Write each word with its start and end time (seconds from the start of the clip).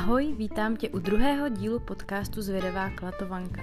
Ahoj, 0.00 0.34
vítám 0.34 0.76
tě 0.76 0.88
u 0.88 0.98
druhého 0.98 1.48
dílu 1.48 1.80
podcastu 1.80 2.42
Zvědavá 2.42 2.90
klatovanka. 2.90 3.62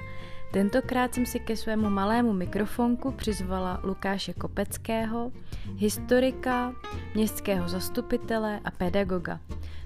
Tentokrát 0.53 1.13
jsem 1.13 1.25
si 1.25 1.39
ke 1.39 1.55
svému 1.55 1.89
malému 1.89 2.33
mikrofonku 2.33 3.11
přizvala 3.11 3.79
Lukáše 3.83 4.33
Kopeckého, 4.33 5.31
historika, 5.77 6.73
městského 7.15 7.69
zastupitele 7.69 8.59
a 8.65 8.71
pedagoga. 8.71 9.39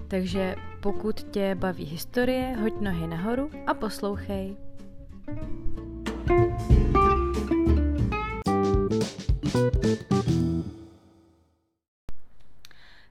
Takže 0.08 0.56
pokud 0.80 1.22
tě 1.22 1.54
baví 1.54 1.84
historie, 1.84 2.56
hoď 2.60 2.80
nohy 2.80 3.06
nahoru 3.06 3.50
a 3.66 3.74
poslouchej. 3.74 4.56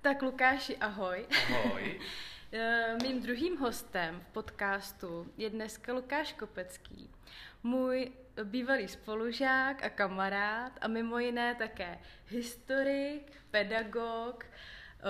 Tak 0.01 0.21
Lukáši, 0.21 0.77
ahoj. 0.77 1.25
Ahoj. 1.65 1.99
Eh, 2.53 2.97
mým 3.03 3.21
druhým 3.21 3.57
hostem 3.57 4.19
v 4.19 4.27
podcastu 4.27 5.27
je 5.37 5.49
dneska 5.49 5.93
Lukáš 5.93 6.33
Kopecký, 6.33 7.09
můj 7.63 8.11
bývalý 8.43 8.87
spolužák 8.87 9.83
a 9.83 9.89
kamarád 9.89 10.71
a 10.81 10.87
mimo 10.87 11.19
jiné 11.19 11.55
také 11.55 11.99
historik, 12.27 13.31
pedagog, 13.51 14.45
eh, 14.45 15.03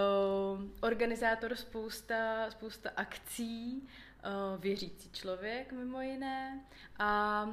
organizátor 0.82 1.56
spousta, 1.56 2.52
spousta 2.52 2.90
akcí, 2.96 3.88
eh, 3.88 4.30
věřící 4.58 5.10
člověk 5.12 5.72
mimo 5.72 6.02
jiné 6.02 6.62
a 7.00 7.46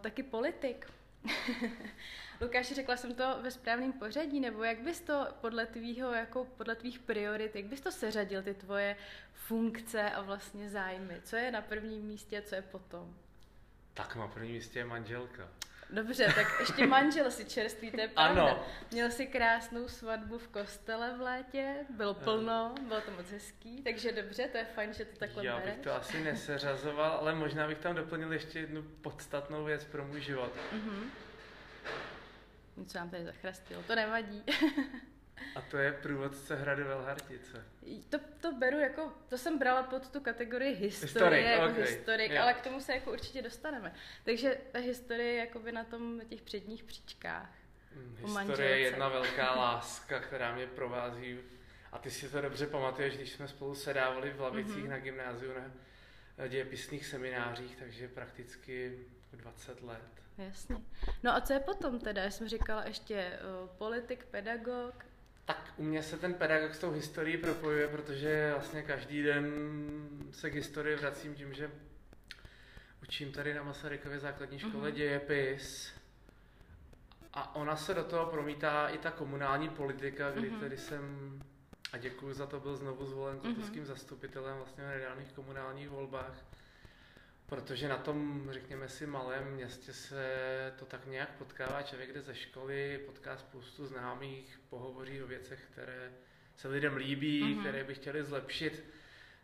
taky 0.00 0.22
politik. 0.22 0.86
Lukáši, 2.40 2.74
řekla 2.74 2.96
jsem 2.96 3.14
to 3.14 3.38
ve 3.42 3.50
správném 3.50 3.92
pořadí, 3.92 4.40
nebo 4.40 4.64
jak 4.64 4.80
bys 4.80 5.00
to 5.00 5.26
podle 5.40 5.66
tvýho, 5.66 6.12
jako 6.12 6.44
podle 6.44 6.76
tvých 6.76 6.98
priorit, 6.98 7.56
jak 7.56 7.64
bys 7.64 7.80
to 7.80 7.92
seřadil, 7.92 8.42
ty 8.42 8.54
tvoje 8.54 8.96
funkce 9.32 10.10
a 10.10 10.22
vlastně 10.22 10.70
zájmy? 10.70 11.20
Co 11.24 11.36
je 11.36 11.50
na 11.50 11.62
prvním 11.62 12.02
místě, 12.02 12.42
co 12.42 12.54
je 12.54 12.62
potom? 12.62 13.16
Tak 13.94 14.16
na 14.16 14.28
prvním 14.28 14.52
místě 14.52 14.78
je 14.78 14.84
manželka. 14.84 15.48
Dobře, 15.90 16.32
tak 16.34 16.46
ještě 16.60 16.86
manžel 16.86 17.30
si 17.30 17.44
čerstvý, 17.44 17.90
to 17.90 18.00
je 18.00 18.08
pravda. 18.08 18.42
Ano. 18.42 18.64
Měl 18.90 19.10
si 19.10 19.26
krásnou 19.26 19.88
svatbu 19.88 20.38
v 20.38 20.48
kostele 20.48 21.14
v 21.16 21.20
létě, 21.20 21.74
bylo 21.90 22.14
plno, 22.14 22.74
bylo 22.88 23.00
to 23.00 23.10
moc 23.10 23.30
hezký, 23.30 23.82
takže 23.82 24.12
dobře, 24.12 24.48
to 24.48 24.58
je 24.58 24.64
fajn, 24.64 24.92
že 24.94 25.04
to 25.04 25.16
takhle 25.18 25.46
Já 25.46 25.56
bych 25.56 25.64
bereš. 25.64 25.84
to 25.84 25.94
asi 25.94 26.24
neseřazoval, 26.24 27.12
ale 27.12 27.34
možná 27.34 27.68
bych 27.68 27.78
tam 27.78 27.94
doplnil 27.94 28.32
ještě 28.32 28.58
jednu 28.58 28.82
podstatnou 28.82 29.64
věc 29.64 29.84
pro 29.84 30.04
můj 30.04 30.20
život. 30.20 30.52
Mm-hmm. 30.72 31.04
Něco 32.76 32.98
nám 32.98 33.10
tady 33.10 33.24
zachrastilo, 33.24 33.82
to 33.82 33.94
nevadí. 33.94 34.44
A 35.54 35.60
to 35.60 35.76
je 35.78 35.92
průvodce 35.92 36.56
hradu 36.56 36.84
Velhartice. 36.84 37.64
To, 38.10 38.18
to 38.40 38.52
beru 38.52 38.78
jako, 38.78 39.12
to 39.28 39.38
jsem 39.38 39.58
brala 39.58 39.82
pod 39.82 40.08
tu 40.08 40.20
kategorii 40.20 40.74
historie, 40.74 41.40
historik, 41.40 41.46
jako 41.46 41.70
okay. 41.70 41.82
historik 41.82 42.30
yeah. 42.30 42.44
ale 42.44 42.54
k 42.54 42.60
tomu 42.60 42.80
se 42.80 42.92
jako 42.92 43.12
určitě 43.12 43.42
dostaneme. 43.42 43.94
Takže 44.24 44.58
ta 44.72 44.78
historie 44.78 45.32
je 45.32 45.38
jakoby 45.38 45.72
na 45.72 45.84
tom 45.84 46.18
na 46.18 46.24
těch 46.24 46.42
předních 46.42 46.84
příčkách. 46.84 47.50
Mm, 47.96 48.16
historie 48.36 48.70
je 48.70 48.78
jedna 48.78 49.08
velká 49.08 49.54
láska, 49.54 50.20
která 50.20 50.54
mě 50.54 50.66
provází. 50.66 51.38
A 51.92 51.98
ty 51.98 52.10
si 52.10 52.28
to 52.28 52.40
dobře 52.40 52.66
pamatuješ, 52.66 53.16
když 53.16 53.32
jsme 53.32 53.48
spolu 53.48 53.74
sedávali 53.74 54.30
v 54.30 54.40
lavicích 54.40 54.84
mm-hmm. 54.84 54.88
na 54.88 54.98
gymnáziu 54.98 55.52
na 56.38 56.46
dějepisných 56.46 57.06
seminářích, 57.06 57.76
takže 57.76 58.08
prakticky 58.08 58.98
20 59.32 59.82
let. 59.82 60.22
Jasně. 60.38 60.76
No 61.22 61.34
a 61.34 61.40
co 61.40 61.52
je 61.52 61.60
potom 61.60 61.98
teda? 62.00 62.22
Já 62.22 62.30
jsem 62.30 62.48
říkala 62.48 62.84
ještě 62.84 63.38
uh, 63.62 63.68
politik, 63.68 64.24
pedagog. 64.24 65.04
Tak 65.44 65.74
u 65.76 65.82
mě 65.82 66.02
se 66.02 66.16
ten 66.16 66.34
pedagog 66.34 66.74
s 66.74 66.78
tou 66.78 66.90
historií 66.90 67.36
propojuje, 67.36 67.88
protože 67.88 68.50
vlastně 68.52 68.82
každý 68.82 69.22
den 69.22 69.52
se 70.30 70.50
k 70.50 70.54
historii 70.54 70.96
vracím 70.96 71.34
tím, 71.34 71.54
že 71.54 71.70
učím 73.02 73.32
tady 73.32 73.54
na 73.54 73.62
Masarykově 73.62 74.18
základní 74.18 74.58
škole 74.58 74.90
mm-hmm. 74.90 74.94
dějepis. 74.94 75.92
A 77.32 77.56
ona 77.56 77.76
se 77.76 77.94
do 77.94 78.04
toho 78.04 78.26
promítá 78.26 78.88
i 78.88 78.98
ta 78.98 79.10
komunální 79.10 79.68
politika, 79.68 80.30
kdy 80.30 80.50
mm-hmm. 80.50 80.60
tedy 80.60 80.76
jsem, 80.76 81.38
a 81.92 81.98
děkuji 81.98 82.34
za 82.34 82.46
to, 82.46 82.60
byl 82.60 82.76
znovu 82.76 83.06
zvolen 83.06 83.38
mm-hmm. 83.38 83.84
zastupitelem 83.84 84.56
vlastně 84.56 84.84
v 84.84 84.88
nedávných 84.88 85.32
komunálních 85.32 85.88
volbách 85.88 86.44
Protože 87.54 87.88
na 87.88 87.96
tom, 87.96 88.48
řekněme 88.50 88.88
si, 88.88 89.06
malém 89.06 89.44
městě 89.44 89.92
se 89.92 90.26
to 90.78 90.84
tak 90.84 91.06
nějak 91.06 91.30
potkává. 91.38 91.82
Člověk 91.82 92.12
jde 92.12 92.22
ze 92.22 92.34
školy, 92.34 93.00
potká 93.06 93.36
spoustu 93.36 93.86
známých, 93.86 94.60
pohovoří 94.70 95.22
o 95.22 95.26
věcech, 95.26 95.60
které 95.72 96.12
se 96.56 96.68
lidem 96.68 96.96
líbí, 96.96 97.42
mm-hmm. 97.42 97.60
které 97.60 97.84
by 97.84 97.94
chtěli 97.94 98.24
zlepšit. 98.24 98.84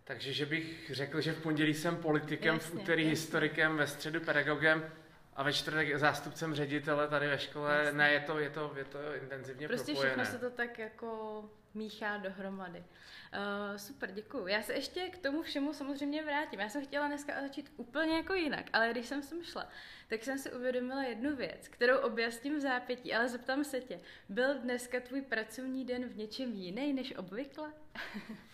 Takže, 0.04 0.32
že 0.32 0.47
bych 0.47 0.91
řekl, 0.94 1.21
že 1.21 1.32
v 1.32 1.43
pondělí 1.43 1.75
jsem 1.75 1.97
politikem, 1.97 2.54
jasně, 2.54 2.71
v 2.71 2.82
úterý 2.82 3.03
jasně. 3.03 3.10
historikem, 3.10 3.76
ve 3.76 3.87
středu 3.87 4.21
pedagogem 4.21 4.92
a 5.37 5.42
ve 5.42 5.53
čtvrtek 5.53 5.98
zástupcem 5.98 6.54
ředitele 6.54 7.09
tady 7.09 7.28
ve 7.28 7.38
škole. 7.38 7.78
Jasně. 7.78 7.98
Ne, 7.98 8.12
je 8.12 8.21
to, 8.21 8.38
je 8.38 8.50
to, 8.50 8.72
je 8.77 8.84
to 8.84 8.98
intenzivně 9.15 9.69
prostě 9.69 9.92
propojené. 9.92 10.15
Prostě 10.15 10.25
všechno 10.25 10.48
se 10.48 10.50
to 10.50 10.56
tak 10.56 10.78
jako 10.78 11.44
míchá 11.75 12.16
dohromady. 12.16 12.78
Uh, 12.78 13.76
super, 13.76 14.12
děkuji. 14.12 14.47
Já 14.47 14.62
se 14.62 14.75
ještě 14.75 15.08
k 15.08 15.19
tomu 15.19 15.42
všemu 15.42 15.72
samozřejmě 15.72 16.25
vrátím. 16.25 16.60
Já 16.60 16.69
jsem 16.69 16.84
chtěla 16.84 17.06
dneska 17.06 17.41
začít 17.41 17.72
úplně 17.76 18.16
jako 18.16 18.34
jinak, 18.34 18.66
ale 18.72 18.91
když 18.91 19.06
jsem 19.06 19.22
sem 19.22 19.42
šla, 19.42 19.69
tak 20.09 20.25
jsem 20.25 20.38
si 20.38 20.53
uvědomila 20.53 21.03
jednu 21.03 21.36
věc, 21.36 21.69
kterou 21.69 21.98
objasním 21.98 22.56
v 22.56 22.60
zápětí, 22.60 23.14
ale 23.14 23.28
zeptám 23.28 23.64
se 23.64 23.80
tě. 23.80 24.00
Byl 24.28 24.59
dneska 24.59 25.00
tvůj 25.00 25.22
pracovní 25.22 25.84
den 25.84 26.04
v 26.04 26.16
něčem 26.16 26.53
jiný 26.53 26.92
než 26.92 27.16
obvykle? 27.16 27.72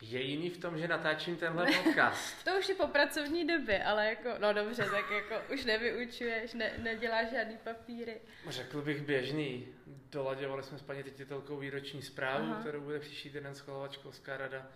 je 0.00 0.22
jiný 0.22 0.50
v 0.50 0.58
tom, 0.58 0.78
že 0.78 0.88
natáčím 0.88 1.36
tenhle 1.36 1.66
podcast. 1.66 2.34
to 2.44 2.58
už 2.58 2.68
je 2.68 2.74
po 2.74 2.86
pracovní 2.86 3.46
době, 3.46 3.84
ale 3.84 4.06
jako, 4.06 4.28
no 4.38 4.52
dobře, 4.52 4.84
tak 4.90 5.10
jako 5.10 5.52
už 5.54 5.64
nevyučuješ, 5.64 6.54
ne, 6.54 6.72
neděláš 6.78 7.30
žádný 7.30 7.56
papíry. 7.64 8.20
Řekl 8.48 8.82
bych 8.82 9.02
běžný. 9.02 9.68
Doladěvali 10.12 10.62
jsme 10.62 10.78
s 10.78 10.82
paní 10.82 11.02
ředitelkou 11.02 11.56
výroční 11.56 12.02
zprávu, 12.02 12.44
Aha. 12.44 12.60
kterou 12.60 12.80
bude 12.80 12.98
příští 12.98 13.30
týden 13.30 13.54
schvalovat 13.54 13.92
školská 13.92 14.36
rada. 14.36 14.66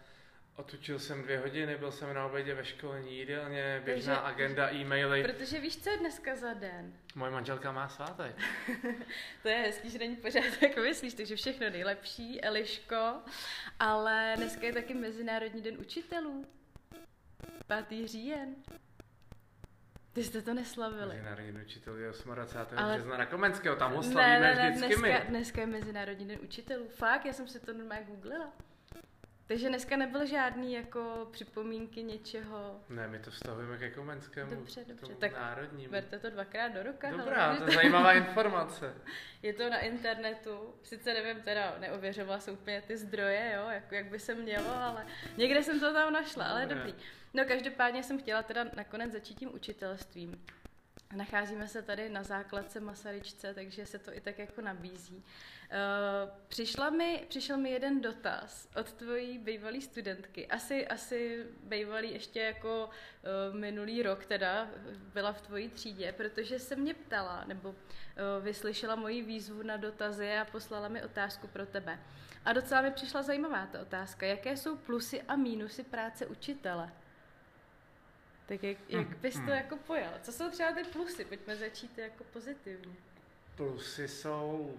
Otučil 0.57 0.99
jsem 0.99 1.23
dvě 1.23 1.39
hodiny, 1.39 1.77
byl 1.77 1.93
jsem 1.93 2.15
na 2.15 2.27
obědě 2.27 2.55
ve 2.55 2.65
školní 2.65 3.19
jídelně, 3.19 3.83
běžná 3.85 4.15
Takže, 4.15 4.29
agenda, 4.29 4.73
e-maily. 4.73 5.23
Protože 5.23 5.61
víš, 5.61 5.83
co 5.83 5.91
je 5.91 5.99
dneska 5.99 6.37
za 6.37 6.55
den? 6.55 6.93
Moje 7.15 7.33
manželka 7.33 7.73
má 7.73 7.89
svátek. 7.89 8.37
to 9.43 9.49
je 9.49 9.57
hezký, 9.57 9.91
že 9.91 9.99
není 9.99 10.17
pořád 10.17 10.45
tak 10.61 10.77
myslíš, 10.77 11.15
takže 11.15 11.37
všechno 11.37 11.71
nejlepší, 11.71 12.41
Eliško. 12.41 13.15
Ale 13.79 14.35
dneska 14.37 14.67
je 14.67 14.73
taky 14.73 14.95
Mezinárodní 14.95 15.63
den 15.63 15.79
učitelů. 15.79 16.47
5. 17.89 18.09
říjen. 18.09 18.55
Ty 20.13 20.25
jste 20.25 20.43
to 20.43 20.55
neslavili. 20.55 21.15
Mezinárodní 21.15 21.53
den 21.53 21.63
učitelů 21.63 21.97
je 21.97 22.13
28. 22.35 22.79
Ale... 22.79 22.95
března 22.95 23.17
na 23.17 23.27
Komenského, 23.27 23.77
tam 23.77 23.95
ho 23.95 24.03
slavíme 24.03 24.41
ne, 24.41 24.55
ne, 24.55 24.63
ne, 24.63 24.71
vždycky 24.71 24.97
dneska, 24.97 25.25
my. 25.25 25.29
Dneska 25.29 25.61
je 25.61 25.67
Mezinárodní 25.67 26.29
den 26.29 26.39
učitelů. 26.43 26.89
Fakt, 26.89 27.25
já 27.25 27.33
jsem 27.33 27.49
si 27.49 27.61
to 27.61 27.73
normálně 27.73 28.07
googlila. 28.07 28.53
Takže 29.47 29.69
dneska 29.69 29.97
nebyl 29.97 30.27
žádný 30.27 30.73
jako 30.73 31.29
připomínky 31.31 32.03
něčeho. 32.03 32.81
Ne, 32.89 33.09
my 33.09 33.19
to 33.19 33.31
vztahujeme 33.31 33.79
ke 33.79 33.91
Komenskému. 33.91 34.55
Dobře, 34.55 34.85
dobře. 34.85 35.15
Tak 35.15 35.33
národnímu. 35.33 35.91
Berte 35.93 36.19
to 36.19 36.31
dvakrát 36.31 36.69
do 36.69 36.83
roka. 36.83 37.11
Dobrá, 37.11 37.47
hele. 37.47 37.59
to 37.59 37.65
je 37.65 37.75
zajímavá 37.75 38.13
informace. 38.13 38.95
Je 39.43 39.53
to 39.53 39.71
na 39.71 39.79
internetu, 39.79 40.75
sice 40.83 41.15
nevím, 41.15 41.43
teda 41.43 41.77
neověřovala 41.81 42.41
se 42.41 42.53
úplně 42.53 42.83
ty 42.83 42.97
zdroje, 42.97 43.53
jo, 43.57 43.69
jak, 43.71 43.93
jak 43.93 44.07
by 44.07 44.19
se 44.19 44.35
mělo, 44.35 44.75
ale 44.75 45.07
někde 45.37 45.63
jsem 45.63 45.81
to 45.81 45.93
tam 45.93 46.13
našla, 46.13 46.45
ale 46.45 46.67
dobrý. 46.67 46.95
No 47.35 47.45
každopádně 47.45 48.03
jsem 48.03 48.19
chtěla 48.19 48.43
teda 48.43 48.65
nakonec 48.77 49.13
začít 49.13 49.39
tím 49.39 49.55
učitelstvím. 49.55 50.45
Nacházíme 51.15 51.69
se 51.69 51.83
tady 51.83 52.09
na 52.09 52.23
základce 52.23 52.81
Masaryčce, 52.81 53.55
takže 53.55 53.87
se 53.87 53.99
to 53.99 54.17
i 54.17 54.21
tak 54.21 54.39
jako 54.39 54.61
nabízí. 54.61 55.17
Uh, 55.17 55.23
přišla 56.49 56.91
mi, 56.91 57.25
přišel 57.29 57.57
mi 57.57 57.71
jeden 57.71 58.01
dotaz 58.01 58.69
od 58.77 58.93
tvojí 58.93 59.39
bývalé 59.39 59.81
studentky. 59.81 60.47
Asi, 60.47 60.89
asi 60.89 61.47
bývalý 61.63 62.13
ještě 62.13 62.41
jako 62.41 62.91
uh, 63.51 63.57
minulý 63.57 64.03
rok 64.03 64.25
teda 64.25 64.69
byla 65.15 65.33
v 65.33 65.41
tvojí 65.41 65.69
třídě, 65.69 66.13
protože 66.13 66.59
se 66.59 66.77
mě 66.77 66.95
ptala, 66.95 67.45
nebo 67.47 67.69
uh, 67.69 67.77
vyslyšela 68.45 68.97
moji 68.97 69.23
výzvu 69.23 69.63
na 69.63 69.77
dotazy 69.77 70.33
a 70.33 70.45
poslala 70.45 70.89
mi 70.89 71.03
otázku 71.03 71.47
pro 71.47 71.67
tebe. 71.67 71.99
A 72.45 72.53
docela 72.53 72.83
mi 72.83 72.91
přišla 72.91 73.23
zajímavá 73.23 73.67
ta 73.67 73.81
otázka. 73.81 74.27
Jaké 74.27 74.57
jsou 74.57 74.77
plusy 74.77 75.23
a 75.23 75.37
mínusy 75.37 75.85
práce 75.85 76.27
učitele? 76.27 76.93
Tak 78.47 78.63
jak, 78.63 78.77
jak 78.89 79.07
hmm, 79.07 79.21
bys 79.21 79.35
to 79.35 79.41
hmm. 79.41 79.49
jako 79.49 79.77
pojal? 79.77 80.13
Co 80.23 80.33
jsou 80.33 80.51
třeba 80.51 80.73
ty 80.73 80.85
plusy? 80.85 81.25
Pojďme 81.25 81.57
začít 81.57 81.99
jako 81.99 82.25
pozitivně. 82.25 82.95
Plusy 83.57 84.09
jsou 84.09 84.77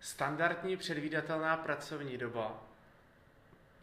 standardní 0.00 0.76
předvídatelná 0.76 1.56
pracovní 1.56 2.18
doba. 2.18 2.62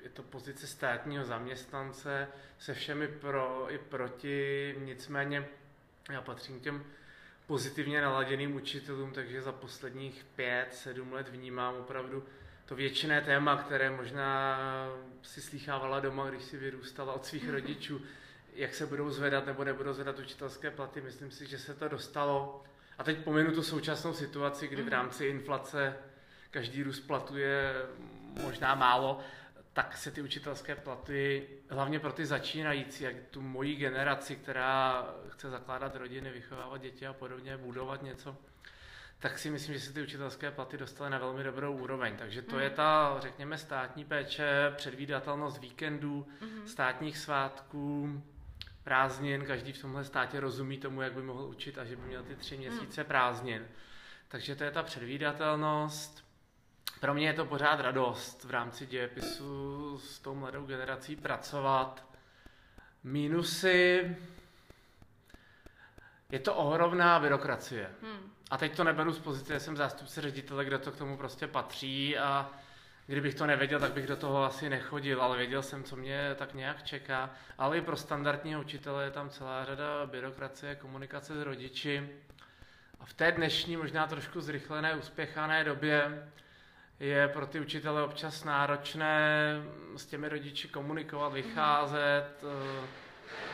Je 0.04 0.10
to 0.10 0.24
pozice 0.24 0.68
státního 0.68 1.26
zaměstnance 1.26 2.28
se 2.60 2.74
všemi 2.74 3.08
pro 3.08 3.68
i 3.70 3.78
proti, 3.78 4.76
nicméně 4.80 5.48
já 6.12 6.22
patřím 6.22 6.60
k 6.60 6.64
těm 6.64 6.86
pozitivně 7.48 8.02
naladěným 8.02 8.56
učitelům, 8.56 9.12
takže 9.12 9.42
za 9.42 9.52
posledních 9.52 10.26
pět, 10.36 10.68
sedm 10.72 11.14
let 11.14 11.30
vnímám 11.30 11.76
opravdu 11.76 12.24
to 12.66 12.76
většiné 12.76 13.22
téma, 13.22 13.58
které 13.58 13.90
možná 13.90 14.58
si 15.22 15.42
slýchávala 15.42 16.00
doma, 16.00 16.30
když 16.30 16.44
si 16.44 16.58
vyrůstala 16.58 17.14
od 17.14 17.26
svých 17.26 17.50
rodičů, 17.50 18.02
jak 18.56 18.74
se 18.76 18.86
budou 18.86 19.10
zvedat 19.10 19.46
nebo 19.46 19.64
nebudou 19.64 19.94
zvedat 19.94 20.20
učitelské 20.20 20.72
platy. 20.72 21.02
Myslím 21.02 21.32
si, 21.32 21.48
že 21.48 21.58
se 21.58 21.74
to 21.74 21.88
dostalo. 21.88 22.64
A 22.98 23.04
teď 23.04 23.18
pominu 23.18 23.52
tu 23.52 23.64
současnou 23.64 24.14
situaci, 24.14 24.68
kdy 24.68 24.82
v 24.82 24.86
mhm. 24.86 24.92
rámci 24.92 25.26
inflace 25.26 25.96
každý 26.52 26.84
růst 26.84 27.00
platu 27.00 27.38
je 27.38 27.74
možná 28.42 28.76
málo, 28.76 29.20
tak 29.74 29.98
se 29.98 30.12
ty 30.12 30.22
učitelské 30.22 30.76
platy, 30.76 31.48
hlavně 31.70 32.00
pro 32.00 32.12
ty 32.12 32.26
začínající, 32.26 33.04
jak 33.04 33.16
tu 33.32 33.42
moji 33.42 33.76
generaci, 33.76 34.36
která 34.36 35.08
chce 35.30 35.50
zakládat 35.50 35.96
rodiny, 35.96 36.32
vychovávat 36.32 36.82
děti 36.82 37.08
a 37.08 37.14
podobně, 37.14 37.58
budovat 37.58 38.04
něco, 38.04 38.38
tak 39.20 39.40
si 39.40 39.50
myslím, 39.50 39.76
že 39.76 39.82
se 39.82 39.94
ty 39.94 40.02
učitelské 40.02 40.52
platy 40.52 40.78
dostaly 40.78 41.10
na 41.10 41.18
velmi 41.18 41.44
dobrou 41.44 41.74
úroveň. 41.74 42.18
Takže 42.18 42.42
to 42.42 42.56
mm. 42.56 42.62
je 42.62 42.70
ta, 42.70 43.16
řekněme, 43.20 43.58
státní 43.58 44.06
péče, 44.06 44.74
předvídatelnost 44.76 45.58
víkendů, 45.58 46.28
mm. 46.42 46.68
státních 46.68 47.18
svátků, 47.18 48.24
prázdnin. 48.84 49.46
Každý 49.46 49.74
v 49.74 49.82
tomhle 49.82 50.04
státě 50.04 50.40
rozumí 50.40 50.78
tomu, 50.78 51.02
jak 51.02 51.14
by 51.14 51.22
mohl 51.22 51.44
učit 51.44 51.78
a 51.78 51.86
že 51.86 51.96
by 51.96 52.02
měl 52.02 52.24
ty 52.24 52.36
tři 52.36 52.56
mm. 52.56 52.62
měsíce 52.62 53.02
mm. 53.02 53.08
prázdnin. 53.08 53.68
Takže 54.28 54.56
to 54.56 54.64
je 54.64 54.72
ta 54.72 54.84
předvídatelnost. 54.84 56.24
Pro 57.00 57.14
mě 57.14 57.28
je 57.28 57.34
to 57.34 57.46
pořád 57.46 57.80
radost 57.80 58.44
v 58.44 58.52
rámci 58.52 58.86
dějepisu 58.86 59.98
s 60.00 60.20
tou 60.20 60.36
mladou 60.36 60.66
generací 60.66 61.16
pracovat. 61.16 62.06
Mínusy, 63.04 64.16
je 66.32 66.40
to 66.40 66.56
ohromná 66.56 67.20
byrokracie. 67.20 67.90
Hmm. 68.02 68.32
A 68.52 68.58
teď 68.58 68.76
to 68.76 68.84
neberu 68.84 69.12
z 69.12 69.20
pozice, 69.20 69.60
jsem 69.60 69.78
zástupce 69.78 70.22
ředitele, 70.22 70.66
kde 70.66 70.78
to 70.78 70.92
k 70.92 70.98
tomu 70.98 71.18
prostě 71.18 71.48
patří 71.48 72.18
a 72.18 72.52
kdybych 73.08 73.36
to 73.36 73.46
nevěděl, 73.46 73.80
tak 73.80 73.94
bych 73.94 74.08
do 74.08 74.16
toho 74.16 74.44
asi 74.44 74.70
nechodil, 74.70 75.22
ale 75.22 75.38
věděl 75.38 75.62
jsem, 75.62 75.84
co 75.84 75.96
mě 75.96 76.36
tak 76.36 76.54
nějak 76.54 76.84
čeká. 76.84 77.30
Ale 77.58 77.78
i 77.78 77.82
pro 77.82 77.98
standardního 77.98 78.62
učitele 78.62 79.04
je 79.04 79.12
tam 79.12 79.30
celá 79.30 79.66
řada 79.66 80.06
byrokracie, 80.06 80.76
komunikace 80.76 81.36
s 81.36 81.42
rodiči. 81.42 82.10
A 83.00 83.06
v 83.06 83.14
té 83.14 83.32
dnešní, 83.32 83.78
možná 83.78 84.08
trošku 84.08 84.42
zrychlené, 84.42 84.96
uspěchané 84.96 85.64
době 85.64 86.28
je 87.00 87.28
pro 87.28 87.48
ty 87.48 87.60
učitele 87.60 88.04
občas 88.04 88.44
náročné 88.44 89.56
s 89.96 90.06
těmi 90.06 90.30
rodiči 90.30 90.68
komunikovat, 90.68 91.34
vycházet. 91.34 92.44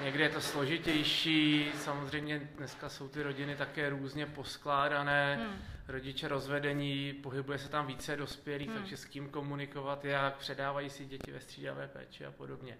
Někdy 0.03 0.23
je 0.23 0.29
to 0.29 0.41
složitější, 0.41 1.71
samozřejmě 1.75 2.49
dneska 2.57 2.89
jsou 2.89 3.07
ty 3.07 3.23
rodiny 3.23 3.55
také 3.55 3.89
různě 3.89 4.25
poskládané, 4.25 5.35
hmm. 5.35 5.61
Rodiče 5.89 6.27
rozvedení, 6.27 7.13
pohybuje 7.13 7.59
se 7.59 7.69
tam 7.69 7.87
více 7.87 8.15
dospělých, 8.15 8.69
hmm. 8.69 8.77
takže 8.77 8.97
s 8.97 9.05
kým 9.05 9.29
komunikovat, 9.29 10.05
jak 10.05 10.37
předávají 10.37 10.89
si 10.89 11.05
děti 11.05 11.31
ve 11.31 11.39
střídavé 11.39 11.87
péči 11.87 12.25
a 12.25 12.31
podobně. 12.31 12.77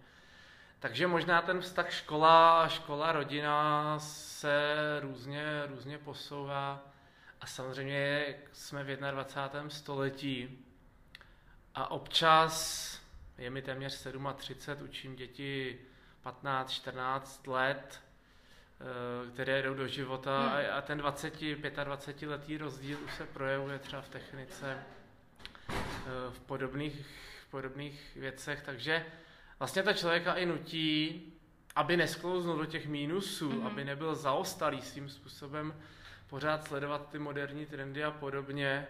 Takže 0.80 1.08
možná 1.08 1.42
ten 1.42 1.62
vztah 1.62 1.92
škola, 1.92 2.68
škola, 2.68 3.12
rodina 3.12 4.00
se 4.00 4.76
různě, 5.02 5.44
různě 5.68 5.98
posouvá. 5.98 6.86
A 7.42 7.46
samozřejmě 7.46 8.36
jsme 8.52 8.84
v 8.84 8.98
21. 8.98 9.70
století 9.70 10.66
a 11.76 11.92
občas, 11.92 13.02
je 13.38 13.50
mi 13.50 13.62
téměř 13.62 14.06
37, 14.36 14.84
učím 14.84 15.16
děti 15.16 15.80
15-14 16.26 17.52
let, 17.52 18.02
které 19.34 19.62
jdou 19.62 19.74
do 19.74 19.88
života 19.88 20.42
hmm. 20.42 20.66
a 20.72 20.82
ten 20.82 20.98
20, 20.98 21.42
25 21.84 22.30
letý 22.30 22.58
rozdíl 22.58 22.98
už 23.06 23.14
se 23.14 23.26
projevuje 23.26 23.80
třeba 23.80 24.02
v 24.02 24.10
technice, 24.10 24.78
eh, 25.70 25.76
v 26.30 26.40
podobných, 26.40 27.06
podobných 27.52 28.12
věcech, 28.16 28.62
takže 28.66 29.06
vlastně 29.60 29.84
to 29.84 29.94
člověka 29.94 30.34
i 30.34 30.46
nutí, 30.46 31.22
aby 31.76 31.98
nesklouznul 31.98 32.58
do 32.58 32.66
těch 32.66 32.88
mínusů, 32.88 33.50
hmm. 33.50 33.68
aby 33.68 33.84
nebyl 33.84 34.16
zaostalý 34.16 34.82
svým 34.82 35.10
způsobem, 35.10 35.74
pořád 36.28 36.68
sledovat 36.68 37.10
ty 37.10 37.20
moderní 37.20 37.66
trendy 37.66 38.04
a 38.04 38.12
podobně, 38.12 38.88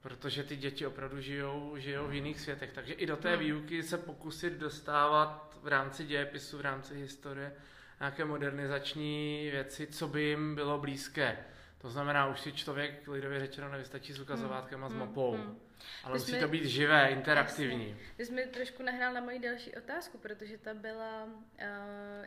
protože 0.00 0.42
ty 0.42 0.56
děti 0.56 0.86
opravdu 0.86 1.20
žijou, 1.20 1.76
žijou 1.76 2.06
v 2.06 2.14
jiných 2.14 2.40
světech. 2.40 2.72
Takže 2.72 2.94
i 2.94 3.06
do 3.06 3.16
té 3.16 3.30
hmm. 3.30 3.38
výuky 3.38 3.82
se 3.82 3.98
pokusit 3.98 4.52
dostávat 4.52 5.58
v 5.62 5.68
rámci 5.68 6.04
dějepisu, 6.04 6.58
v 6.58 6.60
rámci 6.60 6.94
historie 6.94 7.52
nějaké 8.00 8.24
modernizační 8.24 9.48
věci, 9.50 9.86
co 9.86 10.08
by 10.08 10.22
jim 10.22 10.54
bylo 10.54 10.78
blízké. 10.78 11.38
To 11.78 11.90
znamená, 11.90 12.26
už 12.26 12.40
si 12.40 12.52
člověk 12.52 13.08
lidově 13.08 13.40
řečeno 13.40 13.68
nevystačí 13.68 14.12
s 14.12 14.20
ukazovátkem 14.20 14.84
a 14.84 14.88
s 14.88 14.92
hmm, 14.92 15.00
mapou. 15.00 15.32
Hmm, 15.32 15.44
hmm. 15.44 15.60
Ale 16.04 16.18
musí 16.18 16.30
jsme, 16.30 16.40
to 16.40 16.48
být 16.48 16.64
živé, 16.64 17.08
interaktivní. 17.08 17.96
Ty 18.16 18.26
jsi 18.26 18.32
mi 18.32 18.46
trošku 18.46 18.82
nahrál 18.82 19.12
na 19.12 19.20
moji 19.20 19.38
další 19.38 19.76
otázku, 19.76 20.18
protože 20.18 20.58
ta 20.58 20.74
byla, 20.74 21.24
uh, 21.24 21.30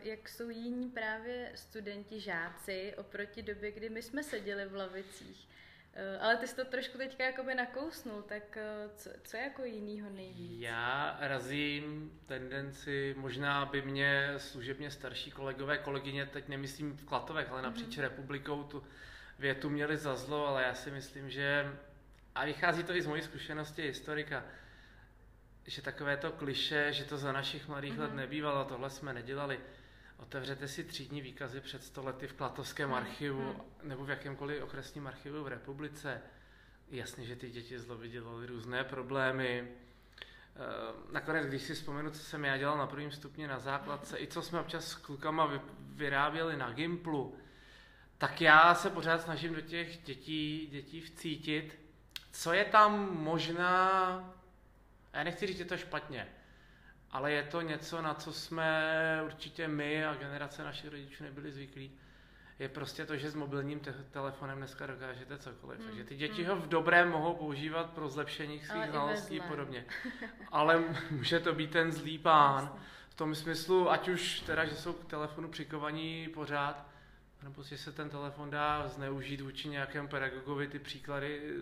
jak 0.02 0.30
jsou 0.30 0.50
jiní 0.50 0.90
právě 0.90 1.52
studenti, 1.56 2.20
žáci 2.20 2.94
oproti 2.98 3.42
době, 3.42 3.72
kdy 3.72 3.90
my 3.90 4.02
jsme 4.02 4.24
seděli 4.24 4.66
v 4.66 4.76
lavicích. 4.76 5.48
Eh, 5.94 6.20
ale 6.20 6.38
ty 6.38 6.48
jsi 6.48 6.56
to 6.56 6.66
trošku 6.66 6.98
teďka 6.98 7.24
jakoby 7.24 7.56
nakousnul, 7.56 8.22
tak 8.22 8.58
eh, 8.58 8.90
co, 8.96 9.10
co 9.24 9.38
je 9.38 9.44
jako 9.44 9.64
jinýho 9.64 10.10
nejvíc? 10.10 10.62
Já 10.62 11.18
razím 11.20 12.12
tendenci, 12.26 13.16
možná 13.18 13.66
by 13.66 13.82
mě 13.82 14.34
služebně 14.38 14.92
starší 14.92 15.32
kolegové, 15.32 15.78
kolegyně, 15.78 16.26
teď 16.26 16.48
nemyslím 16.48 16.98
v 16.98 17.06
Klatovech, 17.06 17.52
ale 17.52 17.62
napříč 17.62 17.98
mm-hmm. 17.98 18.02
republikou 18.02 18.64
tu 18.64 18.84
větu 19.40 19.70
měli 19.70 19.98
za 19.98 20.16
zlo, 20.16 20.48
ale 20.48 20.64
já 20.64 20.74
si 20.74 20.92
myslím, 20.92 21.30
že, 21.30 21.76
a 22.36 22.46
vychází 22.46 22.84
to 22.84 22.96
i 22.96 23.02
z 23.02 23.08
mojí 23.08 23.22
zkušenosti 23.22 23.82
historika, 23.82 24.44
že 25.66 25.82
takové 25.82 26.18
to 26.18 26.32
kliše, 26.32 26.94
že 26.94 27.04
to 27.04 27.18
za 27.18 27.32
našich 27.32 27.68
mladých 27.68 27.94
mm-hmm. 27.94 28.02
let 28.02 28.14
nebývalo, 28.14 28.66
tohle 28.66 28.90
jsme 28.90 29.14
nedělali, 29.14 29.60
Otevřete 30.22 30.68
si 30.68 30.84
třídní 30.84 31.22
výkazy 31.22 31.62
před 31.62 31.84
stolety 31.84 32.28
v 32.28 32.34
Klatovském 32.34 32.90
hmm. 32.90 32.98
archivu 32.98 33.44
hmm. 33.44 33.62
nebo 33.84 34.06
v 34.06 34.10
jakémkoliv 34.10 34.64
okresním 34.64 35.08
archivu 35.08 35.44
v 35.44 35.48
republice. 35.48 36.22
Jasně, 36.90 37.26
že 37.26 37.36
ty 37.36 37.50
děti 37.50 37.80
zloby 37.80 38.10
dělaly 38.10 38.48
různé 38.48 38.84
problémy. 38.84 39.68
Eh, 39.68 41.12
nakonec, 41.12 41.46
když 41.46 41.62
si 41.62 41.74
vzpomenu, 41.74 42.12
co 42.12 42.20
jsem 42.20 42.46
já 42.46 42.58
dělal 42.58 42.78
na 42.78 42.88
prvním 42.88 43.12
stupni 43.12 43.48
na 43.48 43.60
základce, 43.60 44.20
i 44.20 44.28
co 44.28 44.42
jsme 44.42 44.60
občas 44.60 44.88
s 44.88 44.96
klukama 44.96 45.52
vyráběli 45.80 46.58
na 46.58 46.72
Gimplu, 46.72 47.38
tak 48.18 48.42
já 48.42 48.76
se 48.76 48.90
pořád 48.90 49.22
snažím 49.22 49.54
do 49.54 49.62
těch 49.62 50.04
dětí, 50.04 50.68
dětí 50.72 51.02
vcítit, 51.02 51.80
co 52.32 52.54
je 52.54 52.66
tam 52.66 53.18
možná, 53.18 54.34
já 55.14 55.24
nechci 55.24 55.48
říct, 55.48 55.58
že 55.58 55.66
to 55.66 55.78
špatně, 55.78 56.28
ale 57.12 57.32
je 57.32 57.44
to 57.44 57.62
něco, 57.62 58.02
na 58.02 58.14
co 58.14 58.34
jsme 58.34 59.22
určitě 59.26 59.68
my 59.68 60.06
a 60.06 60.16
generace 60.16 60.64
našich 60.64 60.92
rodičů 60.92 61.24
nebyli 61.24 61.52
zvyklí. 61.52 61.92
Je 62.60 62.70
prostě 62.70 63.06
to, 63.06 63.18
že 63.18 63.32
s 63.32 63.36
mobilním 63.36 63.80
te- 63.80 64.06
telefonem 64.12 64.58
dneska 64.58 64.88
dokážete 64.88 65.38
cokoliv. 65.38 65.80
Hmm. 65.80 65.88
Takže 65.88 66.04
ty 66.04 66.16
děti 66.16 66.44
hmm. 66.44 66.50
ho 66.50 66.62
v 66.62 66.68
dobrém 66.68 67.10
mohou 67.10 67.34
používat 67.36 67.90
pro 67.90 68.10
zlepšení 68.10 68.60
svých 68.60 68.90
znalostí 68.90 69.42
a 69.42 69.44
podobně. 69.44 69.86
Ale 70.52 70.84
může 71.12 71.40
to 71.40 71.54
být 71.54 71.72
ten 71.72 71.92
zlý 71.92 72.18
pán. 72.18 72.74
V 73.10 73.16
tom 73.16 73.36
smyslu, 73.36 73.92
ať 73.92 74.08
už 74.08 74.40
teda, 74.40 74.66
že 74.66 74.76
jsou 74.76 74.94
k 74.94 75.06
telefonu 75.06 75.50
přikovaní 75.50 76.30
pořád, 76.34 76.86
nebo 77.44 77.64
si 77.64 77.78
se 77.78 77.92
ten 77.92 78.10
telefon 78.10 78.50
dá 78.50 78.88
zneužít 78.88 79.42
vůči 79.42 79.70
nějakému 79.70 80.08
pedagogovi, 80.08 80.68
ty 80.68 80.80
příklady 80.80 81.54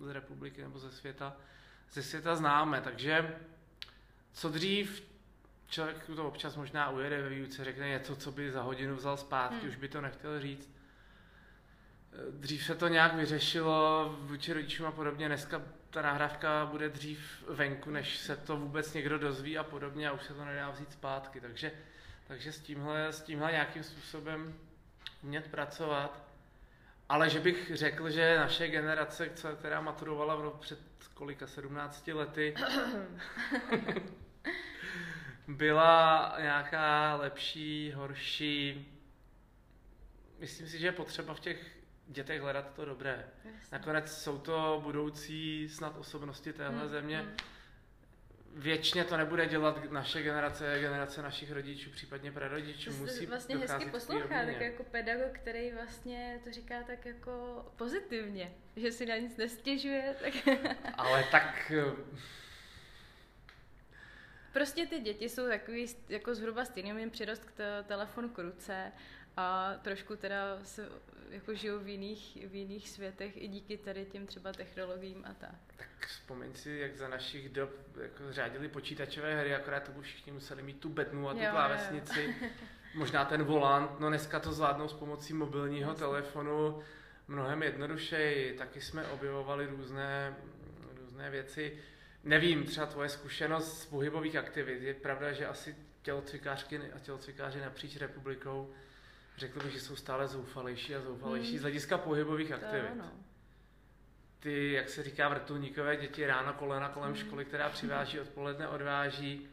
z 0.00 0.08
republiky 0.08 0.62
nebo 0.62 0.78
ze 0.78 0.90
světa, 0.90 1.36
ze 1.90 2.02
světa 2.02 2.36
známe. 2.36 2.80
Takže 2.80 3.36
co 4.32 4.48
dřív 4.48 5.10
člověk 5.68 6.06
to 6.06 6.28
občas 6.28 6.56
možná 6.56 6.90
ujede 6.90 7.22
ve 7.22 7.28
výuce, 7.28 7.64
řekne 7.64 7.88
něco, 7.88 8.16
co 8.16 8.32
by 8.32 8.50
za 8.50 8.62
hodinu 8.62 8.96
vzal 8.96 9.16
zpátky, 9.16 9.60
hmm. 9.60 9.68
už 9.68 9.76
by 9.76 9.88
to 9.88 10.00
nechtěl 10.00 10.40
říct. 10.40 10.70
Dřív 12.30 12.64
se 12.64 12.74
to 12.74 12.88
nějak 12.88 13.14
vyřešilo 13.14 14.08
vůči 14.20 14.52
rodičům 14.52 14.86
a 14.86 14.92
podobně, 14.92 15.26
dneska 15.26 15.62
ta 15.90 16.02
nahrávka 16.02 16.66
bude 16.66 16.88
dřív 16.88 17.44
venku, 17.48 17.90
než 17.90 18.16
se 18.18 18.36
to 18.36 18.56
vůbec 18.56 18.92
někdo 18.92 19.18
dozví 19.18 19.58
a 19.58 19.64
podobně 19.64 20.08
a 20.08 20.12
už 20.12 20.22
se 20.22 20.34
to 20.34 20.44
nedá 20.44 20.70
vzít 20.70 20.92
zpátky, 20.92 21.40
takže, 21.40 21.72
takže 22.26 22.52
s, 22.52 22.60
tímhle, 22.60 23.12
s 23.12 23.22
tímhle 23.22 23.52
nějakým 23.52 23.82
způsobem 23.82 24.54
umět 25.22 25.48
pracovat. 25.50 26.29
Ale 27.10 27.30
že 27.30 27.40
bych 27.40 27.70
řekl, 27.74 28.10
že 28.10 28.38
naše 28.38 28.68
generace, 28.68 29.28
která 29.58 29.80
maturovala 29.80 30.50
před 30.50 30.78
kolika, 31.14 31.46
17 31.46 32.06
lety, 32.08 32.54
byla 35.48 36.34
nějaká 36.40 37.14
lepší, 37.14 37.92
horší. 37.92 38.88
Myslím 40.38 40.68
si, 40.68 40.78
že 40.78 40.86
je 40.86 40.92
potřeba 40.92 41.34
v 41.34 41.40
těch 41.40 41.78
dětech 42.06 42.40
hledat 42.40 42.74
to 42.74 42.84
dobré. 42.84 43.28
Jasně. 43.44 43.68
Nakonec 43.72 44.22
jsou 44.22 44.38
to 44.38 44.80
budoucí 44.84 45.68
snad 45.68 45.96
osobnosti 45.98 46.52
téhle 46.52 46.80
hmm, 46.80 46.88
země. 46.88 47.18
Hmm. 47.18 47.36
Věčně 48.54 49.04
to 49.04 49.16
nebude 49.16 49.46
dělat 49.46 49.90
naše 49.90 50.22
generace, 50.22 50.80
generace 50.80 51.22
našich 51.22 51.52
rodičů, 51.52 51.90
případně 51.90 52.32
prarodičů. 52.32 52.92
Musí 52.92 53.26
vlastně 53.26 53.56
hezky 53.56 53.86
poslouchá, 53.90 54.44
tak 54.46 54.60
jako 54.60 54.84
pedagog, 54.84 55.32
který 55.32 55.72
vlastně 55.72 56.40
to 56.44 56.52
říká 56.52 56.82
tak 56.82 57.06
jako 57.06 57.64
pozitivně, 57.76 58.52
že 58.76 58.92
si 58.92 59.06
na 59.06 59.16
nic 59.16 59.36
nestěžuje, 59.36 60.14
tak 60.22 60.32
Ale 60.94 61.24
tak 61.30 61.72
eh, 61.76 61.92
prostě 64.52 64.86
ty 64.86 65.00
děti 65.00 65.28
jsou 65.28 65.48
takový 65.48 65.86
jako 66.08 66.34
zhruba 66.34 66.64
stejný, 66.64 67.00
jim 67.00 67.10
přirost 67.10 67.44
k 67.44 67.52
te- 67.52 67.84
telefonu 67.88 68.28
k 68.28 68.38
ruce 68.38 68.92
a 69.40 69.74
trošku 69.82 70.16
teda 70.16 70.58
se 70.64 70.88
jako 71.30 71.54
žijou 71.54 71.78
v 71.78 71.88
jiných, 71.88 72.46
v 72.46 72.54
jiných 72.54 72.88
světech 72.88 73.42
i 73.42 73.48
díky 73.48 73.76
tady 73.76 74.04
těm 74.04 74.26
třeba 74.26 74.52
technologiím 74.52 75.24
a 75.24 75.34
tak. 75.34 75.58
Tak 75.76 76.06
vzpomeň 76.06 76.54
si, 76.54 76.70
jak 76.70 76.96
za 76.96 77.08
našich 77.08 77.48
dob 77.48 77.70
jako 78.00 78.32
řádili 78.32 78.68
počítačové 78.68 79.40
hry, 79.40 79.54
akorát 79.54 79.82
to 79.82 80.00
všichni 80.00 80.32
museli 80.32 80.62
mít 80.62 80.80
tu 80.80 80.88
bednu 80.88 81.28
a 81.28 81.32
tu 81.32 81.38
Jo, 81.38 81.44
jo, 81.44 81.50
klávesnici. 81.50 82.34
Možná 82.94 83.24
ten 83.24 83.44
volant, 83.44 84.00
no 84.00 84.08
dneska 84.08 84.40
to 84.40 84.52
zvládnou 84.52 84.88
s 84.88 84.92
pomocí 84.92 85.32
mobilního 85.32 85.90
Jasně. 85.90 86.04
telefonu 86.04 86.82
mnohem 87.28 87.62
jednodušeji. 87.62 88.52
Taky 88.58 88.80
jsme 88.80 89.06
objevovali 89.06 89.66
různé, 89.66 90.36
různé 91.00 91.30
věci. 91.30 91.78
Nevím, 92.24 92.64
třeba 92.64 92.86
tvoje 92.86 93.08
zkušenost 93.08 93.82
z 93.82 93.86
pohybových 93.86 94.36
aktivit. 94.36 94.82
Je 94.82 94.94
pravda, 94.94 95.32
že 95.32 95.46
asi 95.46 95.76
tělocvikářky 96.02 96.80
a 96.92 96.98
tělocvikáři 96.98 97.60
napříč 97.60 97.96
republikou 97.96 98.74
řekl 99.40 99.62
bych, 99.64 99.72
že 99.72 99.80
jsou 99.80 99.96
stále 99.96 100.28
zoufalejší 100.28 100.94
a 100.94 101.00
zoufalejší 101.00 101.48
Hmm. 101.50 101.58
z 101.58 101.62
hlediska 101.62 101.98
pohybových 101.98 102.52
aktivit 102.52 102.88
ano. 102.92 103.12
ty, 104.40 104.72
jak 104.72 104.88
se 104.88 105.02
říká, 105.02 105.28
vrtulníkové 105.28 105.96
děti 105.96 106.26
ráno 106.26 106.52
kolena 106.52 106.88
kolem 106.88 107.10
Mm. 107.10 107.16
školy, 107.16 107.44
která 107.44 107.68
přiváží, 107.68 108.20
odpoledne 108.20 108.68
odváží. 108.68 109.48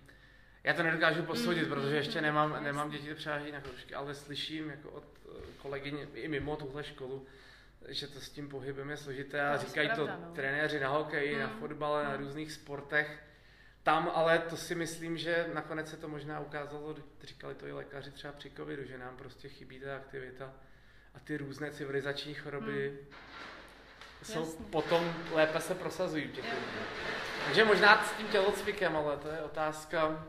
Já 0.63 0.73
to 0.73 0.83
nedokážu 0.83 1.23
posoudit, 1.23 1.63
Mm, 1.63 1.69
protože 1.69 1.95
ještě 1.95 2.21
nemám, 2.21 2.63
nemám 2.63 2.89
děti, 2.89 3.03
které 3.03 3.15
přiváží 3.15 3.51
na 3.51 3.61
kroužky, 3.61 3.95
ale 3.95 4.15
slyším 4.15 4.69
jako 4.69 4.89
od 4.89 5.03
eh, 5.25 5.41
kolegyň 5.61 6.07
i 6.13 6.27
mimo 6.27 6.55
tuhle 6.55 6.83
školu, 6.83 7.25
že 7.87 8.07
to 8.07 8.19
s 8.21 8.29
tím 8.29 8.49
pohybem 8.49 8.89
je 8.89 8.97
složité 8.97 9.41
a 9.49 9.57
To 9.57 9.65
říkají 9.65 9.89
to 9.95 10.07
no. 10.07 10.31
trenéři 10.35 10.79
na 10.79 10.89
hokeji, 10.89 11.39
na 11.39 11.47
Mm, 11.47 11.59
fotbale, 11.59 12.03
na 12.03 12.09
mm. 12.09 12.17
různých 12.17 12.51
sportech. 12.51 13.23
Tam 13.87 14.11
ale 14.13 14.39
to 14.39 14.57
si 14.57 14.75
myslím, 14.75 15.17
že 15.17 15.45
nakonec 15.53 15.89
se 15.89 15.97
to 15.97 16.07
možná 16.07 16.39
ukázalo, 16.39 16.95
říkali 17.23 17.55
to 17.55 17.67
i 17.67 17.71
lékaři 17.71 18.11
třeba 18.11 18.33
při 18.33 18.51
covidu, 18.51 18.83
že 18.85 18.97
nám 18.97 19.17
prostě 19.17 19.49
chybí 19.49 19.79
ta 19.79 19.95
aktivita 19.95 20.53
a 21.15 21.19
ty 21.19 21.37
různé 21.37 21.71
civilizační 21.71 22.33
choroby 22.33 22.99
jsou 24.23 24.39
Jasně. 24.39 24.65
potom 24.69 25.13
lépe 25.31 25.59
se 25.59 25.75
prosazují 25.75 26.27
těch 26.27 26.43
lidech. 26.43 26.59
Takže 27.45 27.65
možná 27.65 28.05
s 28.05 28.11
tím 28.11 28.27
tělocvikem, 28.27 28.95
ale 28.95 29.17
to 29.17 29.27
je 29.27 29.39
otázka 29.41 30.27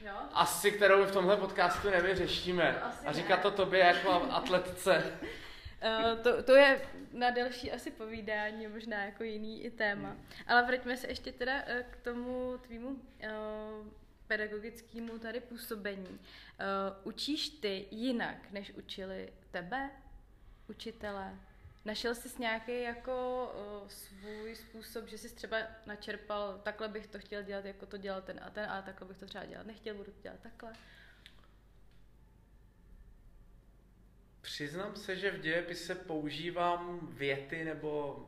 Jo? 0.00 0.14
asi, 0.32 0.72
kterou 0.72 1.04
v 1.04 1.12
tomhle 1.12 1.36
podcastu 1.36 1.90
nevyřešíme. 1.90 2.80
Asi 2.80 3.06
A 3.06 3.10
ne. 3.10 3.16
říkat 3.16 3.40
to 3.40 3.50
tobě 3.50 3.80
jako 3.80 4.22
atletce. 4.30 5.04
Uh, 5.86 6.22
to, 6.22 6.42
to 6.42 6.54
je 6.54 6.80
na 7.12 7.30
delší 7.30 7.72
asi 7.72 7.90
povídání, 7.90 8.66
možná 8.66 9.04
jako 9.04 9.24
jiný 9.24 9.64
i 9.64 9.70
téma. 9.70 10.08
Hmm. 10.08 10.26
Ale 10.46 10.62
vraťme 10.62 10.96
se 10.96 11.08
ještě 11.08 11.32
teda 11.32 11.62
eh, 11.66 11.84
k 11.90 11.96
tomu 11.96 12.58
tvýmu 12.58 12.88
uh, 12.88 12.98
pedagogickému 14.26 15.18
tady 15.18 15.40
působení. 15.40 16.08
Uh, 16.08 16.18
učíš 17.04 17.48
ty 17.48 17.86
jinak, 17.90 18.50
než 18.50 18.72
učili 18.72 19.32
tebe, 19.50 19.90
učitele? 20.68 21.34
Našel 21.84 22.14
jsi 22.14 22.28
nějaký 22.38 22.82
jako 22.82 23.48
uh, 23.82 23.88
svůj 23.88 24.56
způsob, 24.56 25.08
že 25.08 25.18
jsi 25.18 25.34
třeba 25.34 25.56
načerpal, 25.86 26.60
takhle 26.62 26.88
bych 26.88 27.06
to 27.06 27.18
chtěl 27.18 27.42
dělat, 27.42 27.64
jako 27.64 27.86
to 27.86 27.96
dělal 27.96 28.22
ten 28.22 28.40
a 28.42 28.50
ten, 28.50 28.70
a 28.70 28.82
takhle 28.82 29.08
bych 29.08 29.16
to 29.16 29.26
třeba 29.26 29.44
dělat 29.44 29.66
nechtěl, 29.66 29.94
budu 29.94 30.12
to 30.12 30.22
dělat 30.22 30.40
takhle. 30.40 30.72
Přiznám 34.46 34.96
se, 34.96 35.16
že 35.16 35.30
v 35.30 35.40
dějepise 35.40 35.94
používám 35.94 37.00
věty 37.12 37.64
nebo 37.64 38.24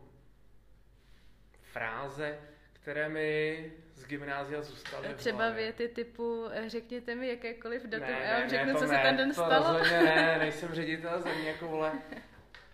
fráze, 1.62 2.38
které 2.72 3.08
mi 3.08 3.72
z 3.94 4.04
gymnázia 4.06 4.62
zůstaly 4.62 5.08
Třeba 5.14 5.50
věty 5.50 5.88
typu 5.88 6.46
eh, 6.50 6.68
řekněte 6.68 7.14
mi 7.14 7.28
jakékoliv 7.28 7.82
datum 7.86 8.06
Ne, 8.08 8.20
já 8.24 8.32
vám 8.32 8.42
ne, 8.42 8.48
řeknu, 8.48 8.66
ne, 8.66 8.72
co 8.74 8.80
to 8.80 8.86
se 8.86 8.92
ne, 8.92 9.02
ten 9.02 9.16
den 9.16 9.28
to 9.28 9.34
stalo. 9.34 9.72
rozhodně 9.78 9.98
ne, 10.02 10.38
nejsem 10.38 10.74
ředitel 10.74 11.22
země 11.22 11.48
jako 11.50 11.68
vole. 11.68 11.92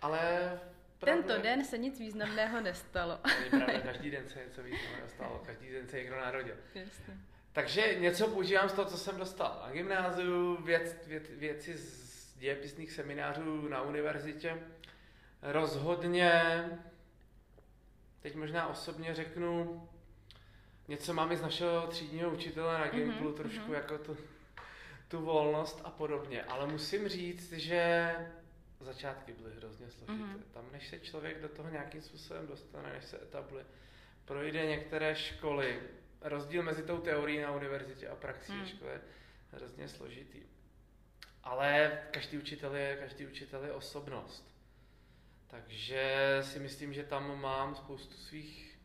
Ale 0.01 0.19
Tento 0.99 1.27
pravda- 1.27 1.41
den 1.43 1.65
se 1.65 1.77
nic 1.77 1.99
významného 1.99 2.61
nestalo. 2.61 3.19
Není 3.39 3.49
pravda, 3.63 3.79
každý 3.91 4.11
den 4.11 4.29
se 4.29 4.39
něco 4.45 4.63
významného 4.63 5.07
stalo, 5.09 5.43
každý 5.45 5.71
den 5.71 5.87
se 5.87 5.97
někdo 5.97 6.15
narodil. 6.15 6.55
Jasně. 6.75 7.13
Takže 7.53 7.95
něco 7.99 8.27
používám 8.27 8.69
z 8.69 8.73
toho, 8.73 8.89
co 8.89 8.97
jsem 8.97 9.17
dostal 9.17 9.61
na 9.67 9.71
gymnáziu, 9.73 10.55
věc, 10.63 11.07
věc, 11.07 11.29
věci 11.29 11.77
z 11.77 12.04
dějepisných 12.45 12.91
seminářů 12.91 13.67
na 13.69 13.81
univerzitě. 13.81 14.57
Rozhodně, 15.41 16.41
teď 18.21 18.35
možná 18.35 18.67
osobně 18.67 19.15
řeknu, 19.15 19.81
něco 20.87 21.13
mám 21.13 21.31
i 21.31 21.37
z 21.37 21.41
našeho 21.41 21.87
třídního 21.87 22.29
učitele 22.29 22.79
na 22.79 22.87
Gimplu, 22.87 23.27
Mhm, 23.27 23.37
trošku 23.37 23.65
mhm. 23.65 23.73
jako 23.73 23.97
tu, 23.97 24.17
tu 25.07 25.25
volnost 25.25 25.81
a 25.83 25.89
podobně. 25.89 26.43
Ale 26.43 26.67
musím 26.67 27.07
říct, 27.07 27.51
že 27.51 28.13
začátky 28.79 29.33
byly 29.33 29.55
hrozně 29.55 29.89
složité. 29.89 30.13
Mhm. 30.13 30.43
Tam, 30.53 30.65
než 30.71 30.87
se 30.87 30.99
člověk 30.99 31.41
do 31.41 31.49
toho 31.49 31.69
nějakým 31.69 32.01
způsobem 32.01 32.47
dostane, 32.47 32.93
než 32.93 33.05
se 33.05 33.21
etabluje, 33.21 33.65
projde 34.25 34.65
některé 34.65 35.15
školy, 35.15 35.79
rozdíl 36.21 36.63
mezi 36.63 36.83
tou 36.83 36.97
teorií 36.97 37.41
na 37.41 37.51
univerzitě 37.51 38.07
a 38.07 38.15
praxí 38.15 38.53
hmm. 38.53 38.65
školy 38.65 38.91
je 38.91 39.01
hrozně 39.51 39.87
složitý. 39.87 40.54
Ale 41.45 41.99
každý 42.11 42.37
učitel 42.37 42.75
je, 42.75 42.97
každý 42.99 43.27
učitel 43.27 43.63
je 43.63 43.71
osobnost. 43.71 44.55
Takže 45.47 46.37
si 46.41 46.59
myslím, 46.59 46.93
že 46.93 47.03
tam 47.03 47.41
mám 47.41 47.75
spoustu 47.75 48.17
svých 48.17 48.77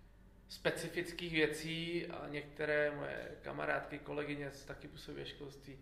specifických 0.49 1.33
věcí 1.33 2.07
a 2.07 2.29
některé 2.29 2.91
moje 2.97 3.37
kamarádky, 3.43 3.99
kolegyně, 3.99 4.51
taky 4.67 4.89
působí 4.89 5.17
ve 5.17 5.27
školství, 5.27 5.79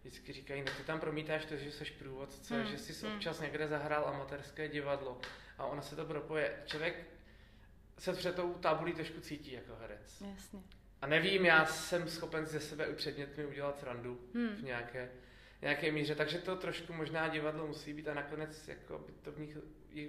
vždycky 0.00 0.32
říkají, 0.32 0.62
no 0.62 0.72
ty 0.76 0.84
tam 0.84 1.00
promítáš 1.00 1.44
to, 1.44 1.56
že 1.56 1.72
jsi 1.72 1.84
průvodce, 1.84 2.54
Hmm, 2.54 2.66
že 2.66 2.78
jsi 2.78 3.06
hmm. 3.06 3.14
občas 3.14 3.40
někde 3.40 3.68
zahrál 3.68 4.04
amatérské 4.08 4.68
divadlo 4.68 5.20
a 5.58 5.66
ona 5.66 5.82
se 5.82 5.96
to 5.96 6.04
propoje. 6.04 6.62
Člověk 6.66 7.06
se 7.98 8.12
před 8.12 8.36
tou 8.36 8.54
tabulí 8.54 8.92
trošku 8.92 9.20
cítí 9.20 9.52
jako 9.52 9.76
herec. 9.80 10.22
Jasně. 10.34 10.60
A 11.02 11.06
nevím, 11.06 11.44
já 11.44 11.66
jsem 11.66 12.08
schopen 12.08 12.46
ze 12.46 12.60
sebe 12.60 12.84
i 12.84 12.94
předmětmi 12.94 13.46
udělat 13.46 13.78
srandu 13.78 14.20
v 14.32 14.34
Hmm. 14.34 14.64
nějaké, 14.64 15.10
nějaké 15.62 15.92
míře, 15.92 16.14
takže 16.14 16.38
to 16.38 16.56
trošku 16.56 16.92
možná 16.92 17.28
divadlo 17.28 17.66
musí 17.66 17.92
být 17.92 18.08
a 18.08 18.14
nakonec 18.14 18.68
jako 18.68 18.98
by 18.98 19.12
to 19.12 19.32
v 19.32 19.38
nich 19.38 19.56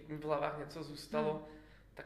v 0.08 0.24
hlavách 0.24 0.60
něco 0.60 0.84
zůstalo, 0.84 1.34
Hmm. 1.34 1.58
tak 1.94 2.06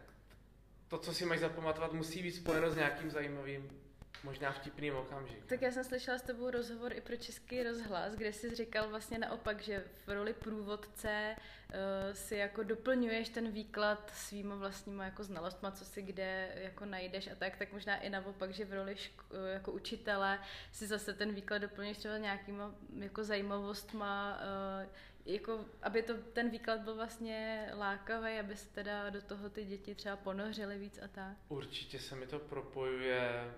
to, 0.87 0.97
co 0.97 1.13
si 1.13 1.25
máš 1.25 1.39
zapamatovat, 1.39 1.93
musí 1.93 2.23
být 2.23 2.31
spojeno 2.31 2.71
s 2.71 2.75
nějakým 2.75 3.09
zajímavým, 3.09 3.84
možná 4.24 4.51
vtipným 4.51 4.95
okamžikem. 4.95 5.43
Tak 5.48 5.62
já 5.62 5.72
jsem 5.72 5.84
slyšela 5.84 6.17
s 6.17 6.22
tebou 6.22 6.50
rozhovor 6.50 6.93
i 6.93 7.01
pro 7.01 7.15
Český 7.17 7.63
rozhlas, 7.63 8.15
kde 8.15 8.34
jsi 8.34 8.55
říkal 8.55 8.89
vlastně 8.89 9.17
naopak, 9.17 9.62
že 9.62 9.86
v 10.05 10.10
roli 10.10 10.34
průvodce 10.34 11.36
uh, 11.36 12.13
si 12.13 12.36
jako 12.36 12.63
doplňuješ 12.63 13.29
ten 13.29 13.51
výklad 13.51 14.12
svýma 14.15 14.55
vlastníma 14.55 15.05
jako 15.05 15.24
znalostma, 15.24 15.72
co 15.72 15.86
si 15.86 16.01
kde 16.01 16.51
jako 16.55 16.86
najdeš 16.86 17.27
a 17.27 17.36
tak, 17.36 17.57
tak 17.57 17.74
možná 17.74 17.98
i 17.98 18.10
naopak, 18.10 18.51
že 18.51 18.65
v 18.65 18.74
roli 18.74 18.93
šk- 18.93 19.36
eh, 19.50 19.53
jako 19.53 19.72
učitele 19.72 20.39
si 20.72 20.88
zase 20.88 21.13
ten 21.13 21.34
výklad 21.34 21.57
doplňuješ 21.57 21.98
třeba 21.98 22.17
nějakýma 22.17 22.75
jako 23.00 23.24
zajímavostma, 23.24 24.39
uh, 24.86 24.91
jako, 25.25 25.65
aby 25.81 26.01
to, 26.01 26.13
ten 26.13 26.50
výklad 26.50 26.79
byl 26.79 26.95
vlastně 26.95 27.69
lákavý, 27.74 28.39
aby 28.39 28.55
se 28.55 28.69
teda 28.69 29.10
do 29.10 29.22
toho 29.22 29.50
ty 29.50 29.65
děti 29.65 29.95
třeba 29.95 30.15
ponořily 30.15 30.77
víc 30.77 31.00
a 31.03 31.07
tak. 31.07 31.38
Určitě 31.50 32.00
se 32.00 32.15
mi 32.15 32.27
to 32.27 32.39
propojuje 32.39 33.53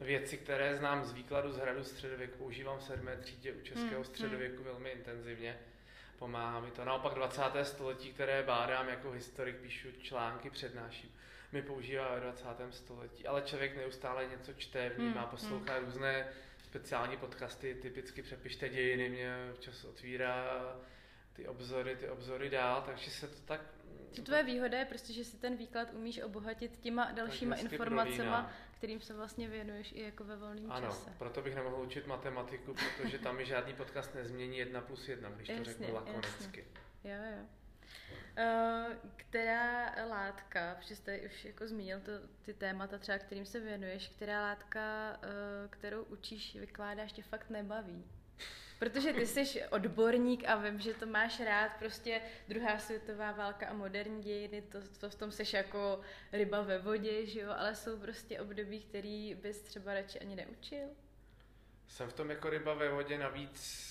věci, 0.00 0.36
které 0.36 0.76
znám 0.76 1.04
z 1.04 1.12
výkladu 1.12 1.52
z 1.52 1.56
hradu 1.56 1.84
středověku, 1.84 2.38
používám 2.38 2.78
v 2.78 2.82
sedmé 2.82 3.16
třídě 3.16 3.52
u 3.52 3.60
českého 3.60 3.94
Hmm, 3.94 4.04
středověku 4.04 4.62
velmi 4.62 4.90
intenzivně. 4.90 5.58
Pomáhá 6.18 6.60
mi 6.60 6.70
to. 6.70 6.84
Naopak 6.84 7.14
20. 7.14 7.42
století, 7.62 8.12
které 8.12 8.42
bádám 8.42 8.88
jako 8.88 9.10
historik, 9.10 9.56
píšu 9.56 9.88
články, 10.02 10.50
přednáším, 10.50 11.12
mi 11.52 11.62
používá 11.62 12.14
ve 12.14 12.20
20. 12.20 12.46
století. 12.70 13.26
Ale 13.26 13.42
člověk 13.42 13.76
neustále 13.76 14.26
něco 14.26 14.52
čte, 14.52 14.88
vnímá, 14.88 15.20
Hmm, 15.20 15.30
poslouchá 15.30 15.78
různé 15.78 16.28
speciální 16.64 17.16
podcasty, 17.16 17.74
typicky 17.74 18.22
přepište 18.22 18.68
dějiny, 18.68 19.08
mě 19.08 19.34
občas 19.52 19.84
otvírá 19.84 20.76
ty 21.32 21.48
obzory, 21.48 21.96
ty 21.96 22.08
obzory 22.08 22.50
dál, 22.50 22.82
takže 22.86 23.10
se 23.10 23.28
to 23.28 23.40
tak... 23.44 23.60
Že 24.12 24.22
tvoje 24.22 24.42
výhoda 24.42 24.78
je 24.78 24.84
prostě, 24.84 25.12
že 25.12 25.24
si 25.24 25.36
ten 25.36 25.56
výklad 25.56 25.88
umíš 25.92 26.22
obohatit 26.22 26.76
těma 26.80 27.10
dalšíma 27.12 27.56
informacemi, 27.56 28.30
kterým 28.78 29.00
se 29.00 29.14
vlastně 29.14 29.48
věnuješ 29.48 29.92
i 29.92 30.02
jako 30.02 30.24
ve 30.24 30.36
volném 30.36 30.72
Ano, 30.72 30.86
čase. 30.86 31.10
proto 31.18 31.42
bych 31.42 31.54
nemohl 31.54 31.82
učit 31.82 32.06
matematiku, 32.06 32.74
protože 32.74 33.18
tam 33.18 33.36
mi 33.36 33.46
žádný 33.46 33.72
podcast 33.74 34.14
nezmění 34.14 34.58
jedna 34.58 34.80
plus 34.80 35.08
jedna, 35.08 35.30
když 35.30 35.46
to 35.46 35.52
Jasně, 35.52 35.64
řeknu 35.64 35.94
lakonicky. 35.94 36.64
Jo, 37.04 37.14
jo. 37.36 37.46
která 39.16 39.94
látka, 40.08 40.74
protože 40.78 40.96
jste 40.96 41.20
už 41.20 41.44
jako 41.44 41.66
zmínil 41.66 42.00
to, 42.00 42.12
ty 42.42 42.54
témata 42.54 42.98
třeba, 42.98 43.18
kterým 43.18 43.46
se 43.46 43.60
věnuješ, 43.60 44.08
která 44.08 44.42
látka, 44.42 45.16
kterou 45.70 46.02
učíš, 46.02 46.56
vykládáš, 46.56 47.12
tě 47.12 47.22
fakt 47.22 47.50
nebaví? 47.50 48.04
Protože 48.80 49.12
ty 49.12 49.26
jsi 49.26 49.66
odborník 49.66 50.48
a 50.48 50.56
vím, 50.56 50.80
že 50.80 50.94
to 50.94 51.06
máš 51.06 51.40
rád, 51.40 51.72
prostě 51.78 52.20
druhá 52.48 52.78
světová 52.78 53.32
válka 53.32 53.66
a 53.66 53.72
moderní 53.72 54.22
dějiny, 54.22 54.62
to, 54.62 54.78
to 55.00 55.10
v 55.10 55.14
tom 55.14 55.32
jsi 55.32 55.56
jako 55.56 56.00
ryba 56.32 56.62
ve 56.62 56.78
vodě, 56.78 57.26
že 57.26 57.40
jo, 57.40 57.50
ale 57.56 57.74
jsou 57.74 57.98
prostě 57.98 58.40
období, 58.40 58.80
který 58.80 59.34
bys 59.34 59.62
třeba 59.62 59.94
radši 59.94 60.20
ani 60.20 60.36
neučil. 60.36 60.88
Jsem 61.88 62.08
v 62.08 62.12
tom 62.12 62.30
jako 62.30 62.50
ryba 62.50 62.74
ve 62.74 62.88
vodě, 62.88 63.18
navíc 63.18 63.86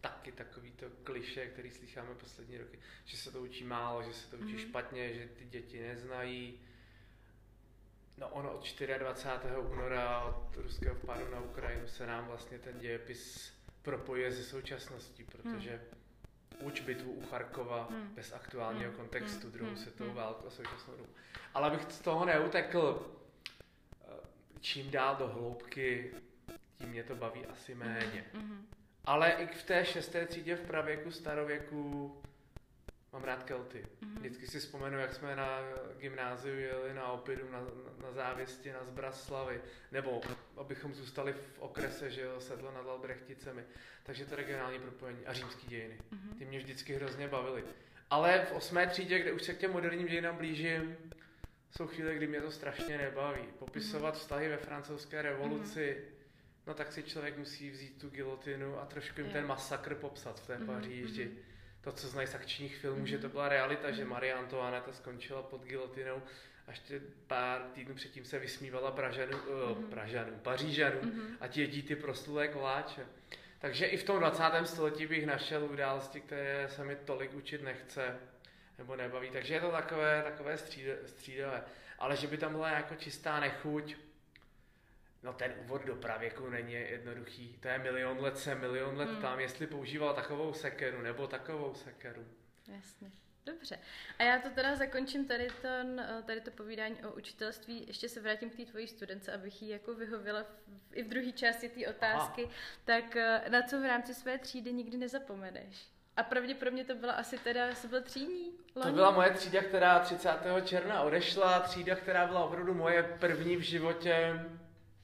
taky 0.00 0.32
takový 0.32 0.72
to 0.72 0.86
kliše, 1.04 1.46
který 1.46 1.70
slycháme 1.70 2.14
poslední 2.14 2.58
roky, 2.58 2.78
že 3.04 3.16
se 3.16 3.32
to 3.32 3.42
učí 3.42 3.64
málo, 3.64 4.02
že 4.02 4.12
se 4.12 4.30
to 4.30 4.36
učí 4.36 4.56
mm-hmm. 4.56 4.68
špatně, 4.68 5.14
že 5.14 5.28
ty 5.28 5.44
děti 5.44 5.82
neznají. 5.82 6.60
No 8.16 8.28
ono 8.28 8.52
od 8.52 8.80
24. 8.98 9.56
února 9.56 10.24
od 10.24 10.56
ruského 10.56 10.94
vpádu 10.94 11.30
na 11.30 11.40
Ukrajinu 11.40 11.88
se 11.88 12.06
nám 12.06 12.26
vlastně 12.26 12.58
ten 12.58 12.78
dějepis 12.78 13.55
propojuje 13.86 14.32
se 14.32 14.42
současností, 14.44 15.24
protože 15.24 15.70
hmm. 15.70 16.66
uč 16.66 16.80
bitvu 16.80 17.12
u 17.12 17.26
Charkova 17.26 17.88
hmm. 17.90 18.14
bez 18.14 18.32
aktuálního 18.32 18.90
hmm. 18.90 18.98
kontextu, 18.98 19.42
hmm. 19.42 19.52
druhou 19.52 19.70
hmm. 19.70 19.78
světovou 19.78 20.10
hmm. 20.10 20.18
válku 20.18 20.46
a 20.46 20.50
současnou 20.50 20.96
dobu. 20.96 21.08
Ale 21.54 21.66
abych 21.66 21.92
z 21.92 22.00
toho 22.00 22.24
neutekl, 22.24 23.12
eh, 24.04 24.12
čím 24.60 24.90
dál 24.90 25.16
do 25.16 25.28
hloubky, 25.28 26.12
tím 26.74 26.88
mě 26.88 27.04
to 27.04 27.16
baví 27.16 27.46
asi 27.46 27.74
méně. 27.74 28.24
Hmm. 28.32 28.66
Ale 29.04 29.30
i 29.30 29.46
v 29.46 29.62
té 29.62 29.84
šesté 29.84 30.26
třídě 30.26 30.56
v 30.56 30.66
pravěku, 30.66 31.10
starověku 31.10 32.22
Mám 33.16 33.24
rád 33.24 33.42
Kelty. 33.42 33.78
Mm-hmm. 33.78 34.18
Vždycky 34.18 34.46
si 34.46 34.58
vzpomenu, 34.58 34.98
jak 34.98 35.14
jsme 35.14 35.36
na 35.36 35.60
gymnáziu 35.98 36.58
jeli 36.58 36.94
na 36.94 37.12
Opidu, 37.12 37.50
na, 37.50 37.60
na 38.02 38.12
závěsti, 38.12 38.72
na 38.72 38.84
Zbraslavy, 38.84 39.60
nebo 39.92 40.20
abychom 40.56 40.94
zůstali 40.94 41.32
v 41.32 41.58
okrese, 41.58 42.10
že 42.10 42.20
jo, 42.20 42.40
sedlo 42.40 42.72
nad 42.72 42.88
Albrechticemi. 42.88 43.64
Takže 44.02 44.24
to 44.24 44.36
regionální 44.36 44.78
propojení 44.78 45.26
a 45.26 45.32
římský 45.32 45.66
dějiny. 45.66 45.98
Mm-hmm. 46.12 46.38
Ty 46.38 46.44
mě 46.44 46.58
vždycky 46.58 46.94
hrozně 46.94 47.28
bavily. 47.28 47.64
Ale 48.10 48.46
v 48.48 48.52
osmé 48.52 48.86
třídě, 48.86 49.18
kde 49.18 49.32
už 49.32 49.42
se 49.42 49.54
k 49.54 49.58
těm 49.58 49.72
moderním 49.72 50.06
dějinám 50.06 50.36
blížím, 50.36 50.96
jsou 51.76 51.86
chvíle, 51.86 52.14
kdy 52.14 52.26
mě 52.26 52.40
to 52.40 52.50
strašně 52.50 52.98
nebaví. 52.98 53.42
Popisovat 53.58 54.14
mm-hmm. 54.14 54.18
vztahy 54.18 54.48
ve 54.48 54.56
francouzské 54.56 55.22
revoluci, 55.22 55.96
mm-hmm. 56.00 56.66
no 56.66 56.74
tak 56.74 56.92
si 56.92 57.02
člověk 57.02 57.38
musí 57.38 57.70
vzít 57.70 58.00
tu 58.00 58.10
gilotinu 58.10 58.80
a 58.80 58.86
trošku 58.86 59.20
jim 59.20 59.30
ten 59.30 59.46
masakr 59.46 59.94
popsat 59.94 60.40
v 60.40 60.46
té 60.46 60.58
mm-hmm. 60.58 60.66
Paříži. 60.66 61.24
Mm-hmm 61.24 61.55
to, 61.86 61.92
co 61.92 62.08
znají 62.08 62.28
z 62.28 62.34
akčních 62.34 62.76
filmů, 62.76 63.02
mm-hmm. 63.02 63.08
že 63.08 63.18
to 63.18 63.28
byla 63.28 63.48
realita, 63.48 63.88
mm-hmm. 63.88 63.94
že 63.94 64.02
mhm. 64.02 64.10
Marie 64.10 64.34
Antoinette 64.34 64.92
skončila 64.92 65.42
pod 65.42 65.64
gilotinou 65.64 66.22
a 66.66 66.70
ještě 66.70 67.00
pár 67.26 67.62
týdnů 67.62 67.94
předtím 67.94 68.24
se 68.24 68.38
vysmívala 68.38 68.90
Pražanu, 68.90 69.38
mm-hmm. 69.38 69.78
uh, 69.78 69.84
Pražanu, 69.84 70.32
Pařížanu 70.42 71.00
mm-hmm. 71.00 71.36
a 71.40 71.48
ti 71.48 71.60
jedí 71.60 71.82
ty 71.82 71.96
proslulé 71.96 72.48
koláče. 72.48 73.06
Takže 73.58 73.86
i 73.86 73.96
v 73.96 74.04
tom 74.04 74.18
20. 74.18 74.42
století 74.64 75.06
bych 75.06 75.26
našel 75.26 75.64
události, 75.64 76.20
které 76.20 76.68
se 76.68 76.84
mi 76.84 76.96
tolik 76.96 77.34
učit 77.34 77.62
nechce 77.62 78.16
nebo 78.78 78.96
nebaví. 78.96 79.30
Takže 79.30 79.54
je 79.54 79.60
to 79.60 79.70
takové, 79.70 80.22
takové 80.22 80.58
střídavé. 81.06 81.62
Ale 81.98 82.16
že 82.16 82.26
by 82.26 82.36
tam 82.36 82.52
byla 82.52 82.68
jako 82.68 82.94
čistá 82.94 83.40
nechuť, 83.40 83.96
No 85.26 85.32
ten 85.32 85.54
úvod 85.64 85.84
do 85.84 85.96
pravěku 85.96 86.50
není 86.50 86.72
jednoduchý. 86.72 87.58
To 87.60 87.68
je 87.68 87.78
milion 87.78 88.20
let 88.20 88.38
se, 88.38 88.54
milion 88.54 88.96
let 88.96 89.08
hmm. 89.08 89.22
tam, 89.22 89.40
jestli 89.40 89.66
používal 89.66 90.14
takovou 90.14 90.52
sekeru 90.52 91.02
nebo 91.02 91.26
takovou 91.26 91.74
sekeru. 91.74 92.26
Jasně. 92.68 93.10
Dobře. 93.46 93.78
A 94.18 94.22
já 94.22 94.38
to 94.38 94.50
teda 94.50 94.76
zakončím 94.76 95.28
tady, 95.28 95.48
ten, 95.62 96.06
tady 96.26 96.40
to 96.40 96.50
povídání 96.50 97.04
o 97.04 97.12
učitelství. 97.12 97.84
Ještě 97.86 98.08
se 98.08 98.20
vrátím 98.20 98.50
k 98.50 98.56
té 98.56 98.64
tvojí 98.64 98.86
studence, 98.86 99.32
abych 99.32 99.62
ji 99.62 99.70
jako 99.70 99.94
vyhověla 99.94 100.42
v, 100.42 100.96
i 100.96 101.02
v 101.02 101.08
druhé 101.08 101.32
části 101.32 101.68
té 101.68 101.88
otázky. 101.88 102.44
Aha. 102.44 102.52
Tak 102.84 103.16
eh, 103.16 103.42
na 103.48 103.62
co 103.62 103.80
v 103.80 103.84
rámci 103.84 104.14
své 104.14 104.38
třídy 104.38 104.72
nikdy 104.72 104.96
nezapomeneš? 104.96 105.86
A 106.16 106.22
pravděpodobně 106.22 106.84
to 106.84 106.94
byla 106.94 107.12
asi 107.12 107.38
teda, 107.38 107.74
jsi 107.74 107.88
byl 107.88 108.02
třídní? 108.02 108.52
Loni? 108.76 108.90
To 108.90 108.94
byla 108.94 109.10
moje 109.10 109.30
třída, 109.30 109.62
která 109.62 109.98
30. 109.98 110.30
června 110.64 111.02
odešla, 111.02 111.60
třída, 111.60 111.94
která 111.94 112.26
byla 112.26 112.44
opravdu 112.44 112.74
moje 112.74 113.02
první 113.02 113.56
v 113.56 113.60
životě 113.60 114.40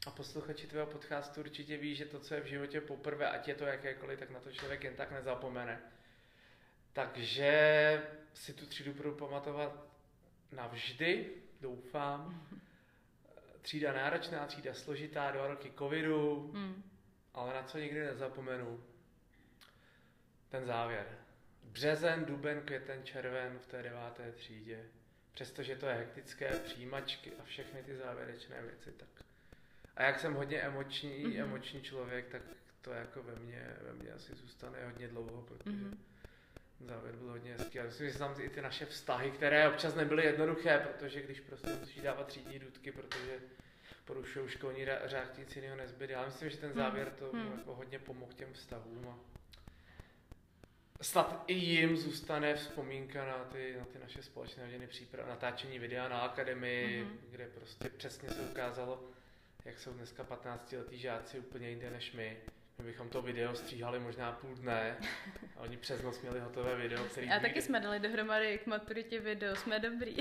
a 0.06 0.10
posluchači 0.10 0.66
tvého 0.66 0.86
podcastu 0.86 1.40
určitě 1.40 1.76
ví, 1.76 1.94
že 1.94 2.04
to, 2.04 2.20
co 2.20 2.34
je 2.34 2.40
v 2.40 2.46
životě 2.46 2.80
poprvé, 2.80 3.30
ať 3.30 3.48
je 3.48 3.54
to 3.54 3.64
jakékoliv, 3.64 4.18
tak 4.18 4.30
na 4.30 4.40
to 4.40 4.52
člověk 4.52 4.84
jen 4.84 4.96
tak 4.96 5.10
nezapomene. 5.10 5.80
Takže 6.92 8.02
si 8.34 8.52
tu 8.52 8.66
třídu 8.66 8.92
budu 8.92 9.14
pamatovat 9.14 9.86
navždy, 10.52 11.30
doufám. 11.60 12.48
Třída 13.62 13.92
náročná, 13.92 14.46
třída 14.46 14.74
složitá, 14.74 15.30
dva 15.30 15.46
roky 15.46 15.72
covidu, 15.78 16.52
hmm. 16.54 16.90
ale 17.34 17.54
na 17.54 17.62
co 17.62 17.78
nikdy 17.78 18.00
nezapomenu, 18.00 18.84
ten 20.48 20.66
závěr. 20.66 21.18
Březen, 21.62 22.24
duben, 22.24 22.60
květen, 22.60 23.04
červen 23.04 23.58
v 23.58 23.66
té 23.66 23.82
deváté 23.82 24.32
třídě. 24.32 24.84
Přestože 25.34 25.76
to 25.76 25.86
je 25.86 25.94
hektické, 25.94 26.58
přijímačky 26.58 27.32
a 27.40 27.44
všechny 27.44 27.82
ty 27.82 27.96
závěrečné 27.96 28.62
věci, 28.62 28.92
tak 28.92 29.24
a 29.96 30.02
jak 30.02 30.20
jsem 30.20 30.34
hodně 30.34 30.60
emoční, 30.60 31.26
mm-hmm. 31.26 31.42
emoční 31.42 31.82
člověk, 31.82 32.28
tak 32.28 32.42
to 32.80 32.90
jako 32.90 33.22
ve 33.22 33.34
mně, 33.34 33.76
ve 33.80 33.92
mně 33.92 34.12
asi 34.12 34.34
zůstane 34.34 34.84
hodně 34.84 35.08
dlouho, 35.08 35.42
protože 35.42 35.76
mm-hmm. 35.76 35.96
závěr 36.80 37.16
byl 37.16 37.28
hodně 37.28 37.52
hezký. 37.52 37.80
A 37.80 37.84
myslím, 37.84 38.10
že 38.10 38.18
tam 38.18 38.34
i 38.40 38.48
ty 38.48 38.62
naše 38.62 38.86
vztahy, 38.86 39.30
které 39.30 39.68
občas 39.68 39.94
nebyly 39.94 40.24
jednoduché, 40.24 40.78
protože 40.78 41.22
když 41.22 41.40
prostě 41.40 41.68
musíš 41.80 42.02
dávat 42.02 42.26
třídní 42.26 42.58
důdky, 42.58 42.92
protože 42.92 43.38
porušují 44.04 44.48
školní 44.48 44.86
řád, 45.04 45.38
nic 45.38 45.56
jiného 45.56 45.76
nezbyde. 45.76 46.12
Já 46.12 46.24
myslím, 46.24 46.50
že 46.50 46.56
ten 46.56 46.72
závěr 46.72 47.10
to 47.10 47.32
mm-hmm. 47.32 47.58
jako 47.58 47.74
hodně 47.74 47.98
pomohl 47.98 48.32
těm 48.32 48.52
vztahům. 48.52 49.08
A 49.08 49.18
snad 51.04 51.44
i 51.46 51.54
jim 51.54 51.96
zůstane 51.96 52.54
vzpomínka 52.54 53.26
na 53.26 53.44
ty, 53.44 53.76
na 53.78 53.84
ty 53.84 53.98
naše 53.98 54.22
společné 54.22 54.64
hodiny 54.64 54.86
příprav, 54.86 55.28
natáčení 55.28 55.78
videa 55.78 56.08
na 56.08 56.20
akademii, 56.20 57.04
mm-hmm. 57.04 57.30
kde 57.30 57.46
prostě 57.46 57.88
přesně 57.88 58.30
se 58.30 58.40
ukázalo, 58.40 59.10
jak 59.64 59.78
jsou 59.78 59.92
dneska 59.92 60.24
15 60.24 60.72
letý 60.72 60.98
žáci 60.98 61.38
úplně 61.38 61.68
jinde 61.68 61.90
než 61.90 62.12
my. 62.12 62.36
My 62.78 62.84
bychom 62.84 63.08
to 63.08 63.22
video 63.22 63.54
stříhali 63.54 63.98
možná 63.98 64.32
půl 64.32 64.54
dne 64.54 64.96
a 65.56 65.60
oni 65.60 65.76
přes 65.76 66.02
noc 66.02 66.20
měli 66.20 66.40
hotové 66.40 66.76
video, 66.76 67.04
který... 67.04 67.30
A 67.30 67.40
taky 67.40 67.62
jsme 67.62 67.80
dali 67.80 68.00
dohromady 68.00 68.58
k 68.58 68.66
maturitě 68.66 69.20
video, 69.20 69.56
jsme 69.56 69.78
dobrý. 69.78 70.16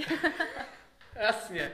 Jasně. 1.15 1.71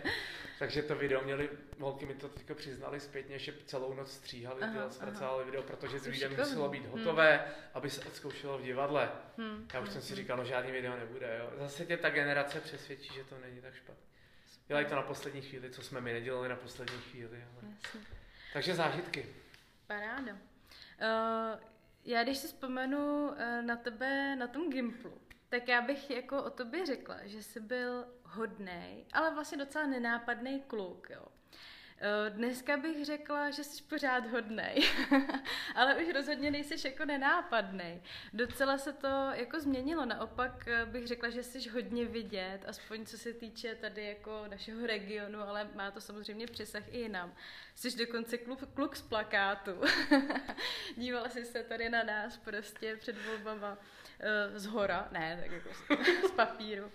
Takže 0.60 0.84
to 0.84 0.96
video 0.96 1.24
měli, 1.24 1.50
holky 1.80 2.06
mi 2.06 2.14
to 2.14 2.30
teďka 2.30 2.54
přiznali 2.54 3.00
zpětně, 3.00 3.40
že 3.40 3.54
celou 3.66 3.94
noc 3.94 4.12
stříhali, 4.12 4.62
aha, 4.62 4.90
zpracovali 4.90 5.46
video, 5.46 5.64
protože 5.64 6.00
s 6.00 6.08
videem 6.08 6.38
muselo 6.38 6.70
být 6.70 6.84
hmm. 6.84 6.92
hotové, 6.92 7.38
hmm. 7.38 7.54
aby 7.74 7.90
se 7.90 8.06
odzkoušelo 8.06 8.58
v 8.58 8.64
divadle. 8.64 9.12
Hmm. 9.38 9.68
Já 9.74 9.80
už 9.80 9.86
hmm. 9.86 9.94
jsem 9.94 10.02
si 10.02 10.14
hmm. 10.14 10.16
říkal, 10.16 10.38
no 10.38 10.46
žádný 10.46 10.72
video 10.72 10.98
nebude. 10.98 11.38
Jo. 11.40 11.52
Zase 11.58 11.86
tě 11.86 11.98
ta 11.98 12.10
generace 12.10 12.62
přesvědčí, 12.62 13.14
že 13.14 13.24
to 13.24 13.36
není 13.40 13.62
tak 13.62 13.76
špatné. 13.76 14.17
Dělají 14.68 14.86
to 14.86 14.96
na 14.96 15.02
poslední 15.02 15.42
chvíli, 15.42 15.72
co 15.72 15.82
jsme 15.82 16.02
my 16.02 16.14
nedělali 16.14 16.50
na 16.50 16.56
poslední 16.56 16.98
chvíli. 16.98 17.46
Ale... 17.54 17.72
Jasně. 17.84 18.00
Takže 18.54 18.76
zážitky. 18.76 19.36
Paráda. 19.88 20.34
Uh, 20.34 21.60
já 22.06 22.24
když 22.24 22.38
si 22.38 22.48
vzpomenu 22.48 23.28
uh, 23.28 23.38
na 23.62 23.76
tebe 23.76 24.36
na 24.36 24.48
tom 24.48 24.70
Gimplu, 24.70 25.22
tak 25.50 25.68
já 25.68 25.82
bych 25.82 26.10
jako 26.10 26.44
o 26.44 26.50
tobě 26.50 26.86
řekla, 26.86 27.18
že 27.24 27.44
jsi 27.44 27.60
byl 27.60 28.06
hodnej, 28.24 29.06
ale 29.14 29.34
vlastně 29.34 29.58
docela 29.58 29.88
nenápadný 29.88 30.62
kluk, 30.62 31.10
jo. 31.10 31.26
Eh, 32.00 32.30
dneska 32.30 32.78
bych 32.78 33.06
řekla, 33.06 33.52
že 33.52 33.64
jsi 33.64 33.84
pořád 33.84 34.28
hodnej, 34.32 34.84
ale 35.76 35.96
už 35.96 36.14
rozhodně 36.14 36.52
nejsi 36.52 36.88
jako 36.88 37.06
nenápadnej. 37.06 38.02
Docela 38.34 38.78
se 38.78 38.94
to 38.94 39.08
jako 39.34 39.60
změnilo, 39.60 40.06
naopak 40.06 40.68
eh, 40.68 40.86
bych 40.86 41.08
řekla, 41.08 41.30
že 41.30 41.44
jsi 41.44 41.70
hodně 41.70 42.06
vidět, 42.06 42.60
aspoň 42.68 43.06
co 43.06 43.18
se 43.18 43.34
týče 43.34 43.76
tady 43.76 44.06
jako 44.06 44.44
našeho 44.48 44.88
regionu, 44.88 45.40
ale 45.40 45.70
má 45.76 45.92
to 45.92 46.02
samozřejmě 46.02 46.48
přesah 46.48 46.84
i 46.94 46.98
jinam. 46.98 47.34
Jsi 47.76 47.98
dokonce 47.98 48.38
kluk, 48.38 48.60
kluk 48.74 48.96
z 48.96 49.02
plakátu. 49.02 49.72
Dívala 50.96 51.30
jsi 51.30 51.46
se 51.46 51.64
tady 51.64 51.90
na 51.90 52.04
nás 52.04 52.38
prostě 52.38 52.96
před 52.96 53.26
volbama 53.26 53.78
z 54.56 54.66
hora, 54.66 55.08
ne, 55.12 55.40
tak 55.42 55.52
jako 55.52 55.70
z, 56.28 56.32
papíru. 56.36 56.92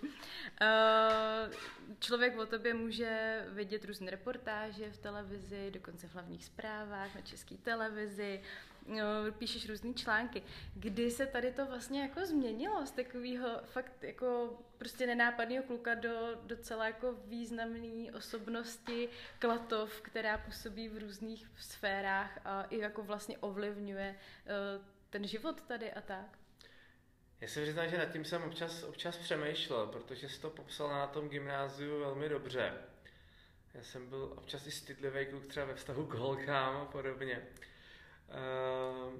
Člověk 1.99 2.37
o 2.37 2.45
tobě 2.45 2.73
může 2.73 3.45
vidět 3.49 3.85
různé 3.85 4.11
reportáže 4.11 4.91
v 4.91 4.97
televizi, 4.97 5.71
dokonce 5.71 6.07
v 6.07 6.13
hlavních 6.13 6.45
zprávách 6.45 7.15
na 7.15 7.21
české 7.21 7.55
televizi, 7.55 8.41
píšeš 9.31 9.69
různé 9.69 9.93
články. 9.93 10.43
Kdy 10.75 11.11
se 11.11 11.25
tady 11.25 11.51
to 11.51 11.65
vlastně 11.65 12.01
jako 12.01 12.25
změnilo 12.25 12.85
z 12.85 12.91
takového 12.91 13.47
fakt 13.63 14.03
jako 14.03 14.59
prostě 14.77 15.07
nenápadného 15.07 15.63
kluka 15.63 15.95
do 15.95 16.41
docela 16.43 16.85
jako 16.85 17.15
významné 17.25 18.11
osobnosti 18.13 19.09
Klatov, 19.39 20.01
která 20.01 20.37
působí 20.37 20.89
v 20.89 20.97
různých 20.97 21.51
sférách 21.57 22.39
a 22.45 22.63
i 22.63 22.77
jako 22.77 23.03
vlastně 23.03 23.37
ovlivňuje 23.37 24.15
ten 25.09 25.27
život 25.27 25.61
tady 25.61 25.93
a 25.93 26.01
tak? 26.01 26.42
Já 27.43 27.49
se 27.49 27.61
přiznám, 27.61 27.89
že 27.89 27.97
nad 27.97 28.05
tím 28.05 28.25
jsem 28.25 28.43
občas, 28.43 28.83
občas 28.83 29.17
přemýšlel, 29.17 29.87
protože 29.87 30.29
jsi 30.29 30.41
to 30.41 30.49
popsal 30.49 30.89
na 30.89 31.07
tom 31.07 31.29
gymnáziu 31.29 31.99
velmi 31.99 32.29
dobře. 32.29 32.73
Já 33.73 33.83
jsem 33.83 34.09
byl 34.09 34.33
občas 34.37 34.67
i 34.67 34.71
stydlivý 34.71 35.25
kluk 35.25 35.47
třeba 35.47 35.65
ve 35.65 35.75
vztahu 35.75 36.05
k 36.05 36.13
holkám 36.13 36.75
a 36.75 36.85
podobně. 36.85 37.47
Uh, 38.27 39.19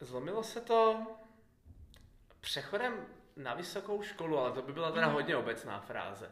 zlomilo 0.00 0.42
se 0.42 0.60
to 0.60 1.06
přechodem 2.40 3.06
na 3.36 3.54
vysokou 3.54 4.02
školu, 4.02 4.38
ale 4.38 4.52
to 4.52 4.62
by 4.62 4.72
byla 4.72 4.92
teda 4.92 5.08
mm. 5.08 5.14
hodně 5.14 5.36
obecná 5.36 5.80
fráze. 5.80 6.30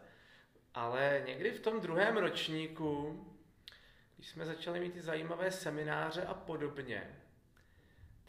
Ale 0.75 1.23
někdy 1.27 1.51
v 1.51 1.61
tom 1.61 1.81
druhém 1.81 2.17
ročníku, 2.17 3.25
když 4.17 4.29
jsme 4.29 4.45
začali 4.45 4.81
mít 4.81 4.93
ty 4.93 5.01
zajímavé 5.01 5.51
semináře 5.51 6.23
a 6.23 6.35
podobně, 6.35 7.20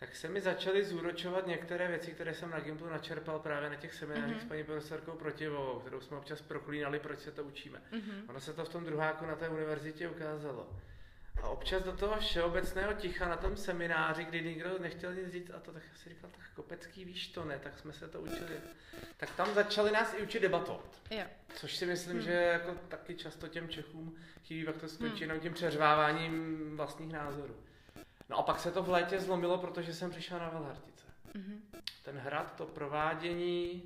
tak 0.01 0.15
se 0.15 0.29
mi 0.29 0.41
začaly 0.41 0.85
zúročovat 0.85 1.47
některé 1.47 1.87
věci, 1.87 2.11
které 2.11 2.33
jsem 2.33 2.49
na 2.49 2.59
Gimplu 2.59 2.89
načerpal 2.89 3.39
právě 3.39 3.69
na 3.69 3.75
těch 3.75 3.93
seminářích 3.93 4.37
mm-hmm. 4.37 4.45
s 4.45 4.47
paní 4.47 4.63
profesorkou 4.63 5.11
Protivovou, 5.11 5.79
kterou 5.79 6.01
jsme 6.01 6.17
občas 6.17 6.41
proklínali, 6.41 6.99
proč 6.99 7.19
se 7.19 7.31
to 7.31 7.43
učíme. 7.43 7.81
Mm-hmm. 7.91 8.29
Ono 8.29 8.39
se 8.39 8.53
to 8.53 8.65
v 8.65 8.69
tom 8.69 8.85
druháku 8.85 9.25
na 9.25 9.35
té 9.35 9.49
univerzitě 9.49 10.09
ukázalo. 10.09 10.69
A 11.41 11.49
občas 11.49 11.83
do 11.83 11.91
toho 11.91 12.19
všeobecného 12.19 12.93
ticha 12.93 13.29
na 13.29 13.37
tom 13.37 13.57
semináři, 13.57 14.25
kdy 14.25 14.43
nikdo 14.43 14.79
nechtěl 14.79 15.15
nic 15.15 15.31
říct, 15.31 15.51
a 15.51 15.59
to 15.59 15.71
tak 15.71 15.83
si 15.95 16.09
říkal, 16.09 16.29
tak 16.29 16.49
Kopecký 16.55 17.05
víš 17.05 17.27
to 17.27 17.45
ne, 17.45 17.59
tak 17.59 17.79
jsme 17.79 17.93
se 17.93 18.07
to 18.07 18.21
učili. 18.21 18.55
Tak 19.17 19.35
tam 19.35 19.53
začali 19.53 19.91
nás 19.91 20.13
i 20.17 20.21
učit 20.21 20.39
debatovat. 20.39 21.01
Jo. 21.11 21.23
Což 21.55 21.75
si 21.75 21.85
myslím, 21.85 22.13
hmm. 22.13 22.25
že 22.25 22.31
jako 22.31 22.75
taky 22.87 23.15
často 23.15 23.47
těm 23.47 23.69
Čechům 23.69 24.15
chybí, 24.43 24.65
pak 24.65 24.77
to 24.77 24.87
skončí 24.87 25.13
hmm. 25.13 25.21
jenom 25.21 25.39
tím 25.39 25.53
přeřváváním 25.53 26.77
vlastních 26.77 27.13
názorů. 27.13 27.55
No 28.31 28.37
a 28.37 28.43
pak 28.43 28.59
se 28.59 28.71
to 28.71 28.83
v 28.83 28.89
létě 28.89 29.19
zlomilo, 29.19 29.57
protože 29.57 29.93
jsem 29.93 30.11
přišel 30.11 30.39
na 30.39 30.49
Velhartice. 30.49 31.07
Mm-hmm. 31.33 31.59
Ten 32.03 32.17
hrad, 32.17 32.55
to 32.55 32.65
provádění, 32.65 33.83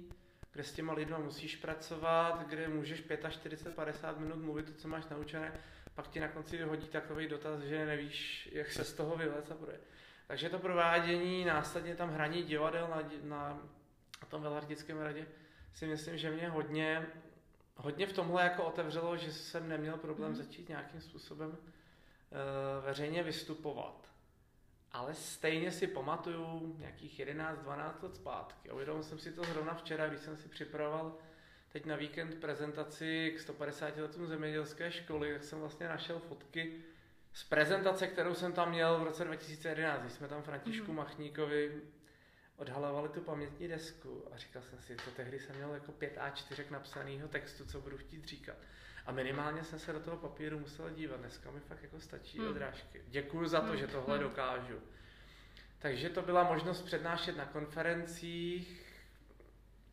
kde 0.51 0.63
s 0.63 0.71
těma 0.71 0.93
lidma 0.93 1.17
musíš 1.17 1.55
pracovat, 1.55 2.47
kde 2.47 2.67
můžeš 2.67 3.03
45-50 3.03 4.17
minut 4.17 4.35
mluvit 4.35 4.65
to, 4.65 4.73
co 4.73 4.87
máš 4.87 5.05
naučené, 5.07 5.59
pak 5.95 6.07
ti 6.07 6.19
na 6.19 6.27
konci 6.27 6.61
hodí 6.61 6.87
takový 6.87 7.27
dotaz, 7.27 7.61
že 7.61 7.85
nevíš, 7.85 8.49
jak 8.51 8.71
se 8.71 8.83
z 8.83 8.93
toho 8.93 9.15
vylez 9.15 9.51
a 9.51 9.55
bude. 9.55 9.79
Takže 10.27 10.49
to 10.49 10.59
provádění, 10.59 11.45
následně 11.45 11.95
tam 11.95 12.09
hraní 12.09 12.43
divadel 12.43 12.87
na, 12.87 13.01
na, 13.23 13.49
na 14.21 14.27
tom 14.27 14.41
Velhartickém 14.41 14.97
radě, 14.97 15.27
si 15.73 15.87
myslím, 15.87 16.17
že 16.17 16.31
mě 16.31 16.49
hodně, 16.49 17.07
hodně 17.75 18.07
v 18.07 18.13
tomhle 18.13 18.43
jako 18.43 18.63
otevřelo, 18.63 19.17
že 19.17 19.33
jsem 19.33 19.69
neměl 19.69 19.97
problém 19.97 20.29
mm. 20.29 20.35
začít 20.35 20.69
nějakým 20.69 21.01
způsobem 21.01 21.49
uh, 21.49 21.57
veřejně 22.85 23.23
vystupovat. 23.23 24.14
Ale 24.95 25.13
stejně 25.13 25.71
si 25.71 25.87
pamatuju 25.87 26.75
nějakých 26.79 27.19
11-12 27.19 28.03
let 28.03 28.15
zpátky. 28.15 28.71
Uvědomil 28.71 29.03
jsem 29.03 29.19
si 29.19 29.31
to 29.31 29.43
zrovna 29.43 29.73
včera, 29.73 30.07
když 30.07 30.19
jsem 30.19 30.37
si 30.37 30.49
připravoval 30.49 31.17
teď 31.69 31.85
na 31.85 31.95
víkend 31.95 32.35
prezentaci 32.35 33.33
k 33.37 33.39
150 33.39 33.97
letům 33.97 34.27
zemědělské 34.27 34.91
školy, 34.91 35.33
tak 35.33 35.43
jsem 35.43 35.59
vlastně 35.59 35.87
našel 35.87 36.19
fotky 36.19 36.83
z 37.33 37.43
prezentace, 37.43 38.07
kterou 38.07 38.33
jsem 38.33 38.53
tam 38.53 38.69
měl 38.69 38.99
v 38.99 39.03
roce 39.03 39.23
2011, 39.23 40.01
když 40.01 40.13
jsme 40.13 40.27
tam 40.27 40.41
Františku 40.41 40.91
mm. 40.91 40.97
Machníkovi 40.97 41.81
odhalovali 42.57 43.09
tu 43.09 43.21
pamětní 43.21 43.67
desku 43.67 44.23
a 44.31 44.37
říkal 44.37 44.61
jsem 44.61 44.79
si, 44.79 44.95
to 44.95 45.11
tehdy 45.15 45.39
jsem 45.39 45.55
měl 45.55 45.73
jako 45.73 45.91
5 45.91 46.17
A4 46.17 46.63
napsaného 46.69 47.27
textu, 47.27 47.65
co 47.65 47.81
budu 47.81 47.97
chtít 47.97 48.25
říkat. 48.25 48.55
A 49.05 49.11
minimálně 49.11 49.63
jsem 49.63 49.79
se 49.79 49.93
do 49.93 49.99
toho 49.99 50.17
papíru 50.17 50.59
musel 50.59 50.89
dívat. 50.89 51.19
Dneska 51.19 51.51
mi 51.51 51.59
fakt 51.59 51.83
jako 51.83 51.99
stačí 51.99 52.39
mm. 52.39 52.47
odrážky. 52.47 53.01
Děkuji 53.07 53.47
za 53.47 53.61
to, 53.61 53.71
mm. 53.71 53.77
že 53.77 53.87
tohle 53.87 54.17
mm. 54.17 54.23
dokážu. 54.23 54.79
Takže 55.79 56.09
to 56.09 56.21
byla 56.21 56.43
možnost 56.43 56.81
přednášet 56.81 57.37
na 57.37 57.45
konferencích, 57.45 58.85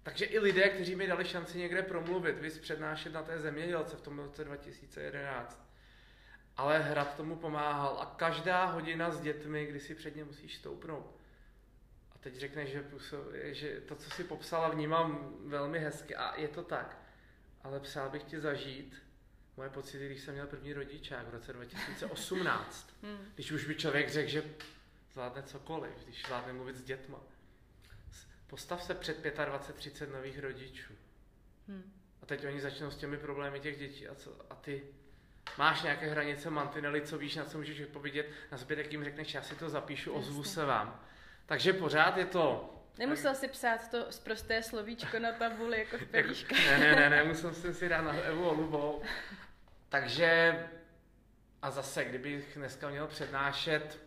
takže 0.03 0.25
i 0.25 0.39
lidé, 0.39 0.69
kteří 0.69 0.97
mi 0.97 1.07
dali 1.07 1.25
šanci 1.25 1.59
někde 1.59 1.83
promluvit, 1.83 2.39
vys 2.39 2.59
přednášet 2.59 3.13
na 3.13 3.23
té 3.23 3.39
zemědělce 3.39 3.97
v 3.97 4.01
tom 4.01 4.19
roce 4.19 4.45
2011. 4.45 5.67
Ale 6.57 6.79
hrad 6.79 7.17
tomu 7.17 7.37
pomáhal 7.37 7.99
a 8.01 8.07
každá 8.07 8.65
hodina 8.65 9.11
s 9.11 9.21
dětmi, 9.21 9.67
kdy 9.67 9.81
si 9.81 9.95
před 9.95 10.17
ně 10.17 10.25
musíš 10.25 10.57
stoupnout. 10.57 11.22
Teď 12.23 12.37
řekneš, 12.37 12.71
že, 12.71 12.85
že 13.43 13.81
to, 13.81 13.97
co 13.97 14.11
si 14.11 14.25
popsala, 14.25 14.69
vnímám 14.69 15.35
velmi 15.45 15.79
hezky 15.79 16.17
a 16.17 16.41
je 16.41 16.49
to 16.49 16.63
tak. 16.63 16.99
Ale 17.63 17.81
přál 17.81 18.11
bych 18.11 18.23
ti 18.23 18.41
zažít 18.41 19.03
moje 19.57 19.71
pocity, 19.71 20.07
když 20.07 20.21
jsem 20.21 20.35
měl 20.35 20.47
první 20.47 20.73
rodičák 20.73 21.27
v 21.27 21.31
roce 21.31 21.53
2018. 21.53 22.97
Hmm. 23.03 23.19
Když 23.35 23.53
už 23.53 23.65
by 23.65 23.75
člověk 23.75 24.11
řekl, 24.11 24.31
že 24.31 24.45
zvládne 25.13 25.43
cokoliv, 25.43 25.93
když 26.05 26.23
zvládne 26.27 26.53
mluvit 26.53 26.77
s 26.77 26.85
dětma. 26.85 27.19
Postav 28.47 28.83
se 28.83 28.95
před 28.95 29.25
25-30 29.25 30.13
nových 30.13 30.39
rodičů. 30.39 30.93
Hmm. 31.69 31.93
A 32.23 32.27
teď 32.27 32.47
oni 32.47 32.61
začnou 32.61 32.91
s 32.91 32.97
těmi 32.97 33.19
problémy 33.19 33.61
těch 33.61 33.79
dětí. 33.79 34.09
A, 34.09 34.15
co, 34.15 34.37
a 34.51 34.55
ty 34.55 34.83
máš 35.59 35.83
nějaké 35.83 36.11
hranice, 36.11 36.51
mantinely, 36.51 37.03
co 37.03 37.19
víš, 37.19 37.37
na 37.37 37.45
co 37.45 37.59
můžeš 37.59 37.81
odpovědět. 37.81 38.27
Na 38.53 38.59
zbytek 38.59 38.93
jim 38.93 39.05
řekneš, 39.05 39.35
já 39.35 39.43
si 39.43 39.55
to 39.55 39.69
zapíšu, 39.69 40.13
ozvu 40.13 40.45
se 40.45 40.65
vám. 40.65 41.05
Takže 41.47 41.73
pořád 41.73 42.17
je 42.17 42.27
to 42.27 42.69
Nemusel 42.99 43.35
si 43.35 43.49
psát 43.49 43.91
to 43.91 44.13
zprosté 44.13 44.63
slovíčko 44.63 45.19
na 45.19 45.33
tabuli 45.33 45.79
jako 45.79 45.99
v 45.99 46.07
pelíškách. 46.11 46.67
ne, 46.67 46.79
ne, 46.79 46.97
ne, 46.97 47.11
ne, 47.11 47.25
musel 47.25 47.55
jsem 47.55 47.75
si 47.75 47.89
dát 47.89 48.03
na 48.03 48.13
Evu 48.13 48.49
Olubou. 48.49 49.03
Takže 49.89 50.59
a 51.63 51.71
zase, 51.71 52.05
kdybych 52.05 52.53
dneska 52.57 52.91
měl 52.91 53.07
přednášet 53.07 54.03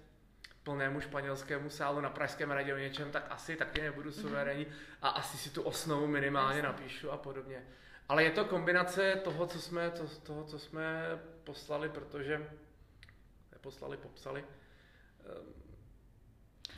plnému 0.63 1.02
španělskému 1.02 1.69
sálu 1.69 2.02
na 2.02 2.10
Pražském 2.10 2.52
radě 2.52 2.74
o 2.74 2.78
něčem, 2.78 3.12
tak 3.12 3.26
asi 3.30 3.56
taky 3.56 3.82
nebudu 3.82 4.10
mhm. 4.10 4.21
suverénní 4.21 4.67
a 5.02 5.10
asi 5.10 5.38
si 5.38 5.50
tu 5.50 5.62
osnovu 5.62 6.08
minimálně 6.08 6.62
napíšu 6.62 7.12
a 7.12 7.17
podobně. 7.17 7.63
Ale 8.10 8.24
je 8.24 8.32
to 8.32 8.45
kombinace 8.45 9.15
toho, 9.24 9.48
co 9.48 9.62
jsme, 9.62 9.91
to, 9.91 10.08
toho, 10.08 10.43
co 10.43 10.60
jsme 10.60 11.19
poslali, 11.43 11.89
protože 11.89 12.50
neposlali, 13.52 13.98
popsali. 13.98 14.45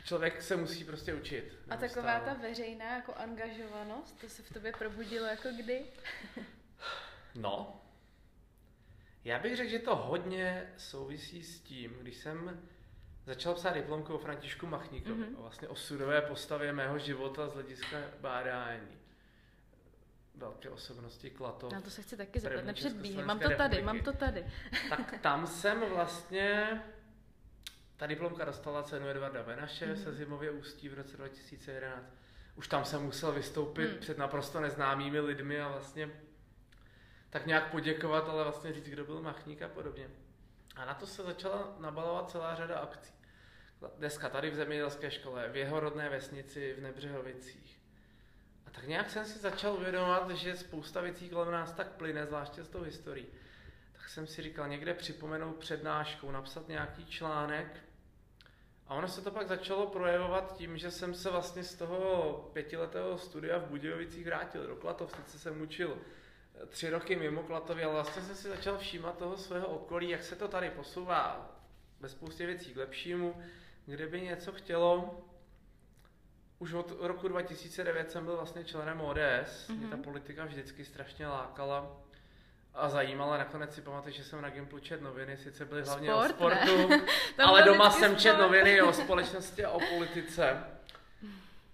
Člověk 0.08 0.42
se 0.42 0.56
musí 0.56 0.84
prostě 0.84 1.14
učit. 1.14 1.52
A 1.70 1.76
taková 1.76 2.20
ta 2.20 2.34
veřejná 2.34 2.96
jako 2.96 3.14
angažovanost, 3.14 4.20
to 4.20 4.28
se 4.28 4.42
v 4.42 4.52
tobě 4.52 4.72
probudilo 4.72 5.26
jako 5.26 5.48
kdy? 5.62 5.84
no, 7.34 7.80
já 9.24 9.38
bych 9.38 9.56
řekl, 9.56 9.70
že 9.70 9.78
to 9.78 9.96
hodně 9.96 10.72
souvisí 10.76 11.42
s 11.42 11.60
tím, 11.60 11.98
když 12.00 12.16
jsem 12.16 12.68
začal 13.26 13.54
psát 13.54 13.74
diplomku 13.74 14.14
o 14.14 14.18
Františku 14.18 14.66
Machníkovi, 14.66 15.22
mm-hmm. 15.22 15.38
o 15.38 15.42
vlastně 15.42 15.68
osudové 15.68 16.22
postavě 16.22 16.72
mého 16.72 16.98
života 16.98 17.48
z 17.48 17.54
hlediska 17.54 17.98
bádání. 18.20 18.98
Velké 20.34 20.70
osobnosti 20.70 21.30
Klato. 21.30 21.68
Na 21.72 21.80
to 21.80 21.90
se 21.90 22.02
chci 22.02 22.16
taky 22.16 22.40
zeptat, 22.40 22.64
nepředbíhej, 22.64 23.24
mám 23.24 23.38
to 23.38 23.50
tady, 23.56 23.82
mám 23.82 24.00
to 24.00 24.12
tady. 24.12 24.46
tak 24.88 25.20
tam 25.20 25.46
jsem 25.46 25.80
vlastně, 25.80 26.82
ta 27.98 28.06
diplomka 28.06 28.44
dostala 28.44 28.82
cenu 28.82 29.08
Edvarda 29.08 29.42
Benaše 29.42 29.86
mm-hmm. 29.86 30.02
se 30.02 30.12
zimově 30.12 30.50
ústí 30.50 30.88
v 30.88 30.94
roce 30.94 31.16
2011. 31.16 32.14
Už 32.54 32.68
tam 32.68 32.84
jsem 32.84 33.02
musel 33.02 33.32
vystoupit 33.32 33.92
mm. 33.92 33.98
před 33.98 34.18
naprosto 34.18 34.60
neznámými 34.60 35.20
lidmi 35.20 35.60
a 35.60 35.68
vlastně 35.68 36.10
tak 37.30 37.46
nějak 37.46 37.70
poděkovat, 37.70 38.28
ale 38.28 38.42
vlastně 38.42 38.72
říct, 38.72 38.88
kdo 38.88 39.04
byl 39.04 39.22
Machník 39.22 39.62
a 39.62 39.68
podobně. 39.68 40.10
A 40.76 40.84
na 40.84 40.94
to 40.94 41.06
se 41.06 41.22
začala 41.22 41.76
nabalovat 41.78 42.30
celá 42.30 42.54
řada 42.54 42.78
akcí. 42.78 43.12
Dneska 43.96 44.28
tady 44.28 44.50
v 44.50 44.54
zemědělské 44.54 45.10
škole, 45.10 45.48
v 45.48 45.56
jeho 45.56 45.80
rodné 45.80 46.08
vesnici 46.08 46.74
v 46.78 46.80
Nebřehovicích. 46.82 47.80
A 48.66 48.70
tak 48.70 48.86
nějak 48.86 49.10
jsem 49.10 49.24
si 49.24 49.38
začal 49.38 49.74
uvědomovat, 49.74 50.30
že 50.30 50.56
spousta 50.56 51.00
věcí 51.00 51.28
kolem 51.28 51.52
nás 51.52 51.72
tak 51.72 51.88
plyne, 51.88 52.26
zvláště 52.26 52.64
s 52.64 52.68
tou 52.68 52.82
historií. 52.82 53.26
Tak 53.92 54.08
jsem 54.08 54.26
si 54.26 54.42
říkal 54.42 54.68
někde 54.68 54.94
připomenout 54.94 55.56
přednáškou, 55.56 56.30
napsat 56.30 56.68
nějaký 56.68 57.06
článek. 57.06 57.87
A 58.88 58.94
ono 58.94 59.08
se 59.08 59.22
to 59.22 59.30
pak 59.30 59.48
začalo 59.48 59.86
projevovat 59.86 60.56
tím, 60.56 60.78
že 60.78 60.90
jsem 60.90 61.14
se 61.14 61.30
vlastně 61.30 61.64
z 61.64 61.74
toho 61.74 62.50
pětiletého 62.52 63.18
studia 63.18 63.58
v 63.58 63.68
Budějovicích 63.68 64.26
vrátil 64.26 64.66
do 64.66 64.76
Klatov, 64.76 65.16
sice 65.16 65.38
jsem 65.38 65.62
učil 65.62 65.98
tři 66.68 66.90
roky 66.90 67.16
mimo 67.16 67.42
Klatově, 67.42 67.84
ale 67.84 67.94
vlastně 67.94 68.22
jsem 68.22 68.34
si 68.34 68.48
začal 68.48 68.78
všímat 68.78 69.18
toho 69.18 69.36
svého 69.36 69.66
okolí, 69.66 70.08
jak 70.08 70.22
se 70.22 70.36
to 70.36 70.48
tady 70.48 70.70
posouvá 70.70 71.54
ve 72.00 72.08
spoustě 72.08 72.46
věcí 72.46 72.74
k 72.74 72.76
lepšímu, 72.76 73.42
kde 73.86 74.06
by 74.06 74.20
něco 74.20 74.52
chtělo. 74.52 75.20
Už 76.58 76.72
od 76.72 76.92
roku 77.00 77.28
2009 77.28 78.10
jsem 78.10 78.24
byl 78.24 78.36
vlastně 78.36 78.64
členem 78.64 79.00
ODS, 79.00 79.18
mm-hmm. 79.18 79.78
mě 79.78 79.88
ta 79.88 79.96
mhm. 79.96 80.04
politika 80.04 80.44
vždycky 80.44 80.84
strašně 80.84 81.28
lákala 81.28 82.07
a 82.78 82.88
zajímala. 82.88 83.38
Nakonec 83.38 83.74
si 83.74 83.80
pamatuju, 83.80 84.14
že 84.14 84.24
jsem 84.24 84.42
na 84.42 84.50
Gimplu 84.50 84.78
čet 84.78 85.02
noviny, 85.02 85.36
sice 85.36 85.64
byly 85.64 85.82
hlavně 85.82 86.08
Sport, 86.08 86.30
o 86.30 86.34
sportu, 86.34 86.88
ale 87.38 87.62
doma 87.62 87.90
jsem 87.90 88.16
čet 88.16 88.38
noviny 88.38 88.82
o 88.82 88.92
společnosti 89.02 89.64
a 89.64 89.70
o 89.70 89.80
politice. 89.80 90.64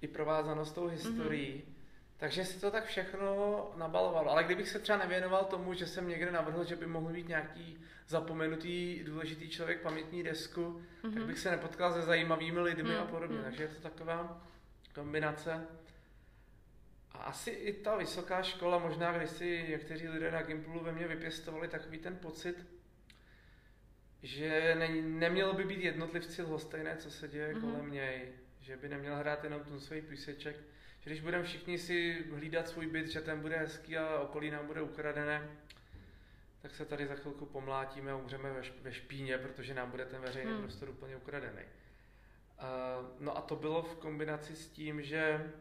I 0.00 0.08
provázanost 0.08 0.74
tou 0.74 0.86
historií. 0.86 1.64
Mm-hmm. 1.66 1.74
Takže 2.16 2.44
si 2.44 2.60
to 2.60 2.70
tak 2.70 2.86
všechno 2.86 3.70
nabalovalo. 3.76 4.30
Ale 4.30 4.44
kdybych 4.44 4.68
se 4.68 4.78
třeba 4.78 4.98
nevěnoval 4.98 5.44
tomu, 5.44 5.74
že 5.74 5.86
jsem 5.86 6.08
někde 6.08 6.30
navrhl, 6.30 6.64
že 6.64 6.76
by 6.76 6.86
mohl 6.86 7.12
být 7.12 7.28
nějaký 7.28 7.78
zapomenutý 8.08 9.04
důležitý 9.04 9.48
člověk 9.48 9.80
pamětní 9.80 10.22
desku, 10.22 10.60
mm-hmm. 10.60 11.12
tak 11.12 11.18
mhm. 11.18 11.26
bych 11.26 11.38
se 11.38 11.50
nepotkal 11.50 11.92
se 11.92 12.02
zajímavými 12.02 12.60
lidmi 12.60 12.90
mm-hmm. 12.90 13.02
a 13.02 13.06
podobně. 13.06 13.36
Mhm. 13.36 13.44
Takže 13.44 13.62
je 13.62 13.68
to 13.68 13.80
taková 13.88 14.42
kombinace. 14.94 15.66
A 17.14 17.18
asi 17.18 17.50
i 17.50 17.72
ta 17.72 17.96
vysoká 17.96 18.42
škola, 18.42 18.78
možná 18.78 19.18
když 19.18 19.30
si 19.30 19.66
někteří 19.68 20.08
lidé 20.08 20.30
na 20.30 20.42
Gimplu 20.42 20.80
ve 20.80 20.92
mně 20.92 21.08
vypěstovali 21.08 21.68
takový 21.68 21.98
ten 21.98 22.16
pocit, 22.16 22.66
že 24.22 24.74
ne, 24.78 24.88
nemělo 25.02 25.52
by 25.52 25.64
být 25.64 25.80
jednotlivci 25.80 26.42
lhostejné, 26.42 26.96
co 26.96 27.10
se 27.10 27.28
děje 27.28 27.54
mm-hmm. 27.54 27.60
kolem 27.60 27.90
něj. 27.90 28.32
Že 28.60 28.76
by 28.76 28.88
neměl 28.88 29.16
hrát 29.16 29.44
jenom 29.44 29.60
ten 29.60 29.80
svůj 29.80 30.02
píseček. 30.02 30.56
Že 31.00 31.10
když 31.10 31.20
budeme 31.20 31.44
všichni 31.44 31.78
si 31.78 32.24
hlídat 32.34 32.68
svůj 32.68 32.86
byt, 32.86 33.06
že 33.08 33.20
ten 33.20 33.40
bude 33.40 33.56
hezký 33.58 33.96
a 33.96 34.20
okolí 34.20 34.50
nám 34.50 34.66
bude 34.66 34.82
ukradené, 34.82 35.50
tak 36.62 36.74
se 36.74 36.84
tady 36.84 37.06
za 37.06 37.14
chvilku 37.14 37.46
pomlátíme 37.46 38.12
a 38.12 38.16
umřeme 38.16 38.52
ve, 38.52 38.62
ve 38.82 38.92
špíně, 38.92 39.38
protože 39.38 39.74
nám 39.74 39.90
bude 39.90 40.06
ten 40.06 40.20
veřejný 40.20 40.52
hmm. 40.52 40.62
prostor 40.62 40.88
úplně 40.88 41.16
ukradený. 41.16 41.62
Uh, 41.62 43.06
no 43.20 43.36
a 43.36 43.40
to 43.40 43.56
bylo 43.56 43.82
v 43.82 43.96
kombinaci 43.96 44.56
s 44.56 44.68
tím, 44.68 45.02
že 45.02 45.52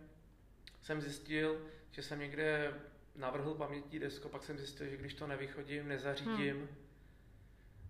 jsem 0.83 1.01
zjistil, 1.01 1.61
že 1.91 2.03
jsem 2.03 2.19
někde 2.19 2.73
navrhl 3.15 3.53
pamětní 3.53 3.99
desko, 3.99 4.29
pak 4.29 4.43
jsem 4.43 4.57
zjistil, 4.57 4.87
že 4.87 4.97
když 4.97 5.13
to 5.13 5.27
nevychodím, 5.27 5.87
nezařídím, 5.87 6.57
hmm 6.57 6.83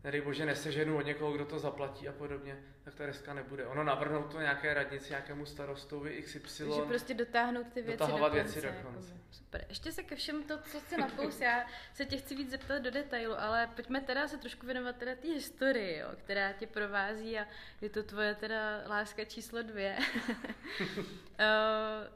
nedej 0.04 0.22
bože, 0.22 0.46
neseženu 0.46 0.98
od 0.98 1.06
někoho, 1.06 1.32
kdo 1.32 1.46
to 1.46 1.60
zaplatí 1.60 2.08
a 2.08 2.12
podobně, 2.12 2.64
tak 2.84 2.96
ta 2.96 3.06
deska 3.06 3.34
nebude. 3.34 3.68
Ono 3.68 3.84
navrhnout 3.84 4.32
to 4.32 4.42
nějaké 4.42 4.74
radnici, 4.74 5.10
nějakému 5.10 5.46
starostovi 5.46 6.22
XY. 6.22 6.64
Takže 6.64 6.82
prostě 6.82 7.14
dotáhnout 7.14 7.68
ty 7.74 7.82
věci 7.82 7.98
do 7.98 8.18
konce. 8.18 8.30
věci 8.30 8.62
do 8.62 8.70
konce. 8.84 9.14
Super. 9.32 9.66
Ještě 9.70 9.92
se 9.92 10.04
ke 10.04 10.16
všem 10.16 10.44
to, 10.44 10.58
co 10.58 10.80
si 10.80 10.98
napous, 10.98 11.42
já 11.42 11.66
se 11.94 12.06
tě 12.06 12.18
chci 12.18 12.36
víc 12.36 12.50
zeptat 12.50 12.80
do 12.80 12.92
detailu, 12.92 13.40
ale 13.40 13.70
pojďme 13.76 14.02
teda 14.02 14.28
se 14.28 14.38
trošku 14.38 14.66
věnovat 14.66 14.96
teda 14.96 15.16
té 15.16 15.28
historii, 15.28 15.98
jo, 15.98 16.08
která 16.18 16.54
tě 16.54 16.68
provází 16.68 17.40
a 17.40 17.48
je 17.82 17.90
to 17.90 18.04
tvoje 18.04 18.36
teda 18.36 18.84
láska 18.88 19.26
číslo 19.26 19.64
dvě. 19.64 19.98
uh, 20.00 21.06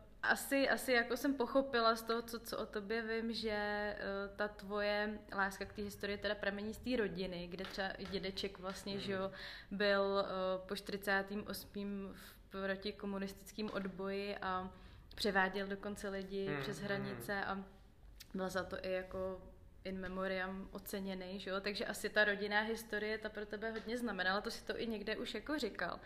asi, 0.28 0.70
asi 0.70 0.92
jako 0.92 1.18
jsem 1.18 1.34
pochopila 1.34 1.96
z 1.96 2.04
toho, 2.04 2.22
co, 2.22 2.40
co 2.40 2.58
o 2.58 2.66
tobě 2.66 3.02
vím, 3.02 3.34
že 3.34 3.96
uh, 4.00 4.36
ta 4.36 4.48
tvoje 4.48 5.20
láska 5.36 5.66
k 5.66 5.74
té 5.74 5.82
historii 5.82 6.18
teda 6.18 6.36
pramení 6.36 6.74
z 6.74 6.78
té 6.78 6.96
rodiny, 6.98 7.48
kde 7.48 7.66
třeba 7.66 7.88
dědeček 8.12 8.60
vlastně, 8.60 8.94
mm. 8.94 9.00
že 9.00 9.12
jo, 9.12 9.32
byl 9.72 10.02
uh, 10.02 10.68
po 10.68 10.76
48. 10.76 12.14
v 12.14 12.50
proti 12.50 12.94
komunistickým 12.94 13.70
odboji 13.74 14.38
a 14.38 14.72
převáděl 15.16 15.68
dokonce 15.68 16.10
lidi 16.10 16.50
mm. 16.50 16.62
přes 16.62 16.80
hranice 16.80 17.46
a 17.46 17.64
byl 18.34 18.50
za 18.50 18.64
to 18.64 18.86
i 18.86 18.92
jako 18.92 19.42
in 19.84 20.00
memoriam 20.00 20.70
oceněný, 20.72 21.40
že 21.40 21.50
jo? 21.50 21.62
takže 21.62 21.86
asi 21.86 22.10
ta 22.10 22.24
rodinná 22.24 22.62
historie 22.62 23.18
ta 23.18 23.30
pro 23.30 23.46
tebe 23.46 23.72
hodně 23.72 23.98
znamenala, 23.98 24.42
to 24.42 24.52
si 24.52 24.66
to 24.66 24.80
i 24.80 24.88
někde 24.88 25.18
už 25.18 25.34
jako 25.34 25.60
říkal. 25.60 26.00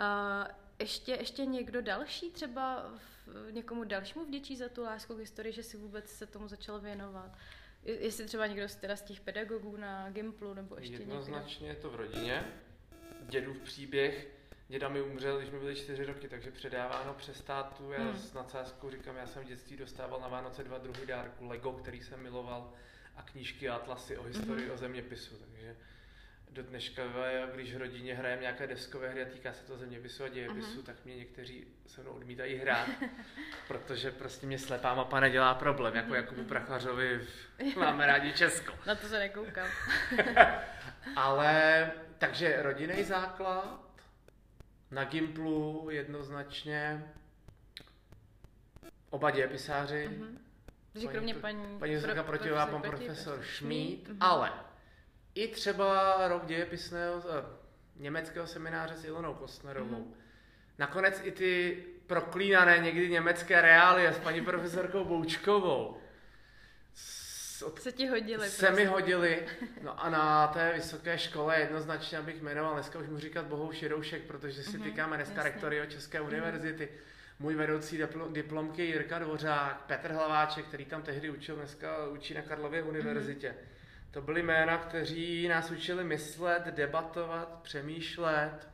Uh, 0.00 0.48
ještě, 0.78 1.12
ještě 1.12 1.46
někdo 1.46 1.82
další 1.82 2.30
třeba 2.30 2.92
v, 2.96 3.15
někomu 3.50 3.84
dalšímu 3.84 4.24
vděčí 4.24 4.56
za 4.56 4.68
tu 4.68 4.82
lásku 4.82 5.14
k 5.14 5.18
historii, 5.18 5.52
že 5.52 5.62
si 5.62 5.76
vůbec 5.76 6.10
se 6.10 6.26
tomu 6.26 6.48
začal 6.48 6.80
věnovat? 6.80 7.38
Jestli 7.82 8.26
třeba 8.26 8.46
někdo 8.46 8.68
z, 8.68 8.76
teda 8.76 8.96
z 8.96 9.02
těch 9.02 9.20
pedagogů 9.20 9.76
na 9.76 10.10
Gimplu 10.10 10.54
nebo 10.54 10.76
ještě 10.76 10.96
Jednoznačně 10.96 11.64
někdo? 11.64 11.78
je 11.78 11.82
to 11.82 11.90
v 11.90 11.94
rodině. 11.94 12.44
Dědův 13.22 13.58
příběh, 13.58 14.28
děda 14.68 14.88
mi 14.88 15.02
umřel, 15.02 15.38
když 15.38 15.50
mi 15.50 15.58
byly 15.58 15.76
čtyři 15.76 16.04
roky, 16.04 16.28
takže 16.28 16.50
předáváno 16.50 17.14
přes 17.14 17.42
tátu. 17.42 17.92
Já 17.92 18.04
hmm. 18.04 18.18
s 18.18 18.32
nadsázkou 18.32 18.90
říkám, 18.90 19.16
já 19.16 19.26
jsem 19.26 19.44
v 19.44 19.46
dětství 19.46 19.76
dostával 19.76 20.20
na 20.20 20.28
Vánoce 20.28 20.64
dva 20.64 20.78
druhy 20.78 21.06
dárku, 21.06 21.46
Lego, 21.46 21.72
který 21.72 22.00
jsem 22.00 22.22
miloval, 22.22 22.72
a 23.16 23.22
knížky 23.22 23.68
a 23.68 23.74
atlasy 23.74 24.18
o 24.18 24.22
historii, 24.22 24.64
hmm. 24.64 24.74
o 24.74 24.78
zeměpisu. 24.78 25.36
Takže 25.36 25.76
do 26.56 26.62
dneška, 26.62 27.02
když 27.54 27.74
v 27.74 27.78
rodině 27.78 28.14
hrajeme 28.14 28.42
nějaké 28.42 28.66
deskové 28.66 29.08
hry 29.08 29.22
a 29.22 29.28
týká 29.28 29.52
se 29.52 29.66
to 29.66 29.76
zeměpisu 29.76 30.24
a 30.24 30.28
dějepisu, 30.28 30.80
uh-huh. 30.80 30.84
tak 30.84 30.96
mě 31.04 31.16
někteří 31.16 31.66
se 31.86 32.00
mnou 32.00 32.10
odmítají 32.10 32.56
hrát, 32.56 32.88
protože 33.68 34.10
prostě 34.10 34.46
mě 34.46 34.58
slepá 34.58 34.94
mapa 34.94 35.20
nedělá 35.20 35.54
problém, 35.54 35.96
jako 35.96 36.10
uh-huh. 36.10 36.16
Jakubu 36.16 36.44
Prachařovi 36.44 37.18
v 37.18 37.76
Máme 37.76 38.06
rádi 38.06 38.32
Česko. 38.32 38.72
Na 38.86 38.94
to 38.94 39.06
se 39.06 39.18
nekoukám. 39.18 39.68
Ale, 41.16 41.90
takže 42.18 42.62
rodinný 42.62 43.04
základ, 43.04 43.80
na 44.90 45.04
Gimplu 45.04 45.88
jednoznačně, 45.90 47.12
oba 49.10 49.30
dějepisáři, 49.30 50.10
uh-huh. 50.12 50.38
Takže 50.92 51.08
kromě 51.08 51.34
paní... 51.34 51.78
Paní 51.78 52.00
pro, 52.00 52.24
Protivá, 52.24 52.66
pan 52.66 52.82
profesor 52.82 53.42
Šmíd, 53.42 54.08
uh-huh. 54.08 54.16
ale 54.20 54.52
i 55.36 55.48
třeba 55.48 56.16
rok 56.28 56.46
dějepisného 56.46 57.16
uh, 57.16 57.22
německého 57.96 58.46
semináře 58.46 58.96
s 58.96 59.04
Ilonou 59.04 59.34
Kostnerovou. 59.34 59.96
Mm-hmm. 59.96 60.14
Nakonec 60.78 61.20
i 61.24 61.30
ty 61.30 61.84
proklínané 62.06 62.78
někdy 62.78 63.08
německé 63.08 63.60
reálie 63.60 64.12
s 64.12 64.18
paní 64.18 64.40
profesorkou 64.40 65.04
Boučkovou. 65.04 66.00
Od, 67.64 67.80
se 67.80 67.92
ti 67.92 68.06
hodili. 68.06 68.48
Se 68.48 68.66
prostě. 68.66 68.82
mi 68.82 68.88
hodili. 68.88 69.46
No 69.82 70.04
a 70.04 70.10
na 70.10 70.46
té 70.46 70.72
vysoké 70.74 71.18
škole 71.18 71.60
jednoznačně, 71.60 72.18
abych 72.18 72.42
jmenoval, 72.42 72.74
dneska 72.74 72.98
už 72.98 73.08
mu 73.08 73.18
říkat 73.18 73.46
Bohou 73.46 73.72
Široušek, 73.72 74.22
protože 74.22 74.62
si 74.62 74.70
mm-hmm, 74.70 74.82
týkáme 74.82 75.16
dneska 75.16 75.42
rektory 75.42 75.82
České 75.88 76.20
mm-hmm. 76.20 76.26
univerzity. 76.26 76.88
Můj 77.38 77.54
vedoucí 77.54 77.98
diplom, 77.98 78.32
diplomky 78.32 78.82
Jirka 78.82 79.18
Dvořák, 79.18 79.84
Petr 79.86 80.12
Hlaváček, 80.12 80.66
který 80.66 80.84
tam 80.84 81.02
tehdy 81.02 81.30
učil, 81.30 81.56
dneska 81.56 82.08
učí 82.08 82.34
na 82.34 82.42
Karlově 82.42 82.82
univerzitě. 82.82 83.48
Mm-hmm 83.48 83.75
to 84.16 84.22
byly 84.22 84.42
jména, 84.42 84.78
kteří 84.78 85.48
nás 85.48 85.70
učili 85.70 86.04
myslet, 86.04 86.64
debatovat, 86.64 87.60
přemýšlet. 87.62 88.68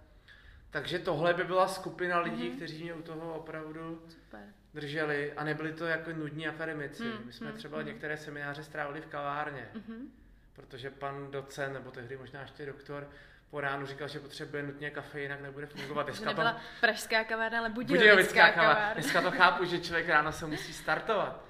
Takže 0.70 0.98
tohle 0.98 1.34
by 1.34 1.44
byla 1.44 1.68
skupina 1.68 2.20
lidí, 2.20 2.50
mm-hmm. 2.50 2.56
kteří 2.56 2.82
mě 2.82 2.94
u 2.94 3.02
toho 3.02 3.34
opravdu 3.34 4.02
Super. 4.08 4.40
drželi 4.74 5.32
a 5.32 5.44
nebyli 5.44 5.72
to 5.72 5.86
jako 5.86 6.10
nudní 6.12 6.48
akademici. 6.48 7.02
Mm, 7.02 7.26
My 7.26 7.32
jsme 7.32 7.50
mm, 7.50 7.56
třeba 7.56 7.78
mm. 7.78 7.86
některé 7.86 8.16
semináře 8.16 8.64
strávili 8.64 9.00
v 9.00 9.06
kavárně, 9.06 9.68
mm-hmm. 9.74 10.06
protože 10.52 10.90
pan 10.90 11.30
docent, 11.30 11.72
nebo 11.72 11.90
tehdy 11.90 12.16
možná 12.16 12.40
ještě 12.40 12.66
doktor, 12.66 13.08
po 13.50 13.60
ránu 13.60 13.86
říkal, 13.86 14.08
že 14.08 14.20
potřebuje 14.20 14.62
nutně 14.62 14.90
kafe, 14.90 15.20
jinak 15.20 15.40
nebude 15.40 15.66
fungovat. 15.66 16.06
Dneska 16.06 16.26
nebyla 16.26 16.52
to... 16.52 16.58
pražská 16.80 17.24
kavárna, 17.24 17.58
ale 17.58 17.70
budějovická 17.70 18.50
kavárna. 18.50 18.92
Dneska 18.92 19.20
to 19.22 19.30
chápu, 19.30 19.64
že 19.64 19.78
člověk 19.80 20.08
ráno 20.08 20.32
se 20.32 20.46
musí 20.46 20.72
startovat. 20.72 21.44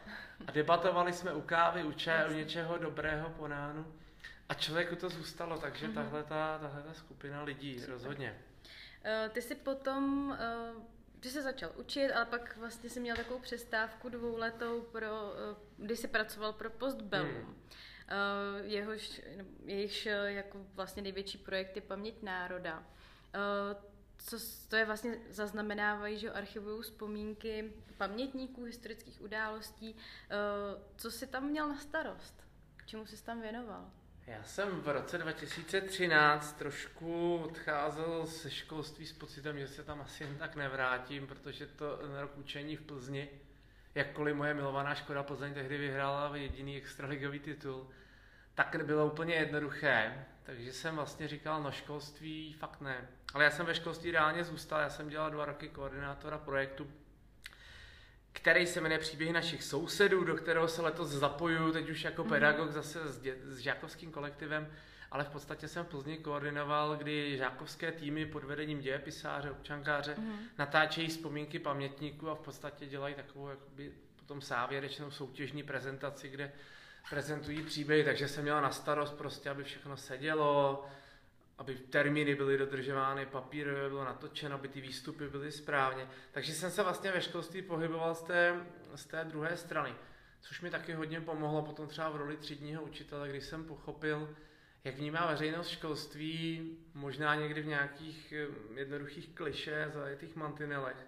A 0.47 0.51
debatovali 0.51 1.13
jsme 1.13 1.33
u 1.33 1.41
kávy, 1.41 1.85
u 1.85 1.93
čaje, 1.93 2.27
u 2.27 2.33
něčeho 2.33 2.79
dobrého 2.79 3.31
po 3.31 3.49
nánu. 3.49 3.87
A 4.49 4.55
člověku 4.55 4.97
to 4.97 5.09
zůstalo, 5.09 5.59
takže 5.59 5.89
mm-hmm. 5.89 5.95
tahle, 5.95 6.25
ta, 6.25 6.59
tahle 6.59 6.83
ta 6.83 6.95
skupina 6.95 7.43
lidí, 7.43 7.75
Super. 7.75 7.93
rozhodně. 7.93 8.39
Uh, 9.25 9.33
ty 9.33 9.43
jsi 9.43 9.55
potom, 9.55 10.31
uh, 10.77 10.83
ty 11.21 11.31
jsi 11.31 11.43
začal 11.43 11.71
učit, 11.75 12.13
ale 12.13 12.27
pak 12.27 12.57
vlastně 12.57 12.91
jsi 12.91 13.01
měl 13.01 13.17
takovou 13.17 13.41
přestávku 13.41 14.09
dvouletou, 14.09 14.81
pro, 14.81 15.07
uh, 15.07 15.87
kdy 15.87 15.97
jsi 15.97 16.09
pracoval 16.09 16.53
pro 16.53 16.71
Postbellum. 16.71 17.31
Hmm. 17.31 17.45
Uh, 17.45 18.67
jehož, 18.67 19.21
jejichž 19.65 20.09
jako 20.27 20.59
vlastně 20.75 21.03
největší 21.03 21.39
projekt 21.39 21.77
je 21.77 21.83
Paměť 21.83 22.23
národa. 22.23 22.79
Uh, 22.79 23.92
co 24.25 24.37
to 24.69 24.77
je 24.77 24.85
vlastně 24.85 25.19
zaznamenávají, 25.31 26.19
že 26.19 26.33
archivují 26.33 26.83
vzpomínky 26.83 27.73
pamětníků, 27.99 28.65
historických 28.65 29.21
událostí. 29.21 29.97
Eh, 30.31 30.37
co 30.97 31.11
jsi 31.11 31.27
tam 31.27 31.45
měl 31.45 31.69
na 31.69 31.79
starost? 31.79 32.45
Čemu 32.87 33.07
jsi 33.07 33.25
tam 33.25 33.41
věnoval? 33.41 33.91
Já 34.27 34.43
jsem 34.45 34.81
v 34.81 34.89
roce 34.89 35.19
2013 35.19 36.59
trošku 36.59 37.37
odcházel 37.37 38.27
ze 38.27 38.51
školství 38.51 39.07
s 39.07 39.13
pocitem, 39.13 39.59
že 39.59 39.69
se 39.69 39.85
tam 39.85 40.01
asi 40.01 40.25
jen 40.25 40.37
tak 40.37 40.57
nevrátím, 40.57 41.27
protože 41.27 41.67
to 41.67 41.99
rok 42.21 42.39
učení 42.39 42.77
v 42.77 42.83
Plzni, 42.83 43.29
jakkoliv 43.95 44.37
moje 44.37 44.55
milovaná 44.55 44.95
Škoda 44.95 45.23
Plzeň 45.23 45.55
tehdy 45.55 45.79
vyhrála 45.79 46.37
jediný 46.37 46.77
extraligový 46.77 47.41
titul, 47.41 47.91
tak 48.55 48.75
nebylo 48.75 49.07
úplně 49.07 49.35
jednoduché. 49.35 50.27
Takže 50.43 50.73
jsem 50.73 50.97
vlastně 50.97 51.29
říkal, 51.29 51.63
no 51.63 51.73
školství 51.73 52.53
fakt 52.53 52.81
ne. 52.81 53.09
Ale 53.35 53.45
já 53.45 53.51
jsem 53.51 53.67
ve 53.67 53.75
školství 53.75 54.11
reálně 54.11 54.45
zůstal, 54.45 54.81
já 54.81 54.91
jsem 54.91 55.09
dělal 55.09 55.31
dva 55.31 55.45
roky 55.45 55.69
koordinátora 55.69 56.39
projektu, 56.39 56.91
který 58.33 58.67
se 58.67 58.81
jmenuje 58.81 58.99
Příběhy 58.99 59.33
našich 59.33 59.63
sousedů, 59.63 60.25
do 60.25 60.35
kterého 60.35 60.69
se 60.69 60.83
letos 60.83 61.09
zapojuju, 61.09 61.73
teď 61.73 61.91
už 61.91 62.05
jako 62.05 62.25
mm-hmm. 62.25 62.29
pedagog 62.29 62.71
zase 62.71 63.09
s, 63.09 63.21
dě, 63.21 63.37
s 63.45 63.59
žákovským 63.59 64.13
kolektivem, 64.13 64.73
ale 65.11 65.25
v 65.25 65.29
podstatě 65.29 65.69
jsem 65.69 65.85
v 65.85 65.89
Plzni 65.89 66.19
koordinoval, 66.19 66.97
kdy 66.97 67.37
žákovské 67.37 67.93
týmy 67.93 68.27
pod 68.27 68.45
vedením 68.45 68.81
dějepisáře, 68.81 69.51
občankáře 69.51 70.15
mm-hmm. 70.15 70.37
natáčejí 70.59 71.09
vzpomínky 71.09 71.59
pamětníků 71.59 72.31
a 72.31 72.35
v 72.35 72.41
podstatě 72.41 72.87
dělají 72.87 73.15
takovou 73.15 73.49
jakoby 73.49 73.93
potom 74.17 74.43
závěrečnou 74.43 75.11
soutěžní 75.11 75.63
prezentaci, 75.63 76.29
kde 76.29 76.53
prezentují 77.11 77.63
příběhy, 77.63 78.05
takže 78.05 78.29
jsem 78.29 78.43
měla 78.43 78.61
na 78.61 78.71
starost 78.71 79.19
prostě, 79.19 79.51
aby 79.51 79.65
všechno 79.65 79.97
sedělo, 79.97 80.87
aby 81.59 81.75
termíny 81.75 82.35
byly 82.35 82.59
dodržovány, 82.59 83.27
papír 83.27 83.75
bylo 83.89 84.05
natočeno, 84.05 84.55
aby 84.55 84.69
ty 84.69 84.81
výstupy 84.81 85.29
byly 85.29 85.53
správně. 85.53 86.09
Takže 86.33 86.53
jsem 86.53 86.71
se 86.71 86.83
vlastně 86.83 87.13
ve 87.13 87.21
školství 87.21 87.63
pohyboval 87.63 88.15
z 88.15 88.23
té, 88.23 88.67
z 88.95 89.07
té 89.07 89.25
druhé 89.25 89.57
strany, 89.57 89.95
což 90.41 90.61
mi 90.61 90.71
taky 90.71 90.93
hodně 90.93 91.21
pomohlo 91.21 91.63
potom 91.63 91.89
třeba 91.89 92.11
v 92.11 92.17
roli 92.17 92.37
třídního 92.37 92.83
učitele, 92.83 93.29
když 93.29 93.45
jsem 93.45 93.65
pochopil, 93.65 94.35
jak 94.85 94.95
vnímá 94.95 95.27
veřejnost 95.27 95.69
školství, 95.69 96.71
možná 96.95 97.35
někdy 97.35 97.63
v 97.63 97.67
nějakých 97.67 98.33
eh, 98.33 98.47
jednoduchých 98.81 99.29
kliše, 99.29 99.93
těch 100.17 100.37
mantinelech, 100.37 101.07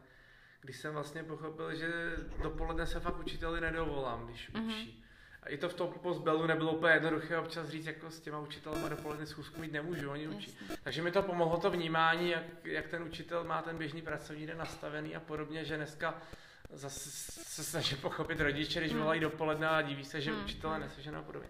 když 0.60 0.76
jsem 0.76 0.94
vlastně 0.94 1.22
pochopil, 1.22 1.74
že 1.74 2.16
dopoledne 2.42 2.86
se 2.86 3.00
fakt 3.00 3.18
učiteli 3.18 3.60
nedovolám, 3.60 4.26
když 4.26 4.52
mm-hmm. 4.52 4.66
učí. 4.66 5.03
I 5.48 5.58
to 5.58 5.68
v 5.68 5.74
tom 5.74 5.92
postbelu 5.92 6.46
nebylo 6.46 6.72
úplně 6.72 6.92
jednoduché 6.92 7.38
občas 7.38 7.68
říct, 7.68 7.86
jako 7.86 8.10
s 8.10 8.20
těma 8.20 8.38
učitelema 8.38 8.88
dopoledne 8.88 9.26
schůzku 9.26 9.60
mít 9.60 9.72
nemůžu, 9.72 10.10
oni 10.10 10.28
učí. 10.28 10.58
Jasně. 10.60 10.76
Takže 10.82 11.02
mi 11.02 11.12
to 11.12 11.22
pomohlo 11.22 11.56
to 11.58 11.70
vnímání, 11.70 12.30
jak, 12.30 12.44
jak 12.64 12.88
ten 12.88 13.02
učitel 13.02 13.44
má 13.44 13.62
ten 13.62 13.78
běžný 13.78 14.02
pracovní 14.02 14.46
den 14.46 14.58
nastavený 14.58 15.16
a 15.16 15.20
podobně, 15.20 15.64
že 15.64 15.76
dneska 15.76 16.14
zase 16.72 17.10
se 17.44 17.64
snaží 17.64 17.96
pochopit 17.96 18.40
rodiče, 18.40 18.80
když 18.80 18.92
mm. 18.92 18.98
volají 18.98 19.20
dopoledne 19.20 19.68
a 19.68 19.82
diví 19.82 20.04
se, 20.04 20.20
že 20.20 20.32
mm. 20.32 20.44
učitele 20.44 20.78
neseženou 20.78 21.18
a 21.18 21.22
podobně. 21.22 21.48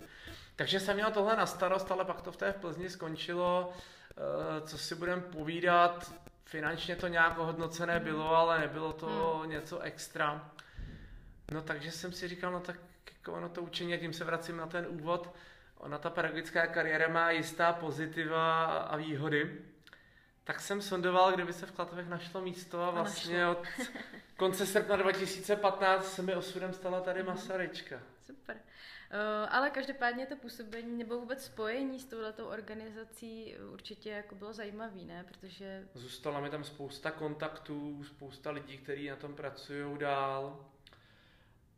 Takže 0.56 0.80
jsem 0.80 0.94
měl 0.94 1.10
tohle 1.10 1.36
na 1.36 1.46
starost, 1.46 1.92
ale 1.92 2.04
pak 2.04 2.22
to 2.22 2.32
v 2.32 2.36
té 2.36 2.52
v 2.52 2.56
Plzni 2.56 2.90
skončilo, 2.90 3.72
uh, 3.72 4.66
co 4.66 4.78
si 4.78 4.94
budeme 4.94 5.22
povídat, 5.22 6.14
finančně 6.44 6.96
to 6.96 7.08
nějak 7.08 7.38
hodnocené 7.38 7.98
mm. 7.98 8.04
bylo, 8.04 8.36
ale 8.36 8.58
nebylo 8.58 8.92
to 8.92 9.40
mm. 9.44 9.50
něco 9.50 9.80
extra. 9.80 10.50
No 11.52 11.62
takže 11.62 11.90
jsem 11.90 12.12
si 12.12 12.28
říkal, 12.28 12.52
no 12.52 12.60
tak 12.60 12.76
jako 13.24 13.36
ono 13.36 13.48
to 13.48 13.62
učení, 13.62 13.94
a 13.94 13.98
tím 13.98 14.12
se 14.12 14.24
vracím 14.24 14.56
na 14.56 14.66
ten 14.66 14.86
úvod, 14.88 15.34
ona 15.76 15.98
ta 15.98 16.10
pedagogická 16.10 16.66
kariéra 16.66 17.08
má 17.08 17.30
jistá 17.30 17.72
pozitiva 17.72 18.64
a 18.64 18.96
výhody. 18.96 19.60
Tak 20.44 20.60
jsem 20.60 20.82
sondoval, 20.82 21.32
kde 21.32 21.44
by 21.44 21.52
se 21.52 21.66
v 21.66 21.72
Klatovech 21.72 22.08
našlo 22.08 22.40
místo 22.40 22.82
a 22.82 22.90
vlastně 22.90 23.46
od 23.46 23.62
konce 24.36 24.66
srpna 24.66 24.96
2015 24.96 26.14
se 26.14 26.22
mi 26.22 26.34
osudem 26.34 26.72
stala 26.72 27.00
tady 27.00 27.22
mhm. 27.22 27.28
Masaryčka. 27.28 28.00
Super. 28.26 28.56
Uh, 28.56 29.48
ale 29.50 29.70
každopádně 29.70 30.26
to 30.26 30.36
působení 30.36 30.98
nebo 30.98 31.20
vůbec 31.20 31.44
spojení 31.44 32.00
s 32.00 32.04
touhletou 32.04 32.44
organizací 32.44 33.54
určitě 33.72 34.10
jako 34.10 34.34
bylo 34.34 34.52
zajímavé, 34.52 35.04
ne? 35.04 35.24
Protože... 35.28 35.88
Zůstala 35.94 36.40
mi 36.40 36.50
tam 36.50 36.64
spousta 36.64 37.10
kontaktů, 37.10 38.04
spousta 38.04 38.50
lidí, 38.50 38.78
kteří 38.78 39.08
na 39.08 39.16
tom 39.16 39.34
pracují 39.34 39.98
dál. 39.98 40.66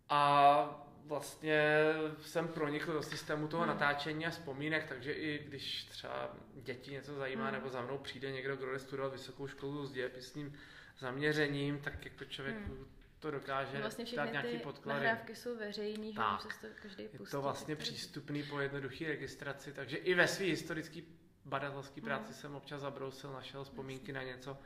A 0.08 0.85
vlastně 1.06 1.84
jsem 2.22 2.48
pronikl 2.48 2.92
do 2.92 3.02
systému 3.02 3.48
toho 3.48 3.62
hmm. 3.62 3.72
natáčení 3.72 4.26
a 4.26 4.30
vzpomínek, 4.30 4.88
takže 4.88 5.12
i 5.12 5.44
když 5.48 5.84
třeba 5.84 6.36
děti 6.54 6.90
něco 6.90 7.14
zajímá, 7.14 7.44
hmm. 7.44 7.52
nebo 7.52 7.70
za 7.70 7.82
mnou 7.82 7.98
přijde 7.98 8.32
někdo, 8.32 8.56
kdo 8.56 8.72
jde 8.72 8.78
studovat 8.78 9.12
vysokou 9.12 9.46
školu 9.46 9.86
s 9.86 9.92
dějepisným 9.92 10.54
zaměřením, 10.98 11.78
tak 11.78 12.04
jako 12.04 12.24
člověk 12.24 12.56
hmm. 12.56 12.86
to 13.20 13.30
dokáže 13.30 13.78
vlastně 13.78 14.04
dát 14.16 14.32
nějaký 14.32 14.58
podklady. 14.58 15.04
nahrávky 15.04 15.36
jsou 15.36 15.56
veřejný, 15.56 16.12
že 16.12 16.50
se 16.54 16.68
to 16.68 16.74
každý 16.82 17.04
pustí. 17.04 17.22
Je 17.22 17.30
to 17.30 17.42
vlastně 17.42 17.76
přístupný 17.76 18.42
po 18.42 18.60
jednoduché 18.60 19.06
registraci, 19.06 19.72
takže 19.72 19.96
i 19.96 20.14
ve 20.14 20.28
své 20.28 20.46
historické 20.46 21.00
badatelské 21.44 22.00
hmm. 22.00 22.04
práci 22.04 22.34
jsem 22.34 22.54
občas 22.54 22.80
zabrousil, 22.80 23.32
našel 23.32 23.64
vzpomínky 23.64 24.12
na 24.12 24.22
něco, 24.22 24.58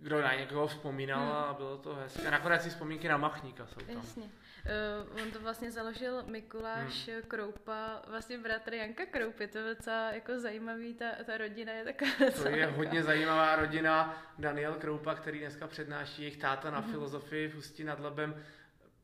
kdo 0.00 0.20
na 0.22 0.34
někoho 0.34 0.66
vzpomínal 0.66 1.22
hmm. 1.22 1.32
a 1.32 1.54
bylo 1.54 1.78
to 1.78 1.94
hezké. 1.94 2.30
Nakonec 2.30 2.62
si 2.62 2.70
vzpomínky 2.70 3.08
na 3.08 3.16
Machníka 3.16 3.66
jsou 3.66 3.80
tam. 3.80 3.96
Jasně. 3.96 4.30
Uh, 4.66 5.22
on 5.22 5.30
to 5.30 5.40
vlastně 5.40 5.70
založil 5.70 6.22
Mikuláš 6.26 7.08
hmm. 7.08 7.22
Kroupa, 7.22 8.02
vlastně 8.08 8.38
bratr 8.38 8.74
Janka 8.74 9.06
Kroupy, 9.06 9.46
to 9.46 9.58
je 9.58 9.74
docela 9.74 10.10
jako 10.10 10.38
zajímavý, 10.38 10.94
ta, 10.94 11.06
ta 11.26 11.38
rodina 11.38 11.72
je 11.72 11.84
taková 11.84 12.30
To 12.42 12.48
je 12.48 12.66
hodně 12.66 13.02
zajímavá 13.02 13.56
rodina, 13.56 14.22
Daniel 14.38 14.74
Kroupa, 14.74 15.14
který 15.14 15.38
dneska 15.38 15.66
přednáší 15.66 16.22
jejich 16.22 16.36
táta 16.36 16.70
na 16.70 16.78
hmm. 16.78 16.90
filozofii 16.90 17.48
v 17.48 17.56
Ústí 17.56 17.84
nad 17.84 18.00
Labem, 18.00 18.42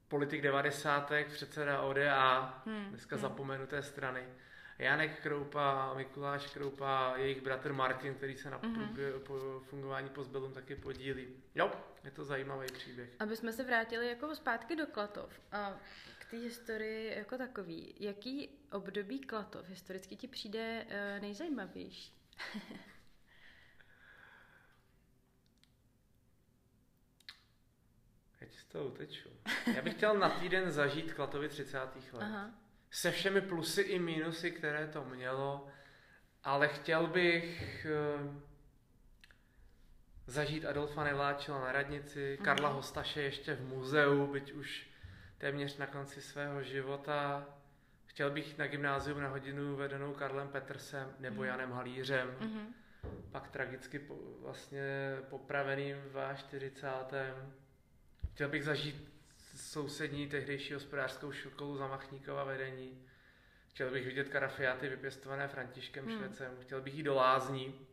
politik 0.08 0.42
90. 0.42 1.12
předseda 1.26 1.80
ODA, 1.80 2.62
hmm. 2.66 2.86
dneska 2.88 3.16
hmm. 3.16 3.22
zapomenuté 3.22 3.82
strany. 3.82 4.22
Janek 4.78 5.22
Kroupa, 5.22 5.94
Mikuláš 5.96 6.46
Kroupa, 6.46 7.14
jejich 7.16 7.40
bratr 7.42 7.72
Martin, 7.72 8.14
který 8.14 8.36
se 8.36 8.50
na 8.50 8.58
mm-hmm. 8.58 9.18
po 9.18 9.60
fungování 9.60 10.08
Pozbelum 10.08 10.52
taky 10.52 10.76
podílí. 10.76 11.28
Jo, 11.54 11.70
je 12.04 12.10
to 12.10 12.24
zajímavý 12.24 12.66
příběh. 12.72 13.10
Aby 13.18 13.36
jsme 13.36 13.52
se 13.52 13.64
vrátili 13.64 14.08
jako 14.08 14.36
zpátky 14.36 14.76
do 14.76 14.86
Klatov 14.86 15.40
a 15.52 15.80
k 16.18 16.30
té 16.30 16.36
historii 16.36 17.18
jako 17.18 17.38
takový. 17.38 17.94
Jaký 18.00 18.48
období 18.72 19.20
Klatov 19.20 19.68
historicky 19.68 20.16
ti 20.16 20.28
přijde 20.28 20.86
uh, 20.86 21.22
nejzajímavější? 21.22 22.14
Já 28.40 28.46
ti 28.48 28.58
z 28.58 28.64
toho 28.64 28.84
uteču. 28.86 29.28
Já 29.74 29.82
bych 29.82 29.94
chtěl 29.94 30.18
na 30.18 30.30
týden 30.30 30.70
zažít 30.70 31.12
Klatovy 31.12 31.48
30. 31.48 31.78
let. 32.12 32.22
Aha 32.22 32.62
se 32.92 33.10
všemi 33.10 33.40
plusy 33.40 33.80
i 33.80 33.98
mínusy, 33.98 34.50
které 34.50 34.86
to 34.86 35.04
mělo, 35.04 35.68
ale 36.44 36.68
chtěl 36.68 37.06
bych 37.06 37.86
uh, 38.20 38.42
zažít 40.26 40.64
Adolfa 40.64 41.04
Neváčela 41.04 41.60
na 41.60 41.72
radnici, 41.72 42.36
mm. 42.38 42.44
Karla 42.44 42.68
Hostaše 42.68 43.22
ještě 43.22 43.54
v 43.54 43.68
muzeu, 43.68 44.26
byť 44.26 44.52
už 44.52 44.90
téměř 45.38 45.76
na 45.76 45.86
konci 45.86 46.22
svého 46.22 46.62
života. 46.62 47.46
Chtěl 48.06 48.30
bych 48.30 48.58
na 48.58 48.66
gymnázium 48.66 49.20
na 49.20 49.28
hodinu 49.28 49.76
vedenou 49.76 50.14
Karlem 50.14 50.48
Petersem 50.48 51.14
nebo 51.18 51.42
mm. 51.42 51.48
Janem 51.48 51.72
Halířem, 51.72 52.36
mm-hmm. 52.40 52.66
pak 53.32 53.48
tragicky 53.48 53.98
po, 53.98 54.18
vlastně 54.40 54.82
popraveným 55.30 55.96
v 55.96 56.34
40. 56.36 56.88
Chtěl 58.32 58.48
bych 58.48 58.64
zažít 58.64 59.12
sousední 59.56 60.28
tehdejší 60.28 60.74
hospodářskou 60.74 61.32
školu 61.32 61.76
Zamachníkova 61.76 62.44
vedení. 62.44 63.06
Chtěl 63.68 63.90
bych 63.90 64.06
vidět 64.06 64.28
karafiáty 64.28 64.88
vypěstované 64.88 65.48
Františkem 65.48 66.06
hmm. 66.06 66.18
Švecem. 66.18 66.52
Chtěl 66.60 66.80
bych 66.80 66.94
jít 66.94 67.02
do 67.02 67.14
lázní. 67.14 67.86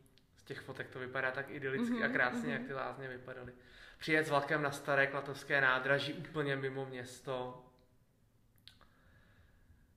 Těch 0.50 0.60
fotek 0.60 0.88
to 0.88 0.98
vypadá 0.98 1.30
tak 1.30 1.50
idylicky 1.50 1.94
mm-hmm, 1.94 2.04
a 2.04 2.08
krásně, 2.08 2.40
mm-hmm. 2.40 2.52
jak 2.52 2.66
ty 2.66 2.74
lázně 2.74 3.08
vypadaly. 3.08 3.52
Přijet 3.98 4.26
s 4.26 4.30
vlakem 4.30 4.62
na 4.62 4.70
staré 4.70 5.06
klatovské 5.06 5.60
nádraží 5.60 6.12
úplně 6.12 6.56
mimo 6.56 6.86
město. 6.86 7.64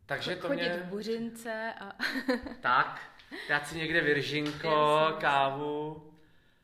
Takže 0.05 0.35
to 0.35 0.47
Chodit 0.47 0.69
mě... 0.69 0.77
v 0.77 0.85
buřince 0.85 1.73
a... 1.79 1.91
tak, 2.61 3.01
dát 3.49 3.67
si 3.67 3.77
někde 3.77 4.01
viržinko, 4.01 5.07
kávu. 5.19 6.13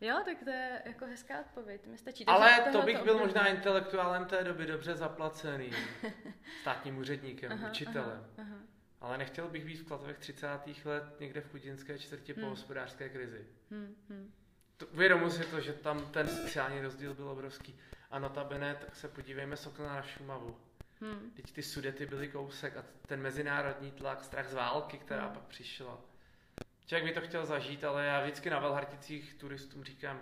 Jo, 0.02 0.22
tak 0.26 0.38
to 0.44 0.50
je 0.50 0.82
jako 0.86 1.06
hezká 1.06 1.40
odpověď, 1.40 1.86
mi 1.86 1.98
stačí. 1.98 2.26
Ale 2.26 2.60
to 2.72 2.82
bych 2.82 3.04
byl 3.04 3.18
možná 3.18 3.48
intelektuálem 3.48 4.26
té 4.26 4.44
doby 4.44 4.66
dobře 4.66 4.96
zaplacený. 4.96 5.72
Státním 6.62 6.98
úředníkem, 6.98 7.52
aha, 7.52 7.70
učitelem. 7.70 8.26
Aha, 8.38 8.48
aha. 8.50 8.79
Ale 9.02 9.18
nechtěl 9.18 9.48
bych 9.48 9.66
být 9.66 9.80
v 9.80 9.88
Klatovech 9.88 10.18
30. 10.18 10.48
let 10.86 11.04
někde 11.20 11.42
v 11.42 11.52
chudinské 11.52 12.00
čtvrti 12.00 12.34
hmm. 12.34 12.44
po 12.44 12.50
hospodářské 12.50 13.10
krizi. 13.10 13.48
Hmm, 13.72 13.96
hmm. 14.10 14.34
To, 14.78 14.88
uvědomuji 14.88 15.30
si 15.30 15.44
to, 15.44 15.62
že 15.62 15.74
tam 15.74 16.12
ten 16.12 16.28
sociální 16.28 16.82
rozdíl 16.82 17.14
byl 17.14 17.30
obrovský. 17.30 17.80
A 18.12 18.20
notabene, 18.20 18.76
tak 18.76 18.96
se 18.96 19.08
podívejme 19.08 19.58
sokl 19.58 19.84
na 19.84 20.02
Šumavu. 20.02 20.58
Hmm. 21.02 21.32
Teď 21.36 21.52
ty 21.52 21.64
sudety 21.64 22.06
byly 22.06 22.28
kousek 22.28 22.78
a 22.78 22.86
ten 23.08 23.22
mezinárodní 23.22 23.92
tlak, 23.92 24.24
strach 24.24 24.50
z 24.50 24.54
války, 24.54 24.98
která 24.98 25.26
hmm. 25.26 25.34
pak 25.34 25.44
přišla 25.44 26.02
Člověk 26.90 27.06
by 27.06 27.22
to 27.22 27.28
chtěl 27.28 27.46
zažít, 27.46 27.84
ale 27.84 28.06
já 28.06 28.22
vždycky 28.22 28.50
na 28.50 28.60
Velharticích 28.60 29.34
turistům 29.34 29.84
říkám, 29.84 30.20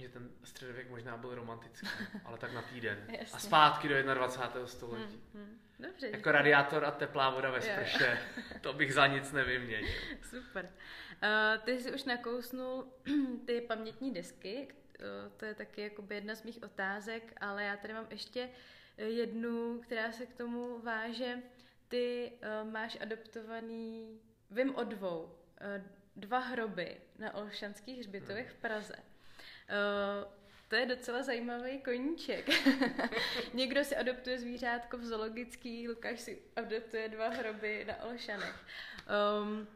že 0.00 0.08
ten 0.08 0.30
středověk 0.44 0.90
možná 0.90 1.16
byl 1.16 1.34
romantický, 1.34 1.88
ale 2.24 2.38
tak 2.38 2.52
na 2.52 2.62
týden. 2.62 3.06
a 3.32 3.38
zpátky 3.38 3.88
do 3.88 4.14
21. 4.14 4.66
století. 4.66 5.20
Hmm, 5.34 5.44
hmm. 5.44 5.58
Dobře, 5.82 6.06
jako 6.06 6.16
díky. 6.16 6.32
radiátor 6.32 6.84
a 6.84 6.90
teplá 6.90 7.30
voda 7.30 7.50
ve 7.50 7.60
sprše, 7.60 8.18
to 8.60 8.72
bych 8.72 8.94
za 8.94 9.06
nic 9.06 9.32
nevyměnil. 9.32 9.90
Super. 10.22 10.64
Uh, 10.64 11.64
ty 11.64 11.80
jsi 11.80 11.92
už 11.92 12.04
nakousnul 12.04 12.92
ty 13.46 13.60
pamětní 13.60 14.10
desky, 14.10 14.68
uh, 14.68 15.32
to 15.36 15.44
je 15.44 15.54
taky 15.54 15.82
jakoby 15.82 16.14
jedna 16.14 16.34
z 16.34 16.42
mých 16.42 16.62
otázek, 16.62 17.32
ale 17.40 17.64
já 17.64 17.76
tady 17.76 17.94
mám 17.94 18.06
ještě 18.10 18.48
jednu, 18.96 19.80
která 19.82 20.12
se 20.12 20.26
k 20.26 20.34
tomu 20.34 20.78
váže. 20.78 21.38
Ty 21.88 22.32
uh, 22.62 22.70
máš 22.70 22.98
adoptovaný 23.00 24.20
Vím 24.52 24.76
o 24.76 24.84
dvou. 24.84 25.34
Eh, 25.60 25.82
dva 26.16 26.38
hroby 26.38 26.96
na 27.18 27.34
Olšanských 27.34 27.98
hřbitovech 27.98 28.50
v 28.50 28.54
Praze. 28.54 28.96
Eh, 29.68 30.26
to 30.72 30.76
je 30.76 30.86
docela 30.86 31.22
zajímavý 31.22 31.78
koníček. 31.78 32.48
Někdo 33.54 33.84
si 33.84 33.96
adoptuje 33.96 34.38
zvířátko 34.38 34.98
v 34.98 35.04
zoologický, 35.04 35.88
Lukáš 35.88 36.20
si 36.20 36.42
adoptuje 36.56 37.08
dva 37.08 37.28
hroby 37.28 37.84
na 37.84 38.02
Olšanech. 38.02 38.64
Um, 39.42 39.68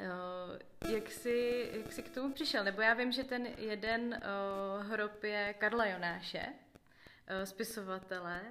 Uh, 0.00 0.92
jak, 0.94 1.10
jsi, 1.10 1.70
jak 1.72 1.92
jsi 1.92 2.02
k 2.02 2.14
tomu 2.14 2.32
přišel? 2.32 2.64
Nebo 2.64 2.80
já 2.80 2.94
vím, 2.94 3.12
že 3.12 3.24
ten 3.24 3.46
jeden 3.46 4.22
uh, 4.22 4.86
hrob 4.86 5.24
je 5.24 5.54
Karla 5.58 5.86
Jonáše, 5.86 6.46
uh, 6.46 7.44
spisovatele, 7.44 8.42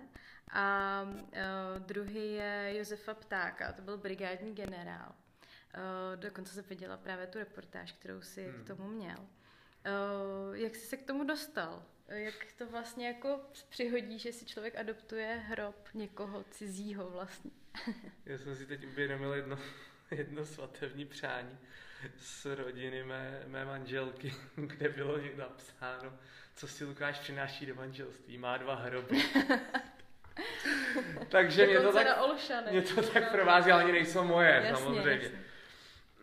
a 0.51 1.01
uh, 1.03 1.79
druhý 1.79 2.34
je 2.34 2.73
Josefa 2.77 3.13
Ptáka, 3.13 3.73
to 3.73 3.82
byl 3.82 3.97
brigádní 3.97 4.55
generál. 4.55 5.09
Uh, 5.11 6.19
dokonce 6.19 6.53
jsem 6.53 6.63
viděla 6.63 6.97
právě 6.97 7.27
tu 7.27 7.39
reportáž, 7.39 7.91
kterou 7.91 8.21
si 8.21 8.43
hmm. 8.43 8.63
k 8.63 8.67
tomu 8.67 8.88
měl. 8.88 9.27
Uh, 9.88 10.55
jak 10.57 10.75
jsi 10.75 10.88
se 10.88 10.97
k 10.97 11.05
tomu 11.05 11.23
dostal? 11.23 11.83
Jak 12.07 12.33
to 12.57 12.67
vlastně 12.67 13.07
jako 13.07 13.41
přihodí, 13.69 14.19
že 14.19 14.33
si 14.33 14.45
člověk 14.45 14.75
adoptuje 14.75 15.43
hrob 15.47 15.89
někoho 15.93 16.45
cizího 16.51 17.09
vlastně? 17.09 17.51
Já 18.25 18.38
jsem 18.38 18.55
si 18.55 18.65
teď 18.65 18.85
uvědomil 18.85 19.33
jedno, 19.33 19.59
jedno 20.11 20.45
svatební 20.45 21.05
přání. 21.05 21.57
z 22.17 22.45
rodiny 22.45 23.03
mé, 23.03 23.43
mé 23.47 23.65
manželky, 23.65 24.33
kde 24.55 24.89
bylo 24.89 25.19
napsáno, 25.38 26.19
co 26.55 26.67
si 26.67 26.85
Lukáš 26.85 27.19
přináší 27.19 27.65
do 27.65 27.75
manželství. 27.75 28.38
Má 28.38 28.57
dva 28.57 28.75
hroby. 28.75 29.23
Takže 31.29 31.65
mě 31.65 31.79
to, 31.79 31.93
tak, 31.93 32.07
mě 32.71 32.81
to 32.81 33.01
tak 33.01 33.31
provází, 33.31 33.71
ale 33.71 33.83
ani 33.83 33.91
nejsou 33.91 34.23
moje, 34.23 34.49
jasně, 34.49 34.75
samozřejmě. 34.75 35.11
Jasně. 35.11 35.43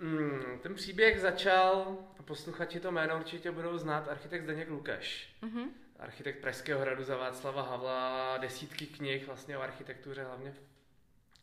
Mm, 0.01 0.59
ten 0.63 0.75
příběh 0.75 1.21
začal, 1.21 1.99
posluchači 2.25 2.81
to 2.81 2.93
jméno 2.93 3.17
určitě 3.17 3.51
budou 3.51 3.79
znát, 3.79 4.09
architekt 4.09 4.43
Zdeněk 4.43 4.71
Lukeš. 4.71 5.37
Mm-hmm. 5.43 5.69
Architekt 5.99 6.41
Pražského 6.41 6.81
hradu 6.81 7.05
za 7.05 7.17
Václava 7.17 7.63
Havla, 7.63 8.39
desítky 8.39 8.87
knih 8.87 9.27
vlastně 9.27 9.59
o 9.59 9.63
architektuře, 9.63 10.25
hlavně 10.25 10.55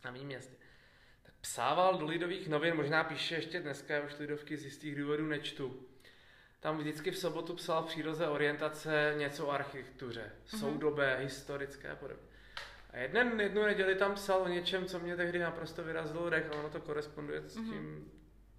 na 0.06 0.12
mém 0.12 0.26
městě. 0.26 0.56
Tak 1.24 1.34
psával 1.42 1.98
do 1.98 2.06
Lidových 2.06 2.50
novin, 2.50 2.76
možná 2.76 3.04
píše 3.04 3.36
ještě 3.36 3.60
dneska, 3.60 3.94
já 3.94 4.02
už 4.02 4.20
Lidovky 4.20 4.58
z 4.58 4.66
jistých 4.66 4.96
důvodů 4.96 5.28
nečtu. 5.28 5.88
Tam 6.60 6.78
vždycky 6.78 7.12
v 7.12 7.18
sobotu 7.18 7.54
psal 7.54 7.84
v 7.84 7.88
příroze 7.88 8.28
orientace 8.28 9.14
něco 9.18 9.48
o 9.48 9.52
architektuře, 9.52 10.32
mm-hmm. 10.46 10.60
soudobé, 10.60 11.18
historické 11.18 11.90
a 11.90 11.96
podobně. 11.96 12.32
A 12.94 12.98
jeden, 12.98 13.40
jednu 13.40 13.64
neděli 13.64 13.96
tam 13.96 14.16
psal 14.16 14.42
o 14.42 14.48
něčem, 14.48 14.86
co 14.86 15.00
mě 15.00 15.16
tehdy 15.16 15.40
naprosto 15.40 15.84
vyrazilo 15.84 16.30
dech 16.30 16.50
a 16.52 16.60
ono 16.60 16.70
to 16.70 16.82
koresponduje 16.82 17.42
s 17.42 17.56
mhm. 17.56 17.70
tím, 17.70 18.12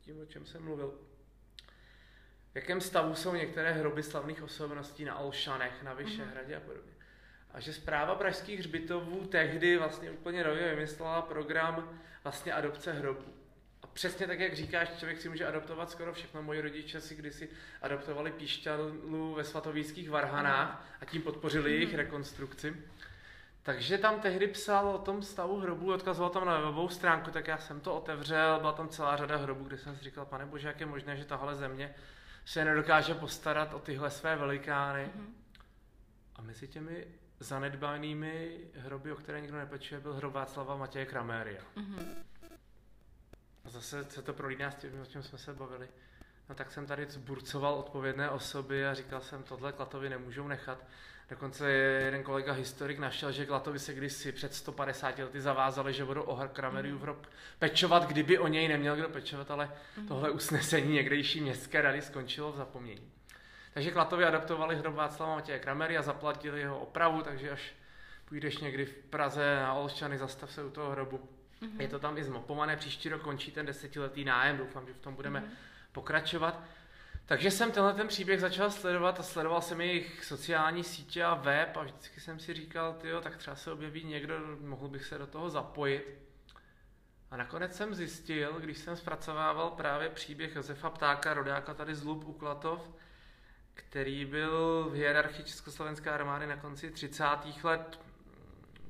tím, 0.05 0.20
o 0.20 0.26
čem 0.26 0.46
jsem 0.46 0.62
mluvil. 0.62 0.94
V 2.53 2.57
jakém 2.57 2.80
stavu 2.80 3.14
jsou 3.14 3.34
některé 3.34 3.72
hroby 3.72 4.03
slavných 4.03 4.42
osobností 4.42 5.05
na 5.05 5.18
Olšanech, 5.18 5.82
na 5.82 5.94
Vyšehradě 5.94 6.55
mm-hmm. 6.55 6.57
a 6.57 6.61
podobně. 6.61 6.92
A 7.50 7.61
že 7.61 7.72
zpráva 7.72 8.14
pražských 8.14 8.59
hřbitovů 8.59 9.26
tehdy 9.26 9.76
vlastně 9.76 10.11
úplně 10.11 10.44
nově 10.44 10.74
vymyslela 10.74 11.22
program 11.22 12.00
vlastně 12.24 12.53
adopce 12.53 12.92
hrobů. 12.92 13.34
A 13.82 13.86
přesně 13.86 14.26
tak, 14.26 14.40
jak 14.40 14.57
říkáš, 14.57 14.90
člověk 14.98 15.20
si 15.20 15.28
může 15.28 15.46
adoptovat 15.46 15.90
skoro 15.90 16.12
všechno. 16.12 16.42
Moji 16.42 16.61
rodiče 16.61 17.00
si 17.00 17.14
kdysi 17.14 17.48
adoptovali 17.82 18.32
píšťalu 18.32 19.34
ve 19.34 19.44
svatovíckých 19.44 20.11
varhanách 20.11 20.86
a 21.00 21.05
tím 21.05 21.22
podpořili 21.22 21.72
jejich 21.72 21.88
mhm. 21.88 21.96
rekonstrukci. 21.96 22.76
Takže 23.62 23.98
tam 23.98 24.20
tehdy 24.20 24.46
psal 24.46 24.88
o 24.88 24.98
tom 24.98 25.22
stavu 25.22 25.60
hrobů, 25.60 25.92
odkazoval 25.92 26.30
tam 26.30 26.44
na 26.44 26.58
webovou 26.58 26.88
stránku, 26.88 27.30
tak 27.30 27.46
já 27.46 27.58
jsem 27.58 27.80
to 27.80 27.94
otevřel, 27.94 28.60
byla 28.60 28.72
tam 28.72 28.88
celá 28.88 29.16
řada 29.16 29.36
hrobů, 29.36 29.64
kde 29.64 29.78
jsem 29.78 29.96
si 29.96 30.04
říkal, 30.04 30.26
pane 30.26 30.46
bože, 30.46 30.68
jak 30.68 30.80
je 30.80 30.86
možné, 30.86 31.16
že 31.16 31.24
tahle 31.24 31.56
země 31.56 31.94
se 32.44 32.64
nedokáže 32.64 33.14
postarat 33.14 33.74
o 33.74 33.78
tyhle 33.78 34.10
své 34.10 34.36
velikány. 34.36 35.04
Mm-hmm. 35.04 35.32
A 36.36 36.42
mezi 36.42 36.68
těmi 36.68 37.06
zanedbanými 37.40 38.58
hroby, 38.74 39.12
o 39.12 39.16
které 39.16 39.40
nikdo 39.40 39.56
nepečuje, 39.56 40.00
byl 40.00 40.14
hrob 40.14 40.34
Václava 40.34 40.76
Matěje 40.76 41.06
Kraméria. 41.06 41.62
Mm-hmm. 41.76 42.04
A 43.64 43.70
zase 43.70 44.04
se 44.04 44.22
to 44.22 44.32
prolíná 44.32 44.70
s 44.70 44.74
tím, 44.74 45.00
o 45.00 45.06
čem 45.06 45.22
jsme 45.22 45.38
se 45.38 45.54
bavili. 45.54 45.88
No 46.53 46.57
tak 46.57 46.72
jsem 46.72 46.86
tady 46.86 47.07
zburcoval 47.09 47.74
odpovědné 47.74 48.30
osoby 48.30 48.86
a 48.86 48.94
říkal 48.94 49.20
jsem, 49.20 49.42
tohle 49.42 49.72
Klatovi 49.72 50.09
nemůžou 50.09 50.48
nechat. 50.48 50.84
Dokonce 51.30 51.70
jeden 51.70 52.22
kolega 52.22 52.53
historik 52.53 52.98
našel, 52.98 53.32
že 53.32 53.46
Klatovi 53.46 53.78
se 53.78 53.94
kdysi 53.94 54.32
před 54.32 54.55
150 54.55 55.18
lety 55.18 55.40
zavázali, 55.40 55.92
že 55.92 56.05
budou 56.05 56.22
o 56.22 56.48
Krameriův 56.48 56.94
mhm. 56.94 57.03
hrob 57.03 57.26
pečovat, 57.59 58.05
kdyby 58.05 58.38
o 58.38 58.48
něj 58.48 58.68
neměl 58.68 58.96
kdo 58.96 59.09
pečovat, 59.09 59.50
ale 59.50 59.70
mm. 59.96 60.09
tohle 60.09 60.30
usnesení 60.30 60.94
někdejší 60.94 61.40
městské 61.40 61.82
rady 61.82 62.03
skončilo 62.03 62.53
v 62.53 62.57
zapomnění. 62.57 63.12
Takže 63.74 63.90
Klatovi 63.90 64.24
adaptovali 64.24 64.76
hrob 64.76 64.94
Václava 64.94 65.34
Matěje 65.34 65.59
Kramery 65.59 65.98
a 65.98 66.03
zaplatili 66.03 66.61
jeho 66.61 66.78
opravu, 66.78 67.22
takže 67.22 67.50
až 67.50 67.74
půjdeš 68.24 68.59
někdy 68.59 68.84
v 68.84 68.94
Praze 68.94 69.57
na 69.57 69.74
Olšany, 69.74 70.18
zastav 70.18 70.53
se 70.53 70.64
u 70.64 70.70
toho 70.70 70.90
hrobu. 70.90 71.28
Mm-hmm. 71.62 71.80
Je 71.80 71.88
to 71.88 71.98
tam 71.98 72.18
i 72.18 72.24
zmopované, 72.24 72.76
příští 72.76 73.09
rok 73.09 73.22
končí 73.22 73.50
ten 73.53 73.66
desetiletý 73.66 74.24
nájem, 74.24 74.57
doufám, 74.57 74.86
že 74.86 74.92
v 74.92 74.98
tom 74.98 75.14
budeme 75.14 75.40
mm-hmm. 75.40 75.71
Pokračovat. 75.93 76.62
Takže 77.26 77.51
jsem 77.51 77.72
tenhle 77.72 77.95
ten 77.95 78.09
příběh 78.09 78.40
začal 78.40 78.70
sledovat 78.70 79.20
a 79.20 79.22
sledoval 79.22 79.61
jsem 79.61 79.80
jejich 79.80 80.24
sociální 80.24 80.84
sítě 80.84 81.24
a 81.24 81.34
web 81.34 81.76
a 81.76 81.82
vždycky 81.82 82.20
jsem 82.20 82.38
si 82.38 82.55
říkal, 82.55 82.95
tyjo, 82.95 83.20
tak 83.20 83.36
třeba 83.36 83.57
se 83.57 83.72
objeví 83.72 84.05
někdo, 84.05 84.34
mohl 84.61 84.88
bych 84.88 85.05
se 85.05 85.18
do 85.18 85.26
toho 85.26 85.51
zapojit. 85.51 86.18
A 87.30 87.36
nakonec 87.36 87.76
jsem 87.76 87.95
zjistil, 87.95 88.53
když 88.61 88.78
jsem 88.78 88.97
zpracovával 88.97 89.70
právě 89.70 90.09
příběh 90.09 90.57
Josefa 90.57 90.90
Ptáka, 90.90 91.34
rodáka 91.34 91.74
tady 91.74 91.95
z 91.95 92.05
Lub 92.05 92.24
u 92.24 92.32
Klatov, 92.32 92.90
který 93.74 94.24
byl 94.24 94.88
v 94.90 94.95
hierarchii 94.95 95.45
Československé 95.45 96.11
armády 96.11 96.47
na 96.47 96.57
konci 96.57 96.90
30. 96.90 97.24
let, 97.62 98.01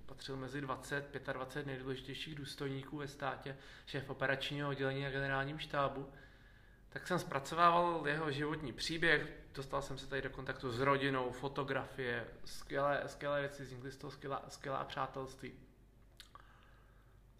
patřil 0.06 0.36
mezi 0.36 0.60
20, 0.60 1.18
25 1.32 1.66
nejdůležitějších 1.66 2.34
důstojníků 2.34 2.96
ve 2.96 3.08
státě, 3.08 3.56
šéf 3.86 4.10
operačního 4.10 4.68
oddělení 4.68 5.06
a 5.06 5.10
generálním 5.10 5.58
štábu 5.58 6.08
tak 6.92 7.08
jsem 7.08 7.18
zpracovával 7.18 8.08
jeho 8.08 8.30
životní 8.30 8.72
příběh, 8.72 9.26
dostal 9.54 9.82
jsem 9.82 9.98
se 9.98 10.06
tady 10.06 10.22
do 10.22 10.30
kontaktu 10.30 10.72
s 10.72 10.80
rodinou, 10.80 11.32
fotografie, 11.32 12.26
skvělé, 12.44 13.02
skvělé 13.06 13.40
věci, 13.40 13.62
vznikly 13.62 13.90
z 13.90 13.96
toho 13.96 14.10
skvělá, 14.10 14.42
skvělá 14.48 14.84
přátelství. 14.84 15.52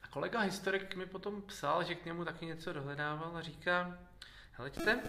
A 0.03 0.09
kolega 0.09 0.41
historik 0.41 0.97
mi 0.97 1.07
potom 1.07 1.43
psal, 1.43 1.85
že 1.85 1.95
k 1.95 2.05
němu 2.05 2.25
taky 2.25 2.47
něco 2.47 2.73
dohledával 2.73 3.37
a 3.37 3.43
říká, 3.43 3.99
heleďte, 4.53 5.01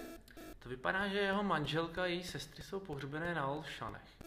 to 0.59 0.69
vypadá, 0.69 1.07
že 1.07 1.19
jeho 1.19 1.43
manželka 1.43 2.03
a 2.03 2.05
její 2.05 2.23
sestry 2.23 2.63
jsou 2.63 2.79
pohřbené 2.79 3.35
na 3.35 3.47
Olšanech. 3.47 4.23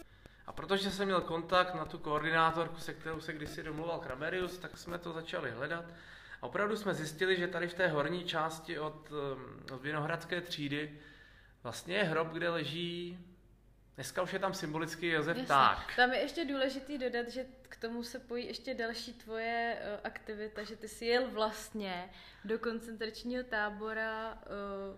A 0.47 0.53
protože 0.53 0.91
jsem 0.91 1.07
měl 1.07 1.21
kontakt 1.21 1.75
na 1.75 1.85
tu 1.85 1.99
koordinátorku, 1.99 2.81
se 2.81 2.95
kterou 2.95 3.21
se 3.21 3.33
kdysi 3.33 3.63
domluval 3.63 3.99
Kramerius, 3.99 4.59
tak 4.59 4.79
jsme 4.79 4.99
to 4.99 5.13
začali 5.13 5.51
hledat 5.51 5.85
opravdu 6.47 6.77
jsme 6.77 6.95
zjistili, 6.95 7.37
že 7.37 7.49
tady 7.49 7.69
v 7.69 7.75
té 7.75 7.89
horní 7.89 8.25
části 8.25 8.79
od, 8.79 9.13
od 9.73 9.83
Vinohradské 9.83 10.41
třídy 10.41 10.99
vlastně 11.63 11.97
je 11.97 12.05
hrob, 12.05 12.29
kde 12.29 12.49
leží 12.49 13.19
Dneska 13.97 14.23
už 14.23 14.33
je 14.33 14.39
tam 14.39 14.55
symbolicky 14.55 15.09
Josef 15.09 15.37
Jasně. 15.37 15.49
Tak. 15.49 15.97
Tam 15.97 16.13
je 16.13 16.19
ještě 16.19 16.45
důležitý 16.45 16.99
dodat, 16.99 17.29
že 17.29 17.45
k 17.63 17.77
tomu 17.77 18.03
se 18.03 18.19
pojí 18.19 18.47
ještě 18.47 18.75
další 18.75 19.13
tvoje 19.13 19.79
uh, 19.81 20.01
aktivita, 20.05 20.63
že 20.63 20.77
ty 20.77 20.89
jsi 20.89 21.07
jel 21.07 21.31
vlastně 21.31 22.11
do 22.45 22.59
koncentračního 22.59 23.45
tábora 23.45 24.33
uh, 24.33 24.39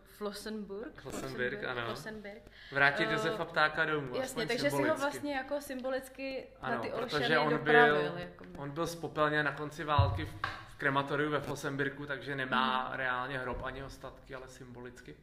Flossenburg. 0.04 1.00
Flossenburg, 1.00 1.64
ano. 1.64 1.84
Flossenburg. 1.84 2.42
Vrátit 2.72 3.06
uh, 3.06 3.12
Josefa 3.12 3.44
Ptáka 3.44 3.84
domů. 3.84 4.16
Jasně, 4.16 4.46
takže 4.46 4.70
symbolicky. 4.70 4.84
si 4.84 4.90
ho 4.90 4.96
vlastně 4.96 5.34
jako 5.34 5.60
symbolicky 5.60 6.46
ano, 6.60 6.74
na 6.74 6.80
ty 6.80 6.88
protože 6.88 7.38
on 7.38 7.58
byl, 7.58 8.12
on 8.56 8.70
byl 8.70 8.86
spopelně 8.86 9.42
na 9.42 9.52
konci 9.52 9.84
války 9.84 10.24
v 10.24 10.34
krematoriu 10.78 11.30
ve 11.30 11.40
Flossenbirku, 11.40 12.06
takže 12.06 12.36
nemá 12.36 12.88
mm. 12.88 12.96
reálně 12.96 13.38
hrob 13.38 13.62
ani 13.62 13.82
ostatky, 13.82 14.34
ale 14.34 14.48
symbolicky. 14.48 15.16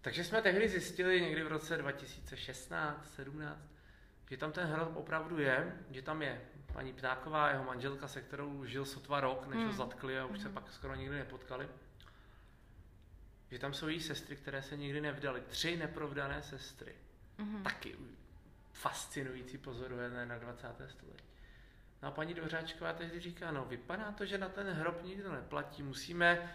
Takže 0.00 0.24
jsme 0.24 0.42
tehdy 0.42 0.68
zjistili 0.68 1.20
někdy 1.20 1.42
v 1.42 1.48
roce 1.48 1.76
2016, 1.76 3.14
17, 3.14 3.58
že 4.30 4.36
tam 4.36 4.52
ten 4.52 4.66
hrob 4.66 4.96
opravdu 4.96 5.38
je, 5.38 5.74
že 5.90 6.02
tam 6.02 6.22
je 6.22 6.40
paní 6.72 6.92
Ptáková, 6.92 7.50
jeho 7.50 7.64
manželka, 7.64 8.08
se 8.08 8.20
kterou 8.20 8.64
žil 8.64 8.84
sotva 8.84 9.20
rok, 9.20 9.46
než 9.46 9.56
mm. 9.56 9.62
ho 9.62 9.68
hmm. 9.68 9.78
zatkli 9.78 10.18
a 10.18 10.26
už 10.26 10.38
se 10.38 10.44
hmm. 10.44 10.54
pak 10.54 10.72
skoro 10.72 10.94
nikdy 10.94 11.16
nepotkali. 11.16 11.68
Že 13.50 13.58
tam 13.58 13.74
jsou 13.74 13.88
její 13.88 14.00
sestry, 14.00 14.36
které 14.36 14.62
se 14.62 14.76
nikdy 14.76 15.00
nevdaly. 15.00 15.40
Tři 15.40 15.76
neprovdané 15.76 16.42
sestry. 16.42 16.94
Mm. 17.38 17.62
Taky 17.62 17.96
fascinující 18.72 19.58
pozoruhodné 19.58 20.26
na 20.26 20.38
20. 20.38 20.68
století. 20.88 21.33
No 22.04 22.08
a 22.08 22.12
paní 22.12 22.34
Dvořáčková 22.34 22.92
tehdy 22.92 23.20
říká, 23.20 23.50
no 23.50 23.64
vypadá 23.64 24.12
to, 24.12 24.24
že 24.24 24.38
na 24.38 24.48
ten 24.48 24.70
hrob 24.70 25.02
nikdo 25.02 25.32
neplatí, 25.32 25.82
musíme 25.82 26.52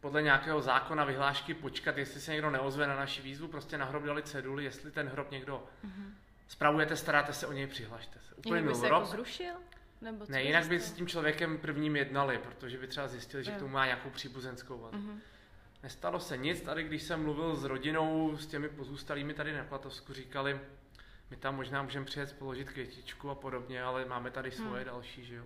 podle 0.00 0.22
nějakého 0.22 0.60
zákona 0.60 1.04
vyhlášky 1.04 1.54
počkat, 1.54 1.98
jestli 1.98 2.20
se 2.20 2.32
někdo 2.32 2.50
neozve 2.50 2.86
na 2.86 2.96
naši 2.96 3.22
výzvu, 3.22 3.48
prostě 3.48 3.78
na 3.78 3.84
hrob 3.84 4.02
dali 4.02 4.22
ceduly, 4.22 4.64
jestli 4.64 4.90
ten 4.90 5.08
hrob 5.08 5.30
někdo 5.30 5.66
mm-hmm. 5.84 6.10
spravujete, 6.48 6.96
staráte 6.96 7.32
se 7.32 7.46
o 7.46 7.52
něj, 7.52 7.66
přihlašte 7.66 8.18
se. 8.28 8.34
Úplně 8.34 8.60
jinak 8.60 8.74
by 8.74 8.80
se 8.80 8.86
jako 8.86 9.04
zrušil? 9.04 9.54
Nebo 10.00 10.24
ne, 10.28 10.42
jinak 10.42 10.66
by 10.66 10.80
s 10.80 10.92
tím 10.92 11.06
člověkem 11.06 11.58
prvním 11.58 11.96
jednali, 11.96 12.38
protože 12.38 12.78
by 12.78 12.86
třeba 12.86 13.08
zjistili, 13.08 13.44
že 13.44 13.50
k 13.50 13.58
tomu 13.58 13.70
má 13.70 13.84
nějakou 13.84 14.10
příbuzenskou 14.10 14.78
vazbu. 14.78 14.98
Mm-hmm. 14.98 15.18
Nestalo 15.82 16.20
se 16.20 16.36
nic, 16.36 16.60
tady 16.60 16.84
když 16.84 17.02
jsem 17.02 17.22
mluvil 17.22 17.56
s 17.56 17.64
rodinou, 17.64 18.36
s 18.36 18.46
těmi 18.46 18.68
pozůstalými 18.68 19.34
tady 19.34 19.52
na 19.52 19.64
Klatovsku, 19.64 20.12
říkali, 20.12 20.60
my 21.32 21.36
tam 21.36 21.56
možná 21.56 21.82
můžeme 21.82 22.06
přijet 22.06 22.38
položit 22.38 22.70
květičku 22.70 23.30
a 23.30 23.34
podobně, 23.34 23.82
ale 23.82 24.04
máme 24.04 24.30
tady 24.30 24.50
svoje 24.50 24.82
hmm. 24.82 24.92
další, 24.92 25.24
že 25.24 25.34
jo. 25.34 25.44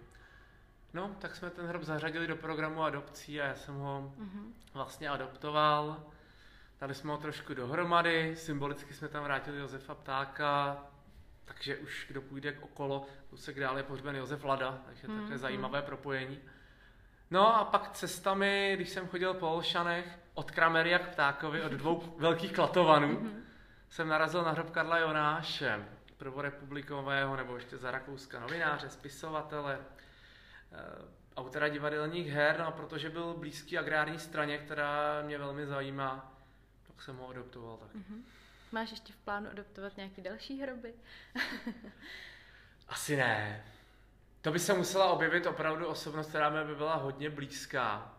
No, 0.95 1.17
tak 1.19 1.37
jsme 1.37 1.51
ten 1.51 1.67
hrob 1.67 1.83
zařadili 1.83 2.27
do 2.27 2.37
programu 2.37 2.83
adopcí 2.83 3.41
a 3.41 3.47
já 3.47 3.55
jsem 3.55 3.75
ho 3.75 4.13
hmm. 4.19 4.55
vlastně 4.75 5.09
adoptoval. 5.09 6.03
Dali 6.81 6.95
jsme 6.95 7.13
ho 7.13 7.19
trošku 7.19 7.55
dohromady, 7.55 8.37
symbolicky 8.37 8.95
jsme 8.95 9.09
tam 9.09 9.25
vrátili 9.25 9.59
Josefa 9.59 9.95
Ptáka, 9.95 10.85
takže 11.45 11.77
už 11.77 12.07
kdo 12.09 12.23
půjde 12.23 12.59
okolo, 12.61 13.07
se 13.35 13.53
dále 13.53 13.81
je 13.81 13.85
pohřben 13.85 14.17
Josef 14.17 14.45
Lada, 14.45 14.79
takže 14.87 15.07
hmm. 15.07 15.19
takové 15.19 15.39
zajímavé 15.39 15.83
propojení. 15.83 16.39
No 17.31 17.57
a 17.57 17.65
pak 17.65 17.91
cestami, 17.91 18.73
když 18.77 18.89
jsem 18.89 19.09
chodil 19.09 19.35
po 19.35 19.51
Olšanech, 19.51 20.19
od 20.35 20.51
Krameria 20.51 20.99
k 20.99 21.09
Ptákovi, 21.09 21.63
od 21.63 21.73
dvou 21.73 22.15
velkých 22.19 22.53
klatovanů, 22.53 23.09
hmm 23.09 23.46
jsem 23.91 24.09
narazil 24.09 24.43
na 24.43 24.51
hrob 24.51 24.71
Karla 24.71 24.99
Jonáše, 24.99 25.89
prvorepublikového 26.17 27.37
nebo 27.37 27.55
ještě 27.55 27.77
za 27.77 27.91
Rakouska 27.91 28.41
novináře, 28.41 28.91
spisovatele, 28.91 29.79
eh, 30.73 30.77
autora 31.37 31.69
divadelních 31.69 32.29
her, 32.29 32.59
no 32.59 32.67
a 32.67 32.71
protože 32.71 33.11
byl 33.11 33.35
blízký 33.35 33.79
agrární 33.79 34.19
straně, 34.19 34.59
která 34.59 35.23
mě 35.23 35.39
velmi 35.39 35.67
zajímá, 35.67 36.33
tak 36.87 37.03
jsem 37.03 37.17
ho 37.17 37.29
adoptoval 37.29 37.77
taky. 37.77 37.99
Mm-hmm. 37.99 38.23
Máš 38.73 38.91
ještě 38.91 39.13
v 39.13 39.17
plánu 39.17 39.51
adoptovat 39.51 39.97
nějaké 39.97 40.23
další 40.23 40.63
hroby? 40.63 40.95
Asi 42.89 43.17
ne. 43.17 43.65
To 44.41 44.53
by 44.53 44.59
se 44.59 44.75
musela 44.75 45.07
objevit 45.07 45.47
opravdu 45.47 45.87
osobnost, 45.87 46.29
která 46.29 46.51
mi 46.51 46.65
by 46.65 46.75
byla 46.75 46.95
hodně 46.95 47.31
blízká. 47.31 48.16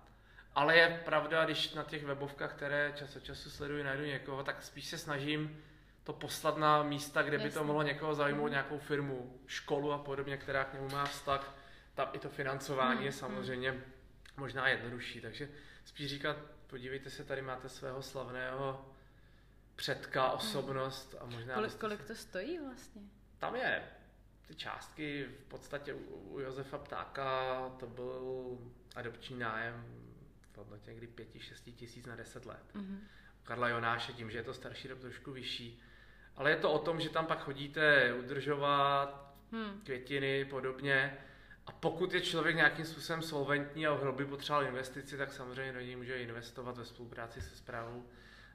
Ale 0.58 0.78
je 0.78 1.02
pravda, 1.06 1.46
když 1.46 1.74
na 1.74 1.84
těch 1.84 2.06
webovkách, 2.06 2.54
které 2.54 2.94
čas 2.96 3.16
od 3.16 3.24
času 3.24 3.50
sleduji, 3.50 3.84
najdu 3.84 4.04
někoho, 4.04 4.44
tak 4.44 4.64
spíš 4.64 4.86
se 4.86 4.98
snažím 4.98 5.64
to 6.04 6.14
poslat 6.14 6.58
na 6.58 6.84
místa, 6.84 7.22
kde 7.22 7.36
Jasně. 7.36 7.50
by 7.50 7.54
to 7.54 7.64
mohlo 7.64 7.84
někoho 7.84 8.16
zajímat, 8.16 8.44
mm. 8.44 8.52
nějakou 8.52 8.80
firmu, 8.80 9.40
školu 9.48 9.92
a 9.92 9.98
podobně, 9.98 10.38
která 10.38 10.64
k 10.64 10.74
němu 10.74 10.90
má 10.90 11.06
vztah. 11.06 11.58
Tam 11.96 12.10
i 12.14 12.20
to 12.20 12.30
financování 12.30 13.00
mm. 13.00 13.06
je 13.06 13.12
samozřejmě 13.12 13.72
mm. 13.72 13.82
možná 14.38 14.68
jednodušší, 14.68 15.22
takže 15.22 15.50
spíš 15.86 16.10
říkat, 16.10 16.38
podívejte 16.68 17.10
se, 17.10 17.24
tady 17.24 17.42
máte 17.42 17.70
svého 17.70 18.02
slavného 18.02 18.86
předka, 19.76 20.32
osobnost 20.32 21.16
a 21.20 21.26
možná... 21.26 21.54
Kolik, 21.54 21.76
kolik 21.76 22.04
to 22.04 22.16
stojí 22.16 22.60
vlastně? 22.60 23.02
Tam 23.38 23.56
je 23.56 23.84
ty 24.48 24.56
částky 24.56 25.24
v 25.24 25.44
podstatě 25.44 25.94
u, 25.94 26.34
u 26.34 26.40
Josefa 26.40 26.78
Ptáka 26.78 27.70
to 27.80 27.88
byl 27.88 28.58
adopční 28.96 29.40
nájem 29.40 30.07
v 30.58 30.60
hodnotě 30.60 30.92
někdy 30.92 31.08
5-6 31.08 31.74
tisíc 31.76 32.06
na 32.06 32.16
10 32.16 32.46
let. 32.46 32.66
Mm-hmm. 32.76 32.98
U 33.42 33.44
Karla 33.44 33.70
Jonáše 33.70 34.14
tím, 34.14 34.32
že 34.32 34.38
je 34.38 34.44
to 34.44 34.54
starší 34.54 34.88
rok 34.88 35.00
trošku 35.00 35.32
vyšší. 35.32 35.82
Ale 36.36 36.50
je 36.50 36.56
to 36.56 36.72
o 36.72 36.80
tom, 36.80 37.02
že 37.02 37.10
tam 37.10 37.26
pak 37.26 37.44
chodíte 37.44 38.14
udržovat 38.14 39.34
hmm. 39.52 39.82
květiny, 39.84 40.46
podobně. 40.46 41.18
A 41.68 41.72
pokud 41.72 42.14
je 42.14 42.22
člověk 42.22 42.56
nějakým 42.56 42.86
způsobem 42.86 43.22
solventní 43.22 43.88
a 43.88 43.94
v 43.94 44.02
hroby 44.02 44.26
potřeboval 44.26 44.68
investici, 44.68 45.18
tak 45.18 45.34
samozřejmě 45.34 45.74
do 45.74 45.80
něj 45.80 45.96
může 45.96 46.18
investovat 46.18 46.78
ve 46.78 46.86
spolupráci 46.86 47.42
se 47.42 47.56
správou, 47.56 48.06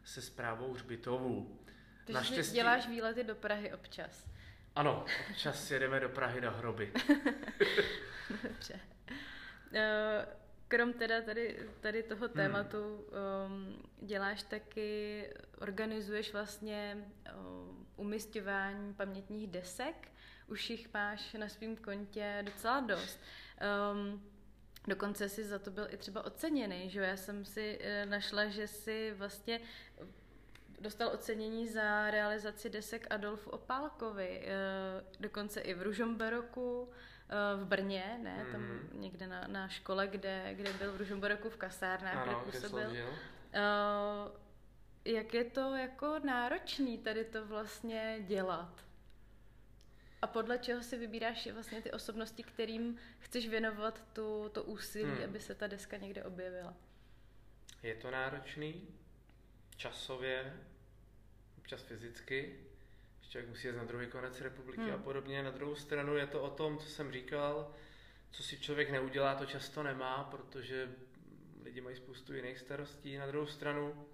se 0.04 0.22
správou 0.22 0.72
hřbitovů. 0.72 1.60
Takže 2.04 2.12
Naštěstí... 2.12 2.54
děláš 2.54 2.88
výlety 2.88 3.24
do 3.24 3.34
Prahy 3.34 3.72
občas. 3.72 4.26
Ano, 4.76 5.04
občas 5.30 5.70
jedeme 5.70 6.00
do 6.00 6.08
Prahy 6.08 6.40
na 6.40 6.50
hroby. 6.50 6.92
Dobře. 8.42 8.80
Uh, 9.72 10.41
krom 10.72 10.92
teda 10.92 11.20
tady, 11.20 11.68
tady 11.80 12.02
toho 12.02 12.26
hmm. 12.26 12.34
tématu 12.34 12.78
um, 12.78 13.82
děláš 14.00 14.42
taky, 14.42 15.28
organizuješ 15.60 16.32
vlastně 16.32 16.96
um, 17.36 17.86
umistování 17.96 18.94
pamětních 18.94 19.46
desek. 19.46 20.08
Už 20.46 20.70
jich 20.70 20.94
máš 20.94 21.32
na 21.32 21.48
svém 21.48 21.76
kontě 21.76 22.42
docela 22.44 22.80
dost. 22.80 23.20
Um, 23.92 24.28
Dokonce 24.86 25.28
si 25.28 25.44
za 25.44 25.58
to 25.58 25.70
byl 25.70 25.86
i 25.90 25.96
třeba 25.96 26.24
oceněný, 26.24 26.90
že 26.90 27.00
Já 27.00 27.16
jsem 27.16 27.44
si 27.44 27.78
uh, 27.78 28.10
našla, 28.10 28.46
že 28.46 28.68
si 28.68 29.14
vlastně 29.16 29.60
dostal 30.82 31.08
ocenění 31.08 31.68
za 31.68 32.10
realizaci 32.10 32.70
desek 32.70 33.06
Adolfu 33.10 33.50
Opálkovi, 33.50 34.42
eh, 34.44 34.50
dokonce 35.20 35.60
i 35.60 35.74
v 35.74 35.82
Ružomberoku, 35.82 36.88
eh, 36.90 37.11
v 37.56 37.64
Brně, 37.64 38.18
ne, 38.22 38.46
tam 38.52 38.60
mm-hmm. 38.60 38.98
někde 39.00 39.26
na, 39.26 39.46
na 39.46 39.68
škole, 39.68 40.06
kde, 40.06 40.54
kde 40.54 40.72
byl 40.72 40.92
v 40.92 40.96
Ružomberoku 40.96 41.50
v 41.50 41.56
kasárnách, 41.56 42.16
ano, 42.16 42.42
kde 42.44 42.52
působil. 42.52 42.90
Kde 42.90 43.04
uh, 43.04 43.12
jak 45.04 45.34
je 45.34 45.44
to 45.44 45.76
jako 45.76 46.18
náročný 46.18 46.98
tady 46.98 47.24
to 47.24 47.46
vlastně 47.46 48.16
dělat? 48.20 48.84
A 50.22 50.26
podle 50.26 50.58
čeho 50.58 50.82
si 50.82 50.96
vybíráš 50.96 51.46
vlastně 51.46 51.82
ty 51.82 51.90
osobnosti, 51.90 52.42
kterým 52.42 52.98
chceš 53.18 53.48
věnovat 53.48 54.04
tu, 54.12 54.48
to 54.48 54.62
úsilí, 54.62 55.10
hmm. 55.10 55.24
aby 55.24 55.40
se 55.40 55.54
ta 55.54 55.66
deska 55.66 55.96
někde 55.96 56.24
objevila? 56.24 56.74
Je 57.82 57.94
to 57.94 58.10
náročný, 58.10 58.88
časově, 59.76 60.56
občas 61.58 61.82
fyzicky, 61.82 62.60
člověk 63.32 63.48
musí 63.48 63.68
jít 63.68 63.76
na 63.76 63.84
druhý 63.84 64.06
konec 64.06 64.40
republiky 64.40 64.82
hmm. 64.82 64.94
a 64.94 64.98
podobně. 64.98 65.42
Na 65.42 65.50
druhou 65.50 65.74
stranu 65.74 66.16
je 66.16 66.26
to 66.26 66.42
o 66.42 66.50
tom, 66.50 66.78
co 66.78 66.86
jsem 66.86 67.12
říkal, 67.12 67.74
co 68.30 68.42
si 68.42 68.58
člověk 68.58 68.90
neudělá, 68.90 69.34
to 69.34 69.46
často 69.46 69.82
nemá, 69.82 70.24
protože 70.24 70.94
lidi 71.62 71.80
mají 71.80 71.96
spoustu 71.96 72.34
jiných 72.34 72.58
starostí. 72.58 73.16
Na 73.16 73.26
druhou 73.26 73.46
stranu, 73.46 74.06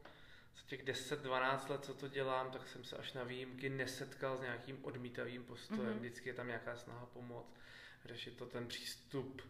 za 0.56 0.62
těch 0.66 0.84
10-12 0.84 1.70
let, 1.70 1.84
co 1.84 1.94
to 1.94 2.08
dělám, 2.08 2.50
tak 2.50 2.68
jsem 2.68 2.84
se 2.84 2.96
až 2.96 3.12
na 3.12 3.24
výjimky 3.24 3.68
nesetkal 3.68 4.36
s 4.36 4.40
nějakým 4.40 4.84
odmítavým 4.84 5.44
postojem. 5.44 5.94
Mm-hmm. 5.94 5.98
Vždycky 5.98 6.28
je 6.28 6.34
tam 6.34 6.46
nějaká 6.46 6.76
snaha 6.76 7.06
pomoct, 7.06 7.54
řešit 8.04 8.36
to 8.36 8.46
ten 8.46 8.66
přístup 8.66 9.42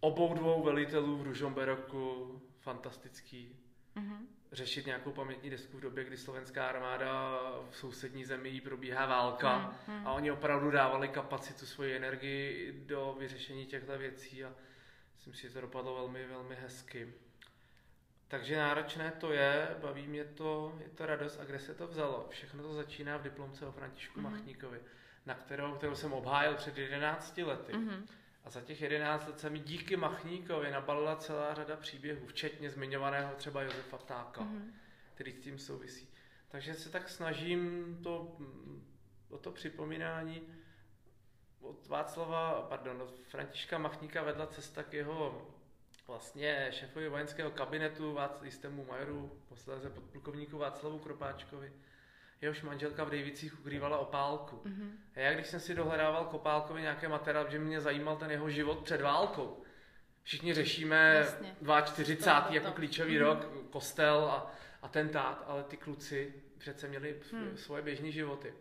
obou 0.00 0.34
dvou 0.34 0.62
velitelů 0.62 1.16
v 1.16 1.22
Ružomberoku, 1.22 2.42
fantastický. 2.60 3.56
Mm-hmm 3.96 4.26
řešit 4.52 4.86
nějakou 4.86 5.12
pamětní 5.12 5.50
desku 5.50 5.76
v 5.76 5.80
době, 5.80 6.04
kdy 6.04 6.16
slovenská 6.16 6.68
armáda 6.68 7.40
v 7.70 7.76
sousední 7.76 8.24
zemi 8.24 8.60
probíhá 8.60 9.06
válka 9.06 9.56
hmm, 9.56 9.74
hmm. 9.86 10.06
a 10.06 10.12
oni 10.12 10.30
opravdu 10.30 10.70
dávali 10.70 11.08
kapacitu, 11.08 11.66
svoji 11.66 11.96
energii 11.96 12.72
do 12.86 13.16
vyřešení 13.18 13.66
těchto 13.66 13.98
věcí 13.98 14.44
a 14.44 14.52
myslím 15.14 15.34
si, 15.34 15.42
že 15.42 15.50
to 15.50 15.60
dopadlo 15.60 15.94
velmi, 15.94 16.26
velmi 16.26 16.54
hezky. 16.54 17.12
Takže 18.28 18.56
náročné 18.56 19.12
to 19.20 19.32
je, 19.32 19.76
baví 19.80 20.06
mě 20.06 20.24
to, 20.24 20.78
je 20.78 20.88
to 20.88 21.06
radost 21.06 21.40
a 21.40 21.44
kde 21.44 21.58
se 21.58 21.74
to 21.74 21.86
vzalo? 21.86 22.26
Všechno 22.30 22.62
to 22.62 22.74
začíná 22.74 23.16
v 23.16 23.22
diplomce 23.22 23.66
o 23.66 23.72
Františku 23.72 24.20
mm-hmm. 24.20 24.22
Machníkovi, 24.22 24.80
na 25.26 25.34
kterou, 25.34 25.74
kterou 25.74 25.94
jsem 25.94 26.12
obhájil 26.12 26.54
před 26.54 26.78
11 26.78 27.38
lety. 27.38 27.72
Mm-hmm. 27.72 28.06
A 28.44 28.50
za 28.50 28.60
těch 28.60 28.80
11 28.80 29.26
let 29.26 29.40
se 29.40 29.50
mi 29.50 29.58
díky 29.58 29.96
Machníkovi 29.96 30.70
nabalila 30.70 31.16
celá 31.16 31.54
řada 31.54 31.76
příběhů, 31.76 32.26
včetně 32.26 32.70
zmiňovaného 32.70 33.34
třeba 33.34 33.62
Josefa 33.62 33.98
Ptáka, 33.98 34.40
mm-hmm. 34.40 34.72
který 35.14 35.32
s 35.32 35.40
tím 35.40 35.58
souvisí. 35.58 36.08
Takže 36.48 36.74
se 36.74 36.90
tak 36.90 37.08
snažím 37.08 37.98
to, 38.02 38.36
o 39.30 39.38
to 39.38 39.50
připomínání 39.52 40.42
od 41.60 41.86
Václava, 41.86 42.66
pardon, 42.68 43.02
od 43.02 43.18
Františka 43.26 43.78
Machníka 43.78 44.22
vedla 44.22 44.46
cesta 44.46 44.82
k 44.82 44.94
jeho 44.94 45.48
vlastně 46.06 46.68
šéfovi 46.72 47.08
vojenského 47.08 47.50
kabinetu, 47.50 48.18
jistému 48.42 48.84
majoru, 48.84 49.42
posledně 49.48 49.90
podplukovníku 49.90 50.58
Václavu 50.58 50.98
Kropáčkovi, 50.98 51.72
jehož 52.42 52.62
manželka 52.62 53.04
v 53.04 53.10
Dejvicích 53.10 53.60
ukrývala 53.60 53.98
opálku. 53.98 54.56
Mm-hmm. 54.56 54.90
A 55.14 55.20
já 55.20 55.34
když 55.34 55.46
jsem 55.46 55.60
si 55.60 55.74
dohledával 55.74 56.24
k 56.24 56.34
opálkovi 56.34 56.80
nějaké 56.80 57.08
materiál, 57.08 57.50
že 57.50 57.58
mě 57.58 57.80
zajímal 57.80 58.16
ten 58.16 58.30
jeho 58.30 58.50
život 58.50 58.78
před 58.78 59.00
válkou. 59.00 59.62
Všichni 60.22 60.54
řešíme 60.54 61.26
42. 61.84 62.48
jako 62.50 62.72
klíčový 62.72 63.16
mm-hmm. 63.16 63.20
rok, 63.20 63.68
kostel 63.70 64.24
a 64.24 64.54
atentát, 64.82 65.44
ale 65.46 65.64
ty 65.64 65.76
kluci 65.76 66.34
přece 66.58 66.88
měli 66.88 67.20
mm. 67.32 67.56
svoje 67.56 67.82
běžné 67.82 68.10
životy. 68.10 68.54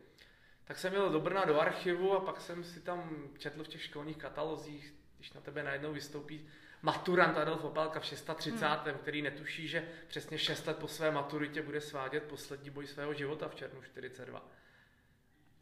Tak 0.63 0.79
jsem 0.79 0.93
jel 0.93 1.09
do 1.09 1.19
Brna 1.19 1.45
do 1.45 1.59
archivu 1.59 2.13
a 2.13 2.19
pak 2.19 2.41
jsem 2.41 2.63
si 2.63 2.81
tam 2.81 3.27
četl 3.37 3.63
v 3.63 3.67
těch 3.67 3.83
školních 3.83 4.17
katalozích, 4.17 4.93
když 5.17 5.33
na 5.33 5.41
tebe 5.41 5.63
najednou 5.63 5.93
vystoupí 5.93 6.47
maturant 6.81 7.37
Adolf 7.37 7.63
Opálka 7.63 7.99
v 7.99 8.05
630. 8.05 8.65
Hmm. 8.65 8.97
který 8.97 9.21
netuší, 9.21 9.67
že 9.67 9.87
přesně 10.07 10.37
6 10.37 10.67
let 10.67 10.77
po 10.77 10.87
své 10.87 11.11
maturitě 11.11 11.61
bude 11.61 11.81
svádět 11.81 12.23
poslední 12.23 12.69
boj 12.69 12.87
svého 12.87 13.13
života 13.13 13.49
v 13.49 13.55
červnu 13.55 13.81
42. 13.81 14.39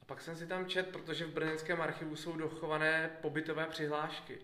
A 0.02 0.06
pak 0.06 0.22
jsem 0.22 0.36
si 0.36 0.48
tam 0.48 0.66
čet, 0.66 0.88
protože 0.88 1.26
v 1.26 1.34
brněnském 1.34 1.82
archivu 1.82 2.16
jsou 2.16 2.38
dochované 2.38 3.18
pobytové 3.22 3.66
přihlášky. 3.66 4.38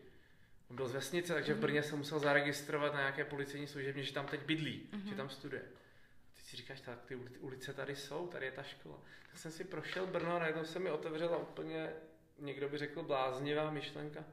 On 0.70 0.76
byl 0.76 0.88
z 0.88 0.94
vesnice, 0.94 1.34
takže 1.34 1.54
v 1.54 1.56
hmm. 1.56 1.62
Brně 1.62 1.84
se 1.84 1.96
musel 1.96 2.20
zaregistrovat 2.20 2.94
na 2.94 3.00
nějaké 3.00 3.26
policejní 3.26 3.68
služebně, 3.68 4.04
že 4.04 4.14
tam 4.14 4.26
teď 4.26 4.42
bydlí, 4.46 4.90
mm-hmm. 4.92 5.10
že 5.10 5.16
tam 5.16 5.30
studuje. 5.30 5.62
A 5.62 6.36
ty 6.36 6.42
si 6.42 6.58
říkáš, 6.58 6.82
tak 6.82 7.06
ty 7.06 7.16
ulice 7.16 7.74
tady 7.74 7.96
jsou, 7.96 8.28
tady 8.28 8.46
je 8.46 8.52
ta 8.52 8.64
škola. 8.64 9.00
Tak 9.32 9.40
jsem 9.40 9.52
si 9.52 9.64
prošel 9.64 10.08
Brno 10.08 10.36
a 10.36 10.40
najednou 10.40 10.66
se 10.66 10.80
mi 10.80 10.92
otevřela 10.92 11.38
úplně, 11.38 11.90
někdo 12.40 12.70
by 12.70 12.78
řekl, 12.78 13.04
bláznivá 13.04 13.72
myšlenka 13.72 14.24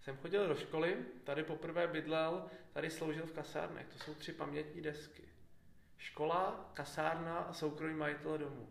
jsem 0.00 0.16
chodil 0.16 0.48
do 0.48 0.54
školy, 0.54 0.96
tady 1.24 1.42
poprvé 1.42 1.86
bydlel, 1.86 2.46
tady 2.72 2.90
sloužil 2.90 3.26
v 3.26 3.32
kasárnech. 3.32 3.86
To 3.86 3.98
jsou 3.98 4.14
tři 4.14 4.32
pamětní 4.32 4.82
desky. 4.82 5.22
Škola, 5.98 6.70
kasárna 6.74 7.38
a 7.38 7.52
soukromý 7.52 7.94
majitel 7.94 8.38
domu. 8.38 8.68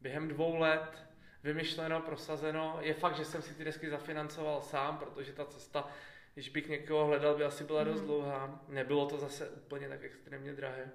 Během 0.00 0.28
dvou 0.28 0.56
let 0.56 1.04
vymyšleno, 1.42 2.00
prosazeno. 2.00 2.78
Je 2.80 2.94
fakt, 2.94 3.16
že 3.16 3.24
jsem 3.24 3.42
si 3.42 3.54
ty 3.54 3.64
desky 3.64 3.90
zafinancoval 3.90 4.62
sám, 4.62 4.98
protože 4.98 5.32
ta 5.32 5.44
cesta, 5.44 5.88
když 6.34 6.48
bych 6.48 6.68
někoho 6.68 7.06
hledal, 7.06 7.36
by 7.36 7.44
asi 7.44 7.64
byla 7.64 7.84
dost 7.84 7.98
mhm. 7.98 8.06
dlouhá. 8.06 8.64
Nebylo 8.68 9.06
to 9.06 9.18
zase 9.18 9.48
úplně 9.48 9.88
tak 9.88 10.04
extrémně 10.04 10.52
drahé. 10.52 10.90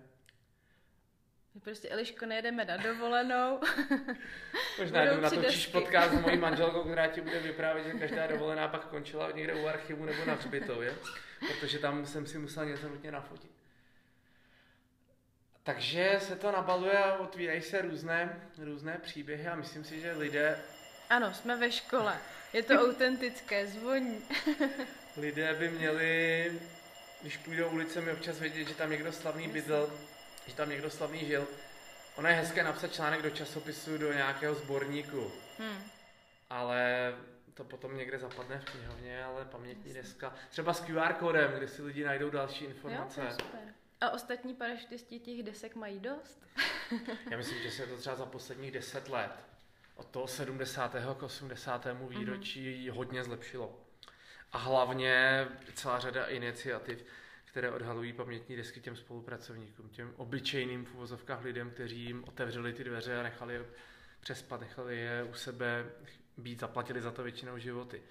My 1.56 1.62
prostě, 1.62 1.89
Eliško, 1.89 2.26
nejedeme 2.26 2.66
na 2.66 2.78
dovolenou. 2.78 3.60
Možná 4.80 5.02
jenom 5.02 5.22
natočíš 5.22 5.68
podcast 5.68 6.14
s 6.14 6.22
mojí 6.22 6.38
manželkou, 6.47 6.84
která 6.84 7.08
ti 7.08 7.22
bude 7.22 7.39
vyprávět, 7.39 7.88
že 7.88 7.93
každá 7.93 8.28
dovolená 8.28 8.68
pak 8.68 8.86
končila 8.86 9.32
někde 9.32 9.54
u 9.54 9.68
archivu 9.68 10.06
nebo 10.06 10.26
na 10.26 10.34
hřbitově, 10.34 10.95
protože 11.39 11.80
tam 11.80 12.06
jsem 12.06 12.28
si 12.28 12.38
musel 12.38 12.66
něco 12.66 12.89
nutně 12.89 13.12
nafotit. 13.12 13.52
Takže 15.64 16.20
se 16.20 16.36
to 16.36 16.52
nabaluje 16.52 16.97
a 16.97 17.18
otvírají 17.18 17.62
se 17.62 17.82
různé, 17.82 18.41
různé 18.58 18.97
příběhy 19.02 19.47
a 19.47 19.56
myslím 19.56 19.84
si, 19.84 20.02
že 20.02 20.12
lidé... 20.12 20.60
Ano, 21.10 21.34
jsme 21.34 21.58
ve 21.58 21.72
škole. 21.72 22.18
Je 22.54 22.64
to 22.64 22.74
autentické, 22.74 23.68
zvoní. 23.68 24.22
lidé 25.18 25.54
by 25.54 25.70
měli, 25.70 26.52
když 27.22 27.38
půjdou 27.38 27.70
ulicemi, 27.70 28.12
občas 28.12 28.39
vědět, 28.39 28.68
že 28.68 28.76
tam 28.76 28.89
někdo 28.89 29.12
slavný 29.12 29.47
bydl, 29.47 30.00
že 30.50 30.56
tam 30.56 30.70
někdo 30.70 30.89
slavný 30.89 31.26
žil. 31.26 31.47
Ono 32.16 32.28
je 32.28 32.36
hezké 32.36 32.64
napsat 32.64 32.93
článek 32.93 33.22
do 33.22 33.30
časopisu, 33.30 33.97
do 33.97 34.14
nějakého 34.14 34.56
sborníku. 34.56 35.32
Hmm. 35.60 35.84
Ale 36.50 37.14
to 37.54 37.64
potom 37.64 37.97
někde 37.97 38.20
zapadne 38.20 38.60
v 38.60 38.66
knihovně, 38.66 39.24
ale 39.24 39.45
pamětní 39.45 39.93
deska. 39.93 40.36
Třeba 40.50 40.74
s 40.74 40.82
QR 40.82 41.14
kódem, 41.14 41.52
kde 41.52 41.68
si 41.68 41.82
lidi 41.82 42.04
najdou 42.04 42.30
další 42.30 42.66
informace. 42.66 43.22
Jo, 43.22 43.32
super. 43.32 43.74
A 44.02 44.10
ostatní 44.10 44.56
parašutisti 44.56 45.20
těch 45.20 45.43
desek 45.43 45.76
mají 45.76 46.00
dost? 46.00 46.47
Já 47.32 47.38
myslím, 47.38 47.62
že 47.64 47.72
se 47.72 47.88
to 47.88 47.97
třeba 47.97 48.16
za 48.16 48.26
posledních 48.26 48.72
deset 48.72 49.10
let 49.10 49.32
od 49.95 50.08
toho 50.08 50.28
70. 50.28 50.95
k 51.18 51.24
80. 51.24 51.88
výročí 52.08 52.89
mm-hmm. 52.89 52.95
hodně 52.95 53.24
zlepšilo. 53.24 53.80
A 54.52 54.58
hlavně 54.58 55.45
celá 55.74 56.00
řada 56.00 56.26
iniciativ, 56.26 57.06
které 57.50 57.72
odhalují 57.72 58.14
pamětní 58.14 58.56
desky 58.56 58.80
těm 58.82 58.95
spolupracovníkům, 58.95 59.89
těm 59.89 60.14
obyčejným 60.18 60.86
v 60.86 60.95
uvozovkách 60.95 61.43
lidem, 61.43 61.70
kteří 61.70 62.00
jim 62.00 62.24
otevřeli 62.24 62.74
ty 62.74 62.84
dveře 62.84 63.20
a 63.20 63.24
nechali 63.24 63.54
je 63.54 63.66
přespat, 64.20 64.62
nechali 64.62 64.97
je 64.97 65.24
u 65.24 65.34
sebe 65.34 65.86
být, 66.38 66.60
zaplatili 66.60 67.02
za 67.02 67.12
to 67.12 67.24
většinou 67.24 67.58
životy. 67.58 68.02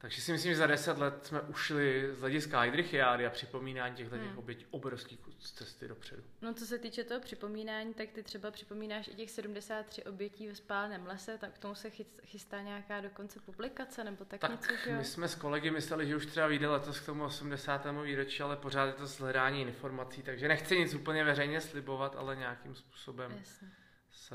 Takže 0.00 0.22
si 0.22 0.32
myslím, 0.32 0.52
že 0.52 0.58
za 0.58 0.66
deset 0.66 0.98
let 0.98 1.26
jsme 1.26 1.40
ušli 1.40 2.10
z 2.14 2.20
hlediska 2.20 2.60
Heidrichiády 2.60 3.26
a 3.26 3.30
připomínání 3.30 3.96
těchto 3.96 4.16
hmm. 4.16 4.24
těch 4.24 4.38
obětí 4.38 4.66
obrovský 4.70 5.16
kus 5.16 5.52
cesty 5.52 5.88
dopředu. 5.88 6.22
No 6.42 6.54
co 6.54 6.66
se 6.66 6.78
týče 6.78 7.04
toho 7.04 7.20
připomínání, 7.20 7.94
tak 7.94 8.08
ty 8.10 8.22
třeba 8.22 8.50
připomínáš 8.50 9.08
i 9.08 9.14
těch 9.14 9.30
73 9.30 10.04
obětí 10.04 10.48
ve 10.48 10.54
spálném 10.54 11.06
lese, 11.06 11.38
tak 11.38 11.52
k 11.54 11.58
tomu 11.58 11.74
se 11.74 11.90
chystá 12.24 12.62
nějaká 12.62 13.00
dokonce 13.00 13.40
publikace 13.40 14.04
nebo 14.04 14.24
tak, 14.24 14.40
tak 14.40 14.50
něco, 14.50 14.72
že 14.84 14.90
jo? 14.90 14.98
my 14.98 15.04
jsme 15.04 15.28
s 15.28 15.34
kolegy 15.34 15.70
mysleli, 15.70 16.06
že 16.06 16.16
už 16.16 16.26
třeba 16.26 16.46
vyjde 16.46 16.68
letos 16.68 17.00
k 17.00 17.06
tomu 17.06 17.24
80. 17.24 17.86
výročí, 18.02 18.42
ale 18.42 18.56
pořád 18.56 18.86
je 18.86 18.92
to 18.92 19.06
zhledání 19.06 19.62
informací, 19.62 20.22
takže 20.22 20.48
nechci 20.48 20.78
nic 20.78 20.94
úplně 20.94 21.24
veřejně 21.24 21.60
slibovat, 21.60 22.16
ale 22.16 22.36
nějakým 22.36 22.74
způsobem 22.74 23.32
Jasně 23.38 23.68
se... 24.18 24.34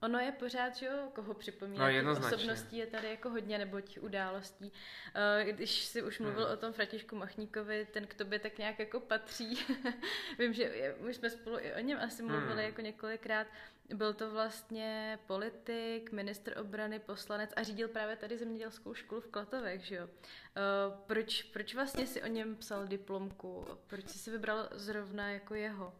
Ono 0.00 0.18
je 0.18 0.32
pořád, 0.32 0.76
že 0.76 0.86
jo, 0.86 0.92
koho 1.14 1.34
připomíná. 1.34 2.02
No, 2.02 2.12
osobností 2.12 2.76
je 2.76 2.86
tady 2.86 3.10
jako 3.10 3.30
hodně, 3.30 3.58
nebo 3.58 3.80
těch 3.80 4.02
událostí. 4.02 4.72
Eh, 5.14 5.44
když 5.44 5.84
si 5.84 6.02
už 6.02 6.18
mluvil 6.18 6.44
hmm. 6.44 6.52
o 6.52 6.56
tom 6.56 6.72
Fratišku 6.72 7.16
Machníkovi, 7.16 7.86
ten 7.92 8.06
k 8.06 8.14
tobě 8.14 8.38
tak 8.38 8.58
nějak 8.58 8.78
jako 8.78 9.00
patří. 9.00 9.58
Vím, 10.38 10.52
že 10.52 10.94
my 11.00 11.14
jsme 11.14 11.30
spolu 11.30 11.58
i 11.58 11.74
o 11.74 11.80
něm 11.80 11.98
asi 11.98 12.22
mluvili 12.22 12.52
hmm. 12.52 12.64
jako 12.64 12.80
několikrát. 12.80 13.46
Byl 13.94 14.14
to 14.14 14.30
vlastně 14.30 15.18
politik, 15.26 16.12
ministr 16.12 16.58
obrany, 16.60 16.98
poslanec 16.98 17.50
a 17.56 17.62
řídil 17.62 17.88
právě 17.88 18.16
tady 18.16 18.38
zemědělskou 18.38 18.94
školu 18.94 19.20
v 19.20 19.26
Klatovech, 19.26 19.84
že 19.84 19.94
jo. 19.94 20.08
Eh, 20.08 20.96
proč, 21.06 21.42
proč 21.42 21.74
vlastně 21.74 22.06
si 22.06 22.22
o 22.22 22.26
něm 22.26 22.56
psal 22.56 22.86
diplomku? 22.86 23.66
Proč 23.86 24.08
jsi 24.08 24.18
si 24.18 24.30
vybral 24.30 24.68
zrovna 24.72 25.30
jako 25.30 25.54
jeho? 25.54 25.94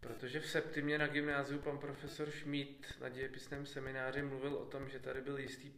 Protože 0.00 0.40
v 0.40 0.50
septimě 0.50 0.98
na 0.98 1.06
gymnáziu 1.06 1.58
pan 1.58 1.78
profesor 1.78 2.30
Schmidt 2.30 3.00
na 3.00 3.08
dějepisném 3.08 3.66
semináři 3.66 4.22
mluvil 4.22 4.54
o 4.54 4.64
tom, 4.64 4.88
že 4.88 4.98
tady 4.98 5.20
byl 5.20 5.38
jistý 5.38 5.72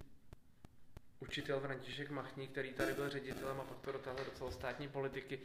učitel 1.20 1.60
František 1.60 2.10
Machní, 2.10 2.48
který 2.48 2.72
tady 2.72 2.92
byl 2.92 3.08
ředitelem 3.08 3.60
a 3.60 3.64
pak 3.64 3.80
to 3.80 3.92
dotáhl 3.92 4.24
do 4.24 4.30
celostátní 4.30 4.88
politiky 4.88 5.40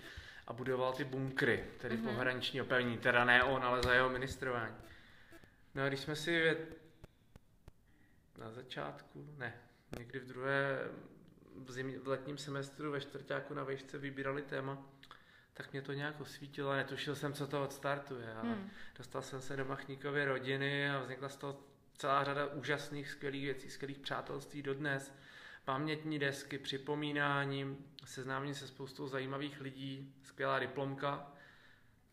a 0.48 0.54
budoval 0.54 0.94
ty 0.94 1.04
bunkry, 1.04 1.66
tedy 1.78 1.98
mm-hmm. 1.98 2.04
pohraniční 2.04 2.62
opevnění, 2.62 2.98
teda 2.98 3.26
ne 3.26 3.44
on, 3.44 3.64
ale 3.64 3.84
za 3.84 3.94
jeho 3.94 4.10
ministrování. 4.10 4.76
No 5.76 5.84
a 5.84 5.88
když 5.88 6.00
jsme 6.00 6.16
si 6.16 6.58
na 8.38 8.52
začátku, 8.52 9.36
ne, 9.38 9.54
někdy 9.98 10.20
v 10.20 10.28
druhé, 10.28 10.80
v, 11.56 11.72
zim, 11.72 12.00
v 12.00 12.08
letním 12.08 12.38
semestru 12.38 12.92
ve 12.92 13.02
čtvrtáku 13.02 13.54
na 13.54 13.64
vejšce 13.64 13.98
vybírali 13.98 14.42
téma, 14.42 14.90
tak 15.58 15.72
mě 15.72 15.82
to 15.82 15.94
nějak 15.94 16.22
osvítilo 16.22 16.72
a 16.72 16.76
netušil 16.76 17.16
jsem, 17.16 17.34
co 17.34 17.48
to 17.48 17.64
odstartuje. 17.64 18.34
Ale 18.34 18.50
hmm. 18.50 18.70
dostal 18.98 19.22
jsem 19.22 19.42
se 19.42 19.58
do 19.58 19.66
Machníkovy 19.66 20.26
rodiny 20.26 20.90
a 20.90 21.00
vznikla 21.00 21.30
z 21.30 21.36
toho 21.36 21.60
celá 21.98 22.24
řada 22.24 22.46
úžasných, 22.46 23.10
skvělých 23.10 23.44
věcí, 23.44 23.70
skvělých 23.70 24.00
přátelství 24.00 24.62
dodnes. 24.62 25.14
Pamětní 25.66 26.20
desky, 26.20 26.58
připomínání, 26.58 27.78
seznámení 28.06 28.56
se 28.56 28.68
spoustou 28.68 29.08
zajímavých 29.08 29.62
lidí, 29.62 30.14
skvělá 30.24 30.60
diplomka, 30.60 31.28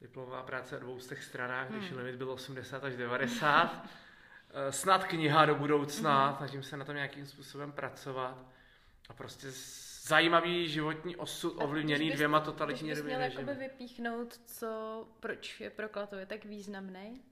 diplomová 0.00 0.42
práce 0.42 0.76
o 0.76 0.80
dvou 0.80 1.00
z 1.00 1.06
těch 1.06 1.24
stranách, 1.24 1.70
hmm. 1.70 1.78
když 1.78 1.90
limit 1.90 2.16
byl 2.16 2.30
80 2.30 2.84
až 2.84 2.96
90. 2.96 3.86
Eh, 4.54 4.72
snad 4.72 5.04
kniha 5.04 5.46
do 5.46 5.54
budoucna, 5.54 6.26
hmm. 6.26 6.36
snažím 6.36 6.62
se 6.62 6.76
na 6.76 6.84
tom 6.84 6.94
nějakým 6.94 7.26
způsobem 7.26 7.72
pracovat. 7.72 8.46
A 9.08 9.12
prostě 9.12 9.52
zajímavý 10.02 10.68
životní 10.68 11.16
osud 11.16 11.56
ovlivněný 11.62 12.06
bys, 12.06 12.14
dvěma 12.14 12.40
totalitní 12.40 12.90
režimy. 12.90 13.14
Když 13.14 13.36
bys 13.36 13.44
měl 13.44 13.54
vypíchnout, 13.56 14.40
co, 14.46 15.08
proč 15.20 15.60
je 15.60 15.70
pro 15.70 15.88
Klatově 15.88 16.26
tak 16.26 16.44
významný? 16.44 17.22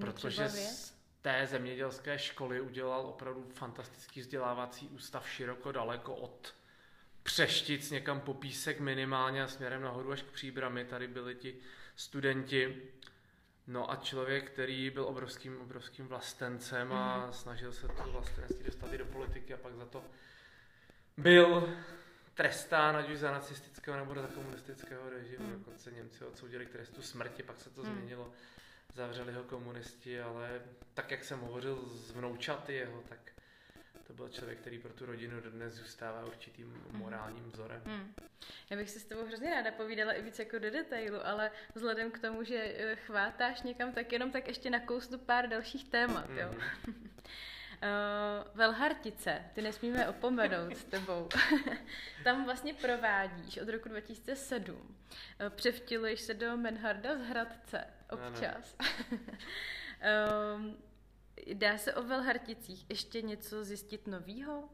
Protože 0.00 0.48
z 0.48 0.94
té 1.22 1.46
zemědělské 1.46 2.18
školy 2.18 2.60
udělal 2.60 3.00
opravdu 3.00 3.48
fantastický 3.54 4.20
vzdělávací 4.20 4.88
ústav 4.88 5.28
široko 5.28 5.72
daleko 5.72 6.14
od 6.14 6.54
Přeštic 7.26 7.90
někam 7.90 8.20
po 8.20 8.34
písek 8.34 8.80
minimálně 8.80 9.42
a 9.42 9.48
směrem 9.48 9.82
nahoru 9.82 10.12
až 10.12 10.22
k 10.22 10.26
příbrami. 10.26 10.84
Tady 10.84 11.08
byli 11.08 11.34
ti 11.34 11.56
studenti. 11.96 12.82
No 13.66 13.90
a 13.90 13.96
člověk, 13.96 14.50
který 14.50 14.90
byl 14.90 15.04
obrovským, 15.04 15.60
obrovským 15.60 16.06
vlastencem 16.06 16.92
a 16.92 17.26
mm. 17.26 17.32
snažil 17.32 17.72
se 17.72 17.88
to 17.88 18.12
vlastenství 18.12 18.64
dostat 18.64 18.92
i 18.92 18.98
do 18.98 19.04
politiky 19.04 19.54
a 19.54 19.56
pak 19.56 19.74
za 19.74 19.86
to 19.86 20.04
byl 21.16 21.76
trestán, 22.34 22.96
ať 22.96 23.10
už 23.10 23.18
za 23.18 23.30
nacistického 23.30 23.96
nebo 23.96 24.14
za 24.14 24.26
komunistického 24.26 25.10
režimu. 25.10 25.44
Hmm. 25.44 25.58
Dokonce 25.58 25.90
Němci 25.90 26.24
odsoudili 26.24 26.66
k 26.66 26.70
trestu 26.70 27.02
smrti, 27.02 27.42
pak 27.42 27.58
se 27.58 27.70
to 27.70 27.82
hmm. 27.82 27.94
změnilo. 27.94 28.32
Zavřeli 28.94 29.32
ho 29.32 29.42
komunisti, 29.42 30.20
ale 30.20 30.60
tak, 30.94 31.10
jak 31.10 31.24
jsem 31.24 31.40
hovořil 31.40 31.76
z 31.88 32.10
vnoučaty 32.10 32.74
jeho, 32.74 33.02
tak 33.08 33.18
to 34.06 34.12
byl 34.12 34.28
člověk, 34.28 34.58
který 34.58 34.78
pro 34.78 34.92
tu 34.92 35.06
rodinu 35.06 35.40
dodnes 35.40 35.74
zůstává 35.74 36.24
určitým 36.24 36.66
hmm. 36.66 37.00
morálním 37.00 37.50
vzorem. 37.50 37.82
Hmm. 37.84 38.14
Já 38.70 38.76
bych 38.76 38.90
si 38.90 39.00
s 39.00 39.04
tebou 39.04 39.26
hrozně 39.26 39.50
ráda 39.50 39.72
povídala 39.72 40.12
i 40.12 40.22
víc 40.22 40.38
jako 40.38 40.58
do 40.58 40.70
detailu, 40.70 41.26
ale 41.26 41.50
vzhledem 41.74 42.10
k 42.10 42.18
tomu, 42.18 42.44
že 42.44 42.56
eh, 42.56 42.96
chvátáš 42.96 43.62
někam, 43.62 43.92
tak 43.92 44.12
jenom 44.12 44.30
tak 44.30 44.48
ještě 44.48 44.70
nakousnu 44.70 45.18
pár 45.18 45.48
dalších 45.48 45.88
témat. 45.88 46.26
Hmm. 46.26 46.38
Jo. 46.38 46.54
Uh, 47.82 48.56
Velhartice, 48.58 49.44
ty 49.54 49.62
nesmíme 49.62 50.08
opomenout 50.08 50.76
s 50.76 50.84
tebou. 50.84 51.28
Tam 52.24 52.44
vlastně 52.44 52.74
provádíš 52.74 53.58
od 53.58 53.68
roku 53.68 53.88
2007. 53.88 54.76
Uh, 54.76 54.82
eh, 55.40 55.50
převtiluješ 55.50 56.20
se 56.20 56.34
do 56.34 56.56
Menharda 56.56 57.18
z 57.18 57.20
Hradce 57.20 57.84
občas. 58.10 58.76
um, 60.56 60.76
dá 61.54 61.78
se 61.78 61.94
o 61.94 62.02
Velharticích 62.02 62.90
ještě 62.90 63.22
něco 63.22 63.64
zjistit 63.64 64.06
novýho? 64.06 64.68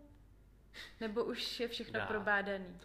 Nebo 1.00 1.24
už 1.24 1.60
je 1.60 1.68
všechno 1.68 2.00
dá. 2.00 2.06
probádaný? 2.06 2.78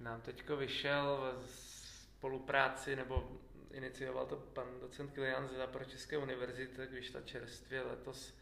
Nám 0.00 0.20
teďko 0.20 0.56
vyšel 0.56 1.34
v 1.46 1.50
spolupráci, 1.50 2.96
nebo 2.96 3.40
inicioval 3.70 4.26
to 4.26 4.36
pan 4.36 4.80
docent 4.80 5.10
Kilian 5.12 5.48
Zeda 5.48 5.66
pro 5.66 5.84
České 5.84 6.18
univerzity, 6.18 6.76
tak 6.76 6.90
vyšla 6.90 7.20
čerstvě 7.20 7.82
letos 7.82 8.34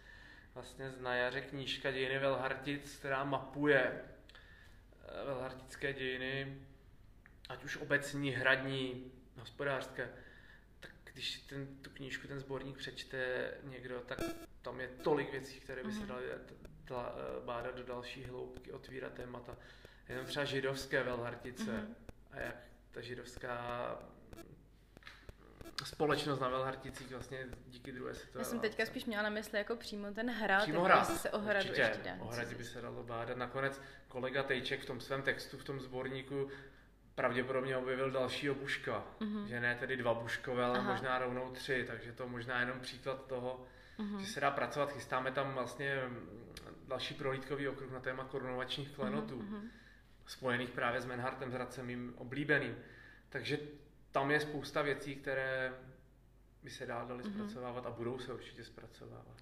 vlastně 0.58 0.90
z 0.90 1.00
na 1.00 1.14
jaře 1.14 1.40
knížka 1.40 1.90
Dějiny 1.90 2.18
Velhartic, 2.18 2.96
která 2.96 3.24
mapuje 3.24 3.92
eh, 3.92 5.24
velhartické 5.24 5.92
dějiny, 5.92 6.58
ať 7.48 7.64
už 7.64 7.76
obecní, 7.76 8.30
hradní, 8.30 9.12
hospodářské, 9.36 10.10
tak 10.80 10.90
když 11.12 11.38
ten, 11.38 11.66
tu 11.82 11.90
knížku, 11.90 12.28
ten 12.28 12.40
sborník 12.40 12.76
přečte 12.76 13.50
někdo, 13.62 14.00
tak 14.00 14.18
tam 14.62 14.80
je 14.80 14.88
tolik 14.88 15.32
věcí, 15.32 15.60
které 15.60 15.84
by 15.84 15.92
se 15.92 15.98
mhm. 15.98 16.08
daly 16.08 16.24
eh, 16.30 16.94
bádat 17.44 17.76
do 17.76 17.84
další 17.84 18.24
hloubky, 18.24 18.72
otvírat 18.72 19.12
témata. 19.12 19.56
Jenom 20.08 20.26
třeba 20.26 20.44
židovské 20.44 21.02
Velhartice 21.02 21.64
mm-hmm. 21.64 21.94
a 22.30 22.40
jak 22.40 22.56
ta 22.90 23.00
židovská 23.00 23.98
společnost 25.84 26.40
na 26.40 26.48
Velharticích 26.48 27.10
vlastně 27.10 27.46
díky 27.66 27.92
druhé 27.92 28.14
světové 28.14 28.40
Já 28.42 28.44
jsem 28.44 28.60
teďka 28.60 28.86
spíš 28.86 29.04
měla 29.04 29.22
na 29.22 29.30
mysli 29.30 29.58
jako 29.58 29.76
přímo 29.76 30.12
ten 30.12 30.30
hrad, 30.30 30.62
přímo 30.62 30.84
hrad. 30.84 31.04
se 31.04 31.30
o 31.30 31.38
hradu 31.38 31.68
Určitě, 31.68 31.80
ještě 31.80 32.02
dá. 32.04 32.24
O 32.24 32.28
hradě 32.28 32.54
by 32.54 32.64
se 32.64 32.80
dalo 32.80 33.02
bádat. 33.02 33.36
Nakonec 33.36 33.80
kolega 34.08 34.42
Tejček 34.42 34.82
v 34.82 34.86
tom 34.86 35.00
svém 35.00 35.22
textu, 35.22 35.58
v 35.58 35.64
tom 35.64 35.80
sborníku 35.80 36.48
pravděpodobně 37.14 37.76
objevil 37.76 38.10
další 38.10 38.48
buška. 38.48 39.04
Mm-hmm. 39.20 39.44
Že 39.44 39.60
ne 39.60 39.74
tedy 39.74 39.96
dva 39.96 40.14
buškové, 40.14 40.64
ale 40.64 40.78
Aha. 40.78 40.92
možná 40.92 41.18
rovnou 41.18 41.50
tři, 41.50 41.84
takže 41.86 42.12
to 42.12 42.28
možná 42.28 42.60
jenom 42.60 42.80
příklad 42.80 43.26
toho, 43.26 43.66
mm-hmm. 43.98 44.18
že 44.18 44.26
se 44.26 44.40
dá 44.40 44.50
pracovat. 44.50 44.92
Chystáme 44.92 45.32
tam 45.32 45.54
vlastně 45.54 46.02
další 46.88 47.14
prohlídkový 47.14 47.68
okruh 47.68 47.92
na 47.92 48.00
téma 48.00 48.24
korunovačních 48.24 48.90
klenotů, 48.90 49.42
mm-hmm. 49.42 49.68
spojených 50.26 50.70
právě 50.70 51.00
s 51.00 51.06
Menhartem, 51.06 51.50
s 51.50 51.54
Hradcem 51.54 51.86
mým 51.86 52.14
oblíbeným. 52.16 52.76
Takže 53.28 53.58
tam 54.12 54.30
je 54.30 54.40
spousta 54.40 54.82
věcí, 54.82 55.16
které 55.16 55.72
by 56.62 56.70
se 56.70 56.86
dál 56.86 57.06
daly 57.06 57.24
mm-hmm. 57.24 57.34
zpracovávat 57.34 57.86
a 57.86 57.90
budou 57.90 58.18
se 58.18 58.32
určitě 58.32 58.64
zpracovávat. 58.64 59.36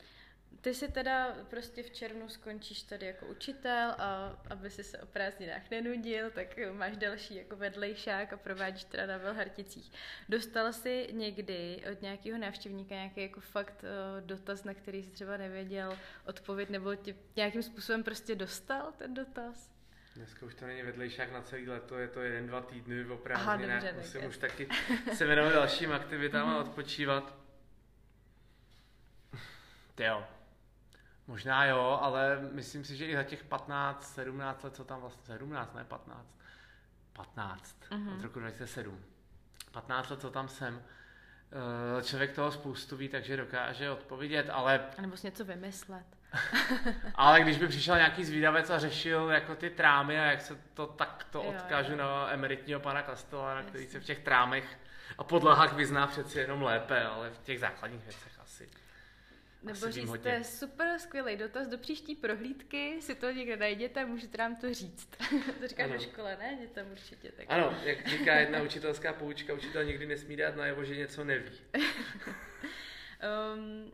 ty 0.60 0.74
si 0.74 0.88
teda 0.92 1.36
prostě 1.50 1.82
v 1.82 1.90
červnu 1.90 2.28
skončíš 2.28 2.82
tady 2.82 3.06
jako 3.06 3.26
učitel 3.26 3.90
a 3.98 4.40
aby 4.50 4.70
si 4.70 4.84
se 4.84 4.98
o 4.98 5.06
prázdninách 5.06 5.70
nenudil, 5.70 6.30
tak 6.30 6.58
máš 6.72 6.96
další 6.96 7.34
jako 7.34 7.56
vedlejšák 7.56 8.32
a 8.32 8.36
provádíš 8.36 8.84
teda 8.84 9.06
na 9.06 9.16
Velharticích. 9.16 9.92
Dostal 10.28 10.72
jsi 10.72 11.08
někdy 11.12 11.82
od 11.92 12.02
nějakého 12.02 12.38
návštěvníka 12.38 12.94
nějaký 12.94 13.22
jako 13.22 13.40
fakt 13.40 13.84
uh, 13.84 14.26
dotaz, 14.26 14.64
na 14.64 14.74
který 14.74 15.02
jsi 15.02 15.10
třeba 15.10 15.36
nevěděl 15.36 15.98
odpověď, 16.26 16.70
nebo 16.70 16.94
tě 16.94 17.14
nějakým 17.36 17.62
způsobem 17.62 18.02
prostě 18.02 18.34
dostal 18.34 18.92
ten 18.92 19.14
dotaz? 19.14 19.75
Dneska 20.16 20.46
už 20.46 20.54
to 20.54 20.66
není 20.66 20.82
vedlejšák 20.82 21.32
na 21.32 21.42
celý 21.42 21.68
leto, 21.68 21.98
je 21.98 22.08
to 22.08 22.20
jeden, 22.20 22.46
dva 22.46 22.60
týdny 22.60 23.04
v 23.04 23.16
prázdninách, 23.16 23.94
musím 23.96 24.24
už 24.24 24.38
taky 24.38 24.68
se 25.12 25.26
věnovat 25.26 25.52
dalším 25.52 25.92
aktivitám 25.92 26.48
a 26.48 26.50
mhm. 26.50 26.60
odpočívat. 26.60 27.34
Jo, 30.00 30.24
Možná 31.26 31.64
jo, 31.64 31.98
ale 32.02 32.48
myslím 32.52 32.84
si, 32.84 32.96
že 32.96 33.06
i 33.06 33.16
za 33.16 33.22
těch 33.22 33.44
15, 33.44 34.14
17 34.14 34.62
let, 34.62 34.74
co 34.74 34.84
tam 34.84 35.00
vlastně, 35.00 35.24
17, 35.26 35.74
ne 35.74 35.84
15, 35.84 36.26
15, 37.12 37.76
mm-hmm. 37.90 38.14
od 38.14 38.22
roku 38.22 38.40
2007, 38.40 39.04
15 39.72 40.10
let, 40.10 40.20
co 40.20 40.30
tam 40.30 40.48
jsem, 40.48 40.82
eh, 41.98 42.02
člověk 42.02 42.34
toho 42.34 42.52
spoustu 42.52 42.96
ví, 42.96 43.08
takže 43.08 43.36
dokáže 43.36 43.90
odpovědět, 43.90 44.50
ale... 44.50 44.86
A 44.98 45.02
nebo 45.02 45.16
si 45.16 45.26
něco 45.26 45.44
vymyslet. 45.44 46.06
ale 47.14 47.40
když 47.40 47.58
by 47.58 47.68
přišel 47.68 47.96
nějaký 47.96 48.24
zvídavec 48.24 48.70
a 48.70 48.78
řešil 48.78 49.28
jako 49.30 49.54
ty 49.54 49.70
trámy 49.70 50.20
a 50.20 50.24
jak 50.24 50.40
se 50.40 50.58
to 50.74 50.86
takto 50.86 51.38
jo, 51.38 51.44
odkážu 51.44 51.92
jo. 51.92 51.98
na 51.98 52.32
emeritního 52.32 52.80
pana 52.80 53.02
Kastelana, 53.02 53.62
který 53.62 53.86
se 53.86 54.00
v 54.00 54.04
těch 54.04 54.18
trámech 54.18 54.78
a 55.18 55.24
podlahách 55.24 55.72
vyzná 55.72 56.06
přeci 56.06 56.38
jenom 56.38 56.62
lépe, 56.62 57.04
ale 57.04 57.30
v 57.30 57.38
těch 57.38 57.60
základních 57.60 58.04
věcech 58.04 58.32
asi. 58.40 58.68
Nebo 59.62 59.90
říct, 59.90 60.12
to 60.22 60.28
je 60.28 60.44
super 60.44 60.98
skvělý 60.98 61.36
dotaz, 61.36 61.68
do 61.68 61.78
příští 61.78 62.14
prohlídky 62.14 63.02
si 63.02 63.14
to 63.14 63.30
někde 63.30 63.56
najděte 63.56 64.04
můžete 64.04 64.38
nám 64.38 64.56
to 64.56 64.74
říct. 64.74 65.08
to 65.60 65.68
říkáš 65.68 65.90
ve 65.90 66.00
škole, 66.00 66.36
ne? 66.40 66.58
Dětem 66.60 66.86
určitě. 66.92 67.32
Tak. 67.32 67.46
Ano, 67.48 67.78
jak 67.82 68.08
říká 68.08 68.34
jedna 68.34 68.62
učitelská 68.62 69.12
poučka, 69.12 69.54
učitel 69.54 69.84
nikdy 69.84 70.06
nesmí 70.06 70.36
dát 70.36 70.56
najevo, 70.56 70.84
že 70.84 70.96
něco 70.96 71.24
neví. 71.24 71.50
um, 73.54 73.92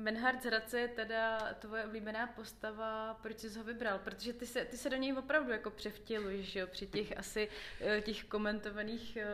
Benhard 0.00 0.42
z 0.42 0.46
Hradce 0.46 0.80
je 0.80 0.88
teda 0.88 1.38
tvoje 1.58 1.84
oblíbená 1.84 2.26
postava, 2.26 3.14
proč 3.22 3.38
jsi 3.38 3.58
ho 3.58 3.64
vybral? 3.64 3.98
Protože 3.98 4.32
ty 4.32 4.46
se, 4.46 4.64
ty 4.64 4.76
se 4.76 4.90
do 4.90 4.96
něj 4.96 5.12
opravdu 5.18 5.52
jako 5.52 5.70
převtěluješ, 5.70 6.56
jo? 6.56 6.66
Při 6.66 6.86
těch 6.86 7.18
asi 7.18 7.48
eh, 7.80 8.00
těch 8.00 8.24
komentovaných 8.24 9.16
eh, 9.16 9.26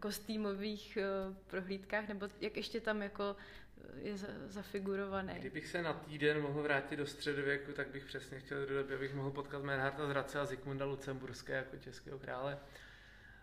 kostýmových 0.00 0.96
eh, 0.96 1.04
prohlídkách, 1.46 2.08
nebo 2.08 2.28
jak 2.40 2.56
ještě 2.56 2.80
tam 2.80 3.02
jako 3.02 3.36
je 3.96 4.16
zafigurovaný. 4.46 5.34
Kdybych 5.34 5.66
se 5.66 5.82
na 5.82 5.92
týden 5.92 6.42
mohl 6.42 6.62
vrátit 6.62 6.96
do 6.96 7.06
středověku, 7.06 7.72
tak 7.72 7.88
bych 7.88 8.04
přesně 8.04 8.40
chtěl 8.40 8.66
do 8.66 8.74
doby, 8.74 8.94
abych 8.94 9.14
mohl 9.14 9.30
potkat 9.30 9.62
Menharta 9.62 10.06
z 10.06 10.10
Hradce 10.10 10.40
a 10.40 10.44
Zikmunda 10.44 10.84
Lucemburské 10.84 11.52
jako 11.52 11.76
českého 11.76 12.18
krále. 12.18 12.58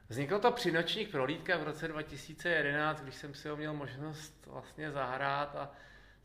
Vzniklo 0.09 0.39
to 0.39 0.51
při 0.51 0.71
nočních 0.71 1.09
prohlídkách 1.09 1.61
v 1.61 1.63
roce 1.63 1.87
2011, 1.87 3.01
když 3.01 3.15
jsem 3.15 3.33
si 3.33 3.49
ho 3.49 3.57
měl 3.57 3.73
možnost 3.73 4.45
vlastně 4.45 4.91
zahrát 4.91 5.55
a 5.55 5.71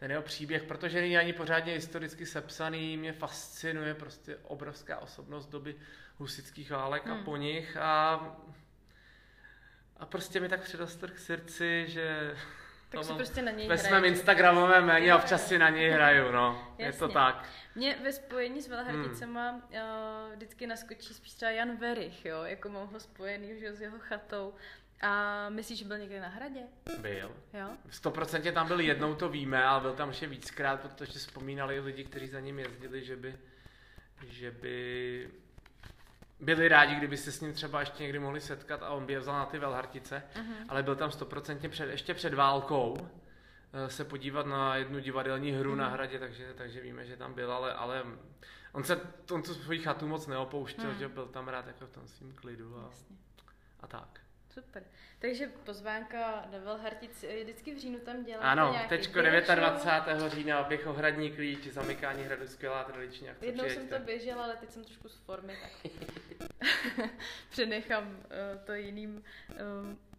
ten 0.01 0.11
jeho 0.11 0.23
příběh, 0.23 0.63
protože 0.63 1.01
není 1.01 1.19
ani 1.19 1.33
pořádně 1.33 1.73
historicky 1.73 2.27
sepsaný, 2.27 2.97
mě 2.97 3.13
fascinuje 3.13 3.95
prostě 3.95 4.37
obrovská 4.43 4.99
osobnost 4.99 5.47
doby 5.47 5.77
husických 6.17 6.71
válek 6.71 7.05
hmm. 7.05 7.13
a 7.13 7.25
po 7.25 7.37
nich 7.37 7.77
a, 7.77 8.15
a 9.97 10.07
prostě 10.07 10.41
mi 10.41 10.49
tak 10.49 10.63
předostr 10.63 11.11
k 11.11 11.19
srdci, 11.19 11.85
že 11.89 12.37
tak 12.91 13.05
si 13.05 13.13
prostě 13.13 13.43
na 13.43 13.51
něj 13.51 13.69
Ve 13.69 13.79
svém 13.79 14.05
Instagramovém 14.05 14.85
méně 14.85 15.15
občas 15.15 15.49
si 15.49 15.59
na 15.59 15.69
něj 15.69 15.91
hraju, 15.95 16.33
no. 16.33 16.75
Jasně. 16.79 16.85
Je 16.85 16.93
to 16.93 17.09
tak. 17.09 17.49
Mě 17.75 17.97
ve 18.03 18.13
spojení 18.13 18.63
s 18.63 18.69
Velhardicema 18.69 19.51
hmm. 19.51 19.61
uh, 19.61 20.35
vždycky 20.35 20.67
naskočí 20.67 21.15
spíš 21.15 21.33
třeba 21.33 21.51
Jan 21.51 21.77
Verich, 21.77 22.25
jo, 22.25 22.43
jako 22.43 22.69
mám 22.69 22.87
ho 22.87 23.01
spojený 23.01 23.61
že, 23.61 23.73
s 23.73 23.81
jeho 23.81 23.99
chatou. 23.99 24.55
A 25.01 25.49
myslíš, 25.49 25.79
že 25.79 25.85
byl 25.85 25.99
někde 25.99 26.21
na 26.21 26.29
hradě? 26.29 26.61
Byl. 27.01 27.33
Jo? 27.55 27.69
100% 27.91 28.53
tam 28.53 28.69
byl 28.69 28.81
jednou, 28.81 29.15
to 29.15 29.29
víme, 29.29 29.65
ale 29.65 29.81
byl 29.81 29.93
tam 29.93 30.09
ještě 30.09 30.27
víckrát, 30.27 30.81
protože 30.81 31.19
vzpomínali 31.19 31.81
lidi, 31.81 32.05
kteří 32.05 32.29
za 32.29 32.41
ním 32.41 32.59
jezdili, 32.59 33.05
že 33.05 33.17
by, 33.17 33.39
že 34.27 34.51
by 34.51 35.31
byli 36.41 36.69
rádi, 36.69 36.95
kdyby 36.95 37.17
se 37.17 37.33
s 37.33 37.41
ním 37.41 37.53
třeba 37.53 37.81
ještě 37.81 38.03
někdy 38.03 38.19
mohli 38.19 38.41
setkat 38.41 38.83
a 38.83 38.91
on 38.91 39.07
by 39.07 39.13
je 39.13 39.21
vzal 39.21 39.35
na 39.35 39.47
ty 39.47 39.59
Velhartice, 39.59 40.23
uh-huh. 40.35 40.65
ale 40.69 40.83
byl 40.83 40.97
tam 40.97 41.11
stoprocentně 41.11 41.69
před, 41.69 41.91
ještě 41.91 42.15
před 42.15 42.35
válkou 42.35 43.09
eh, 43.73 43.91
se 43.91 44.05
podívat 44.05 44.47
na 44.47 44.77
jednu 44.77 44.99
divadelní 44.99 45.53
hru 45.53 45.73
uh-huh. 45.73 45.77
na 45.77 45.89
hradě, 45.89 46.19
takže, 46.19 46.55
takže 46.55 46.81
víme, 46.81 47.07
že 47.07 47.17
tam 47.17 47.35
byl, 47.35 47.53
ale, 47.53 47.75
ale 47.75 48.03
on 48.73 48.85
se 48.85 49.01
on 49.31 49.43
tu 49.43 49.55
svoji 49.55 49.79
chatu 49.79 50.09
moc 50.09 50.27
neopouštěl, 50.27 50.91
uh-huh. 50.91 50.99
že 50.99 51.09
byl 51.09 51.27
tam 51.27 51.49
rád 51.49 51.67
jako 51.67 51.87
v 51.87 51.91
tom 51.91 52.09
svým 52.09 52.33
klidu 52.33 52.79
a, 52.79 52.91
a 53.81 53.87
tak. 53.87 54.21
Super. 54.51 54.83
Takže 55.19 55.47
pozvánka 55.65 56.45
do 56.51 56.61
Velhartic 56.61 57.23
je 57.23 57.45
vždycky 57.45 57.75
v 57.75 57.79
říjnu 57.79 57.99
tam 57.99 58.25
dělat 58.25 58.43
Ano, 58.43 58.81
teďko 58.89 59.21
29. 59.23 60.33
října 60.33 60.69
ohradní 60.87 61.31
klíč, 61.31 61.67
zamykání 61.67 62.23
hradu, 62.23 62.47
skvělá 62.47 62.85
tradiční 62.85 63.29
akce. 63.29 63.47
Jednou 63.47 63.65
jsem 63.69 63.89
to 63.89 63.99
běžela, 63.99 64.45
ale 64.45 64.57
teď 64.57 64.71
jsem 64.71 64.85
trošku 64.85 65.09
z 65.09 65.17
formy, 65.17 65.57
tak 65.63 65.93
přenechám 67.51 68.09
uh, 68.09 68.65
to 68.65 68.73
jiným 68.73 69.25
uh, 69.51 69.57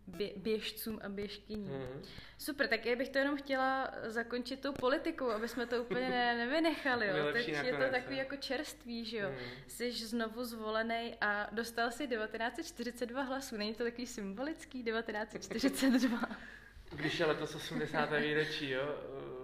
bě- 0.10 0.34
běžcům 0.38 1.00
a 1.04 1.10
běžkyním. 1.10 1.68
Mm-hmm. 1.70 2.06
Super, 2.38 2.68
tak 2.68 2.86
já 2.86 2.96
bych 2.96 3.10
to 3.10 3.18
jenom 3.18 3.38
chtěla 3.38 3.92
zakončit 4.04 4.62
tou 4.62 4.74
politikou, 4.74 5.30
aby 5.30 5.48
jsme 5.48 5.66
to 5.66 5.84
úplně 5.84 6.10
ne- 6.10 6.38
nevynechali. 6.46 7.08
Jo. 7.08 7.34
Teď 7.34 7.48
je 7.48 7.74
to 7.74 7.92
takový 7.92 8.18
jako 8.18 8.36
čerstvý, 8.36 9.06
že 9.06 9.18
jo. 9.18 9.30
Mm. 9.30 9.38
Jsi 9.68 9.92
znovu 9.92 10.44
zvolený 10.44 11.16
a 11.22 11.50
dostal 11.52 11.92
si 11.92 12.08
1942 12.08 13.22
hlasů. 13.22 13.58
Není 13.58 13.74
to 13.74 13.84
takový 13.84 14.08
symbolický 14.08 14.84
1942? 14.84 16.20
Když 16.96 17.20
je 17.20 17.26
letos 17.26 17.56
80. 17.56 18.10
výročí, 18.20 18.70
jo, 18.70 18.96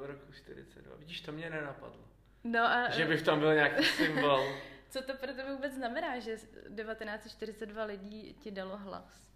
roku 0.02 0.34
42. 0.34 0.96
Vidíš, 0.96 1.22
to 1.22 1.32
mě 1.32 1.50
nenapadlo. 1.50 2.08
No 2.44 2.60
a... 2.66 2.90
Že 2.90 3.06
by 3.06 3.18
v 3.18 3.24
tom 3.24 3.40
byl 3.40 3.54
nějaký 3.56 3.84
symbol. 3.98 4.48
Co 4.90 5.02
to 5.02 5.14
pro 5.14 5.28
tebe 5.28 5.54
vůbec 5.54 5.74
znamená, 5.74 6.20
že 6.20 6.36
1942 6.36 7.84
lidí 7.84 8.34
ti 8.34 8.52
dalo 8.52 8.78
hlas? 8.78 9.27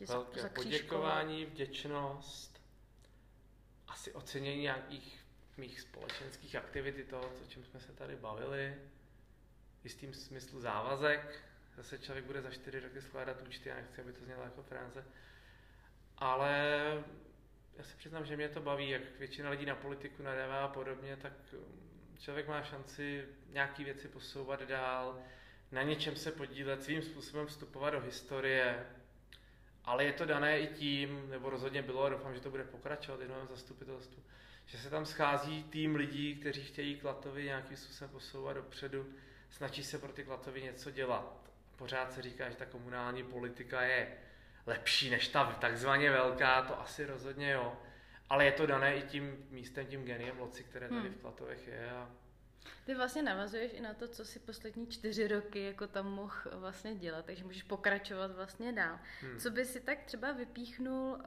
Velké 0.00 0.48
poděkování, 0.48 1.44
vděčnost, 1.44 2.62
asi 3.88 4.12
ocenění 4.12 4.62
nějakých 4.62 5.26
mých 5.56 5.80
společenských 5.80 6.56
aktivit, 6.56 7.08
toho, 7.08 7.32
o 7.44 7.48
čem 7.48 7.64
jsme 7.64 7.80
se 7.80 7.92
tady 7.92 8.16
bavili, 8.16 8.74
v 9.80 9.84
jistým 9.84 10.14
smyslu 10.14 10.60
závazek, 10.60 11.44
zase 11.76 11.98
člověk 11.98 12.24
bude 12.24 12.42
za 12.42 12.50
čtyři 12.50 12.80
roky 12.80 13.02
skládat 13.02 13.42
účty, 13.42 13.68
já 13.68 13.74
nechci, 13.74 14.00
aby 14.00 14.12
to 14.12 14.24
znělo 14.24 14.42
jako 14.42 14.62
France, 14.62 15.04
ale 16.18 17.04
já 17.76 17.84
si 17.84 17.96
přiznám, 17.96 18.26
že 18.26 18.36
mě 18.36 18.48
to 18.48 18.60
baví, 18.60 18.90
jak 18.90 19.18
většina 19.18 19.50
lidí 19.50 19.66
na 19.66 19.74
politiku 19.74 20.22
nadává 20.22 20.64
a 20.64 20.68
podobně, 20.68 21.16
tak 21.16 21.32
um, 21.52 22.18
člověk 22.18 22.48
má 22.48 22.62
šanci 22.62 23.24
nějaký 23.48 23.84
věci 23.84 24.08
posouvat 24.08 24.62
dál, 24.62 25.22
na 25.72 25.82
něčem 25.82 26.16
se 26.16 26.32
podílet, 26.32 26.82
svým 26.82 27.02
způsobem 27.02 27.46
vstupovat 27.46 27.90
do 27.90 28.00
historie, 28.00 28.86
ale 29.86 30.04
je 30.04 30.12
to 30.12 30.24
dané 30.24 30.60
i 30.60 30.66
tím, 30.66 31.30
nebo 31.30 31.50
rozhodně 31.50 31.82
bylo, 31.82 32.04
a 32.04 32.08
doufám, 32.08 32.34
že 32.34 32.40
to 32.40 32.50
bude 32.50 32.64
pokračovat 32.64 33.20
i 33.20 33.28
novém 33.28 33.46
zastupitelstvu, 33.48 34.22
že 34.66 34.78
se 34.78 34.90
tam 34.90 35.06
schází 35.06 35.64
tým 35.64 35.94
lidí, 35.94 36.36
kteří 36.36 36.64
chtějí 36.64 36.96
Klatovi 36.96 37.44
nějakým 37.44 37.76
způsobem 37.76 38.10
posouvat 38.10 38.56
dopředu, 38.56 39.06
snaží 39.50 39.84
se 39.84 39.98
pro 39.98 40.12
ty 40.12 40.24
Klatovy 40.24 40.62
něco 40.62 40.90
dělat. 40.90 41.50
Pořád 41.76 42.12
se 42.12 42.22
říká, 42.22 42.50
že 42.50 42.56
ta 42.56 42.66
komunální 42.66 43.24
politika 43.24 43.82
je 43.82 44.16
lepší 44.66 45.10
než 45.10 45.28
ta 45.28 45.44
takzvaně 45.44 46.10
velká, 46.10 46.62
to 46.62 46.80
asi 46.80 47.06
rozhodně 47.06 47.50
jo. 47.50 47.76
Ale 48.30 48.44
je 48.44 48.52
to 48.52 48.66
dané 48.66 48.96
i 48.96 49.02
tím 49.02 49.46
místem, 49.50 49.86
tím 49.86 50.04
geniem 50.04 50.38
loci, 50.38 50.64
které 50.64 50.88
tady 50.88 51.08
hmm. 51.08 51.18
v 51.18 51.20
Klatovech 51.20 51.68
je 51.68 51.90
a 51.90 52.10
ty 52.84 52.94
vlastně 52.94 53.22
navazuješ 53.22 53.72
i 53.74 53.80
na 53.80 53.94
to, 53.94 54.08
co 54.08 54.24
si 54.24 54.38
poslední 54.38 54.86
čtyři 54.86 55.28
roky 55.28 55.62
jako 55.62 55.86
tam 55.86 56.12
mohl 56.12 56.34
vlastně 56.52 56.94
dělat, 56.94 57.24
takže 57.24 57.44
můžeš 57.44 57.62
pokračovat 57.62 58.30
vlastně 58.30 58.72
dál. 58.72 58.98
Hmm. 59.20 59.38
Co 59.38 59.50
by 59.50 59.64
si 59.64 59.80
tak 59.80 60.04
třeba 60.04 60.32
vypíchnul 60.32 61.12
uh, 61.12 61.20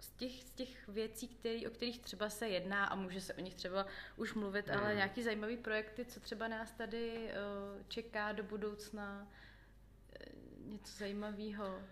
z, 0.00 0.10
těch, 0.10 0.32
z 0.32 0.50
těch 0.50 0.88
věcí, 0.88 1.28
který, 1.28 1.66
o 1.66 1.70
kterých 1.70 2.00
třeba 2.00 2.30
se 2.30 2.48
jedná 2.48 2.84
a 2.84 2.94
může 2.94 3.20
se 3.20 3.34
o 3.34 3.40
nich 3.40 3.54
třeba 3.54 3.86
už 4.16 4.34
mluvit, 4.34 4.68
hmm. 4.68 4.80
ale 4.80 4.94
nějaký 4.94 5.22
zajímavý 5.22 5.56
projekty, 5.56 6.04
co 6.04 6.20
třeba 6.20 6.48
nás 6.48 6.72
tady 6.72 7.16
uh, 7.16 7.82
čeká 7.88 8.32
do 8.32 8.42
budoucna, 8.42 9.28
uh, 10.20 10.72
něco 10.72 10.96
zajímavého? 10.98 11.82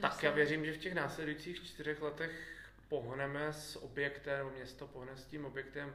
Tak 0.00 0.22
já 0.22 0.30
věřím, 0.30 0.64
že 0.64 0.72
v 0.72 0.78
těch 0.78 0.94
následujících 0.94 1.66
čtyřech 1.66 2.02
letech 2.02 2.58
pohneme 2.88 3.52
s 3.52 3.76
objektem, 3.76 4.50
město 4.50 4.86
pohne 4.86 5.16
s 5.16 5.24
tím 5.24 5.44
objektem 5.44 5.94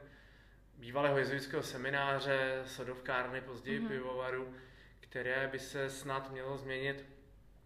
bývalého 0.78 1.18
jezuitského 1.18 1.62
semináře, 1.62 2.62
sodovkárny, 2.66 3.40
později 3.40 3.80
mm-hmm. 3.80 3.88
pivovaru, 3.88 4.54
které 5.00 5.48
by 5.48 5.58
se 5.58 5.90
snad 5.90 6.30
mělo 6.30 6.58
změnit 6.58 7.04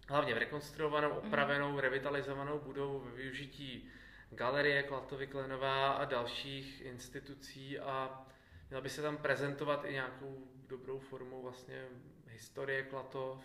hlavně 0.09 0.35
v 0.35 0.39
rekonstruovanou, 0.39 1.09
mhm. 1.09 1.19
opravenou, 1.19 1.73
mm-hmm. 1.73 1.81
revitalizovanou 1.81 2.59
budovu 2.59 3.01
ve 3.01 3.11
využití 3.11 3.89
galerie 4.31 4.83
Klatovy 4.83 5.27
Klenová 5.27 5.93
a 5.93 6.05
dalších 6.05 6.81
institucí 6.81 7.79
a 7.79 8.27
měla 8.69 8.81
by 8.81 8.89
se 8.89 9.03
tam 9.03 9.17
prezentovat 9.17 9.85
i 9.85 9.93
nějakou 9.93 10.49
dobrou 10.69 10.99
formou 10.99 11.43
vlastně 11.43 11.85
historie 12.27 12.83
Klatov. 12.83 13.39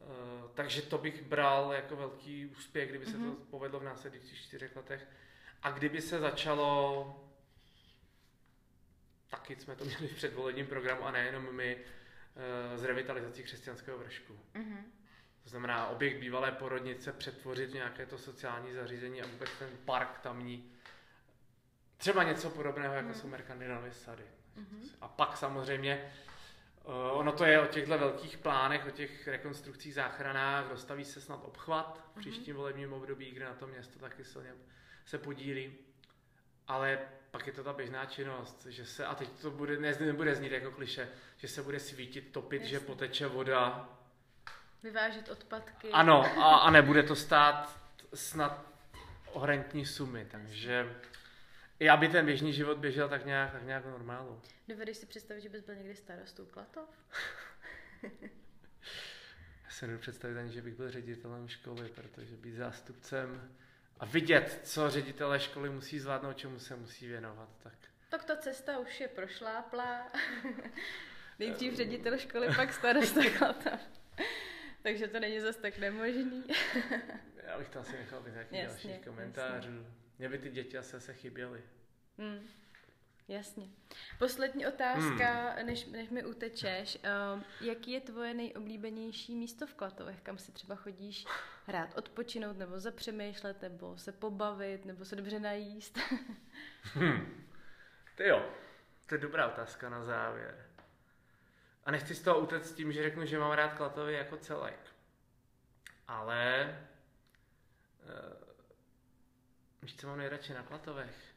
Uh, 0.00 0.50
takže 0.54 0.82
to 0.82 0.98
bych 0.98 1.22
bral 1.22 1.72
jako 1.72 1.96
velký 1.96 2.46
úspěch, 2.46 2.88
kdyby 2.88 3.06
se 3.06 3.18
mm-hmm. 3.18 3.24
to 3.24 3.40
mhm. 3.40 3.46
povedlo 3.50 3.80
v 3.80 3.84
následujících 3.84 4.38
čtyřech 4.38 4.76
letech. 4.76 5.06
A 5.62 5.70
kdyby 5.70 6.00
se 6.00 6.20
začalo, 6.20 7.25
taky 9.28 9.56
jsme 9.56 9.76
to 9.76 9.84
měli 9.84 10.08
v 10.08 10.14
předvolebním 10.14 10.66
programu 10.66 11.04
a 11.04 11.10
nejenom 11.10 11.54
my, 11.54 11.76
uh, 11.76 12.78
z 12.78 12.84
revitalizací 12.84 13.42
křesťanského 13.42 13.98
vršku. 13.98 14.38
Mm-hmm. 14.54 14.82
To 15.42 15.50
znamená 15.50 15.86
objekt 15.86 16.18
bývalé 16.18 16.52
porodnice 16.52 17.12
přetvořit 17.12 17.70
v 17.70 17.74
nějaké 17.74 18.06
to 18.06 18.18
sociální 18.18 18.72
zařízení 18.72 19.22
a 19.22 19.26
vůbec 19.26 19.50
ten 19.58 19.68
park 19.84 20.18
tamní. 20.18 20.72
Třeba 21.96 22.22
něco 22.22 22.50
podobného, 22.50 22.94
jako 22.94 23.08
mm. 23.08 23.14
jsou 23.14 23.28
Mercandinovy 23.28 23.92
sady. 23.92 24.24
Mm-hmm. 24.56 24.88
A 25.00 25.08
pak 25.08 25.36
samozřejmě 25.36 26.12
uh, 26.84 27.18
ono 27.18 27.32
to 27.32 27.44
je 27.44 27.60
o 27.60 27.66
těchto 27.66 27.98
velkých 27.98 28.38
plánech, 28.38 28.86
o 28.86 28.90
těch 28.90 29.28
rekonstrukcích 29.28 29.94
záchranách, 29.94 30.68
dostaví 30.68 31.04
se 31.04 31.20
snad 31.20 31.40
obchvat 31.44 32.10
v 32.12 32.16
mhm. 32.16 32.20
příštím 32.20 32.56
volebním 32.56 32.92
období, 32.92 33.30
kde 33.30 33.44
na 33.44 33.54
to 33.54 33.66
město 33.66 33.98
taky 33.98 34.24
silně 34.24 34.52
se 35.04 35.18
podílí. 35.18 35.85
Ale 36.68 36.98
pak 37.30 37.46
je 37.46 37.52
to 37.52 37.64
ta 37.64 37.72
běžná 37.72 38.04
činnost, 38.06 38.66
že 38.66 38.86
se, 38.86 39.06
a 39.06 39.14
teď 39.14 39.28
to 39.30 39.50
bude, 39.50 39.76
ne, 39.76 39.94
nebude 40.00 40.34
znít 40.34 40.52
jako 40.52 40.70
kliše, 40.70 41.08
že 41.36 41.48
se 41.48 41.62
bude 41.62 41.80
svítit, 41.80 42.32
topit, 42.32 42.62
Jasně. 42.62 42.70
že 42.70 42.80
poteče 42.80 43.26
voda. 43.26 43.88
Vyvážet 44.82 45.28
odpadky. 45.28 45.90
Ano, 45.90 46.22
a, 46.22 46.56
a 46.56 46.70
nebude 46.70 47.02
to 47.02 47.16
stát 47.16 47.80
snad 48.14 48.66
ohrantní 49.32 49.86
sumy, 49.86 50.26
takže 50.30 50.96
i 51.80 51.88
aby 51.88 52.08
ten 52.08 52.26
běžný 52.26 52.52
život 52.52 52.78
běžel 52.78 53.08
tak 53.08 53.26
nějak, 53.26 53.52
tak 53.52 53.62
nějak 53.62 53.84
normálu. 53.84 54.42
Dovedeš 54.68 54.96
si 54.96 55.06
představit, 55.06 55.40
že 55.40 55.48
bys 55.48 55.62
byl 55.64 55.74
někdy 55.74 55.94
starostou 55.94 56.46
Klatov? 56.46 56.88
Já 59.64 59.70
se 59.70 59.86
nebudu 59.86 60.00
představit 60.00 60.38
ani, 60.38 60.52
že 60.52 60.62
bych 60.62 60.74
byl 60.74 60.90
ředitelem 60.90 61.48
školy, 61.48 61.88
protože 61.88 62.36
být 62.36 62.54
zástupcem 62.54 63.56
a 64.00 64.04
vidět, 64.04 64.60
co 64.64 64.90
ředitelé 64.90 65.40
školy 65.40 65.70
musí 65.70 65.98
zvládnout, 65.98 66.36
čemu 66.36 66.58
se 66.58 66.76
musí 66.76 67.06
věnovat. 67.06 67.48
Tak, 67.62 67.78
tak 68.08 68.24
ta 68.24 68.36
cesta 68.36 68.78
už 68.78 69.00
je 69.00 69.08
prošláplá. 69.08 70.12
Nejdřív 71.38 71.74
ředitel 71.74 72.18
školy, 72.18 72.48
pak 72.56 72.72
starosta 72.72 73.20
Klatov. 73.38 73.80
Takže 74.82 75.08
to 75.08 75.20
není 75.20 75.40
zase 75.40 75.60
tak 75.60 75.78
nemožný. 75.78 76.44
Já 77.46 77.58
bych 77.58 77.68
to 77.68 77.80
asi 77.80 77.92
nechal 77.92 78.20
být 78.20 78.32
nějakých 78.32 78.66
dalších 78.66 79.04
komentářů. 79.04 79.76
Jasně. 79.76 79.92
Mě 80.18 80.28
by 80.28 80.38
ty 80.38 80.50
děti 80.50 80.78
asi 80.78 81.00
se 81.00 81.14
chyběly. 81.14 81.62
Hmm. 82.18 82.48
Jasně. 83.28 83.68
Poslední 84.18 84.66
otázka, 84.66 85.50
hmm. 85.50 85.66
než, 85.66 85.86
než 85.86 86.10
mi 86.10 86.24
utečeš. 86.24 86.98
Uh, 87.34 87.42
jaký 87.60 87.90
je 87.90 88.00
tvoje 88.00 88.34
nejoblíbenější 88.34 89.34
místo 89.34 89.66
v 89.66 89.74
Klatovech, 89.74 90.20
kam 90.22 90.38
si 90.38 90.52
třeba 90.52 90.76
chodíš 90.76 91.24
hrát, 91.66 91.98
odpočinout, 91.98 92.58
nebo 92.58 92.80
zapřemýšlet, 92.80 93.62
nebo 93.62 93.98
se 93.98 94.12
pobavit, 94.12 94.84
nebo 94.84 95.04
se 95.04 95.16
dobře 95.16 95.40
najíst? 95.40 95.98
hmm. 96.82 97.46
Ty 98.14 98.28
jo, 98.28 98.50
to 99.06 99.14
je 99.14 99.18
dobrá 99.18 99.48
otázka 99.48 99.88
na 99.88 100.04
závěr. 100.04 100.66
A 101.84 101.90
nechci 101.90 102.14
z 102.14 102.22
toho 102.22 102.40
utéct 102.40 102.66
s 102.66 102.74
tím, 102.74 102.92
že 102.92 103.02
řeknu, 103.02 103.26
že 103.26 103.38
mám 103.38 103.52
rád 103.52 103.74
Klatovy 103.74 104.12
jako 104.12 104.36
celek. 104.36 104.80
Ale 106.08 106.78
uh, 108.02 108.10
víš, 109.82 109.96
co 109.96 110.06
mám 110.06 110.18
nejradši 110.18 110.54
na 110.54 110.62
Klatovech? 110.62 111.35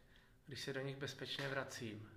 Když 0.50 0.62
se 0.62 0.74
do 0.74 0.82
nich 0.82 0.98
bezpečně 0.98 1.48
vracím 1.48 2.10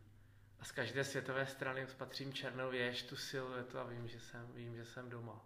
a 0.61 0.65
z 0.65 0.73
každé 0.73 1.05
světové 1.05 1.47
strany 1.47 1.87
spatřím 1.87 2.33
černou 2.33 2.71
věž, 2.71 3.03
tu 3.03 3.17
siluetu 3.17 3.79
a 3.79 3.85
vím, 3.85 4.09
že 4.09 4.21
jsem, 4.21 4.53
vím, 4.53 4.77
že 4.77 4.85
jsem 4.85 5.11
doma. 5.11 5.45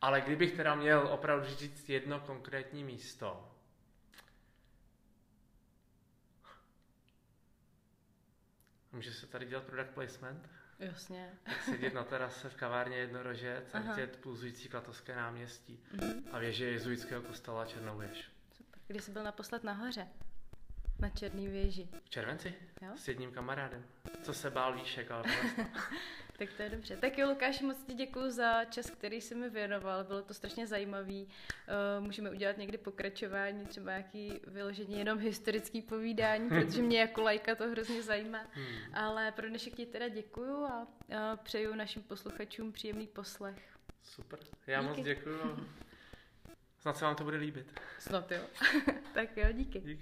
Ale 0.00 0.20
kdybych 0.20 0.56
teda 0.56 0.74
měl 0.74 1.08
opravdu 1.08 1.46
říct 1.46 1.88
jedno 1.88 2.20
konkrétní 2.20 2.84
místo, 2.84 3.50
Může 8.92 9.14
se 9.14 9.26
tady 9.26 9.46
dělat 9.46 9.64
product 9.64 9.94
placement? 9.94 10.48
Jasně. 10.78 11.38
Tak 11.42 11.62
sedět 11.62 11.94
na 11.94 12.04
terase 12.04 12.48
v 12.48 12.56
kavárně 12.56 12.96
Jednorožec 12.96 13.74
a 13.74 13.78
vidět 13.78 14.16
pulzující 14.16 14.68
klatovské 14.68 15.16
náměstí 15.16 15.84
mm-hmm. 15.94 16.22
a 16.32 16.38
věže 16.38 16.64
jezuitského 16.64 17.22
kostela 17.22 17.66
Černou 17.66 17.98
věž. 17.98 18.30
Super. 18.56 18.80
Kdy 18.86 19.00
jsi 19.00 19.10
byl 19.10 19.22
naposled 19.24 19.64
nahoře? 19.64 20.08
Na 21.04 21.10
Černý 21.10 21.48
věži. 21.48 21.88
V 22.04 22.10
červenci? 22.10 22.54
Jo? 22.82 22.88
S 22.96 23.08
jedním 23.08 23.32
kamarádem. 23.32 23.84
Co 24.22 24.34
se 24.34 24.50
bál 24.50 24.74
výšek, 24.74 25.10
ale 25.10 25.24
Tak 26.38 26.52
to 26.56 26.62
je 26.62 26.68
dobře. 26.68 26.96
Tak 26.96 27.18
jo, 27.18 27.28
Lukáš, 27.28 27.60
moc 27.60 27.84
ti 27.84 27.94
děkuji 27.94 28.30
za 28.30 28.64
čas, 28.64 28.90
který 28.90 29.20
jsi 29.20 29.34
mi 29.34 29.50
věnoval. 29.50 30.04
Bylo 30.04 30.22
to 30.22 30.34
strašně 30.34 30.66
zajímavý. 30.66 31.28
Uh, 31.98 32.04
můžeme 32.04 32.30
udělat 32.30 32.58
někdy 32.58 32.78
pokračování, 32.78 33.66
třeba 33.66 33.90
nějaký 33.90 34.40
vyložení 34.46 34.98
jenom 34.98 35.18
historický 35.18 35.82
povídání, 35.82 36.48
protože 36.60 36.82
mě 36.82 37.00
jako 37.00 37.22
lajka 37.22 37.54
to 37.54 37.68
hrozně 37.68 38.02
zajímá. 38.02 38.46
Hmm. 38.50 38.94
Ale 38.94 39.32
pro 39.32 39.48
dnešek 39.48 39.74
ti 39.74 39.86
teda 39.86 40.08
děkuju 40.08 40.64
a 40.64 40.82
uh, 40.82 41.16
přeju 41.42 41.74
našim 41.74 42.02
posluchačům 42.02 42.72
příjemný 42.72 43.06
poslech. 43.06 43.76
Super. 44.02 44.38
Já 44.66 44.80
díky. 44.80 44.88
moc 44.88 45.04
děkuju. 45.06 45.66
Snad 46.84 46.96
se 46.96 47.04
vám 47.04 47.16
to 47.16 47.24
bude 47.24 47.36
líbit. 47.36 47.80
Snad 47.98 48.32
jo. 48.32 48.40
tak 49.14 49.36
jo, 49.36 49.52
díky. 49.52 49.80
Díky. 49.80 50.00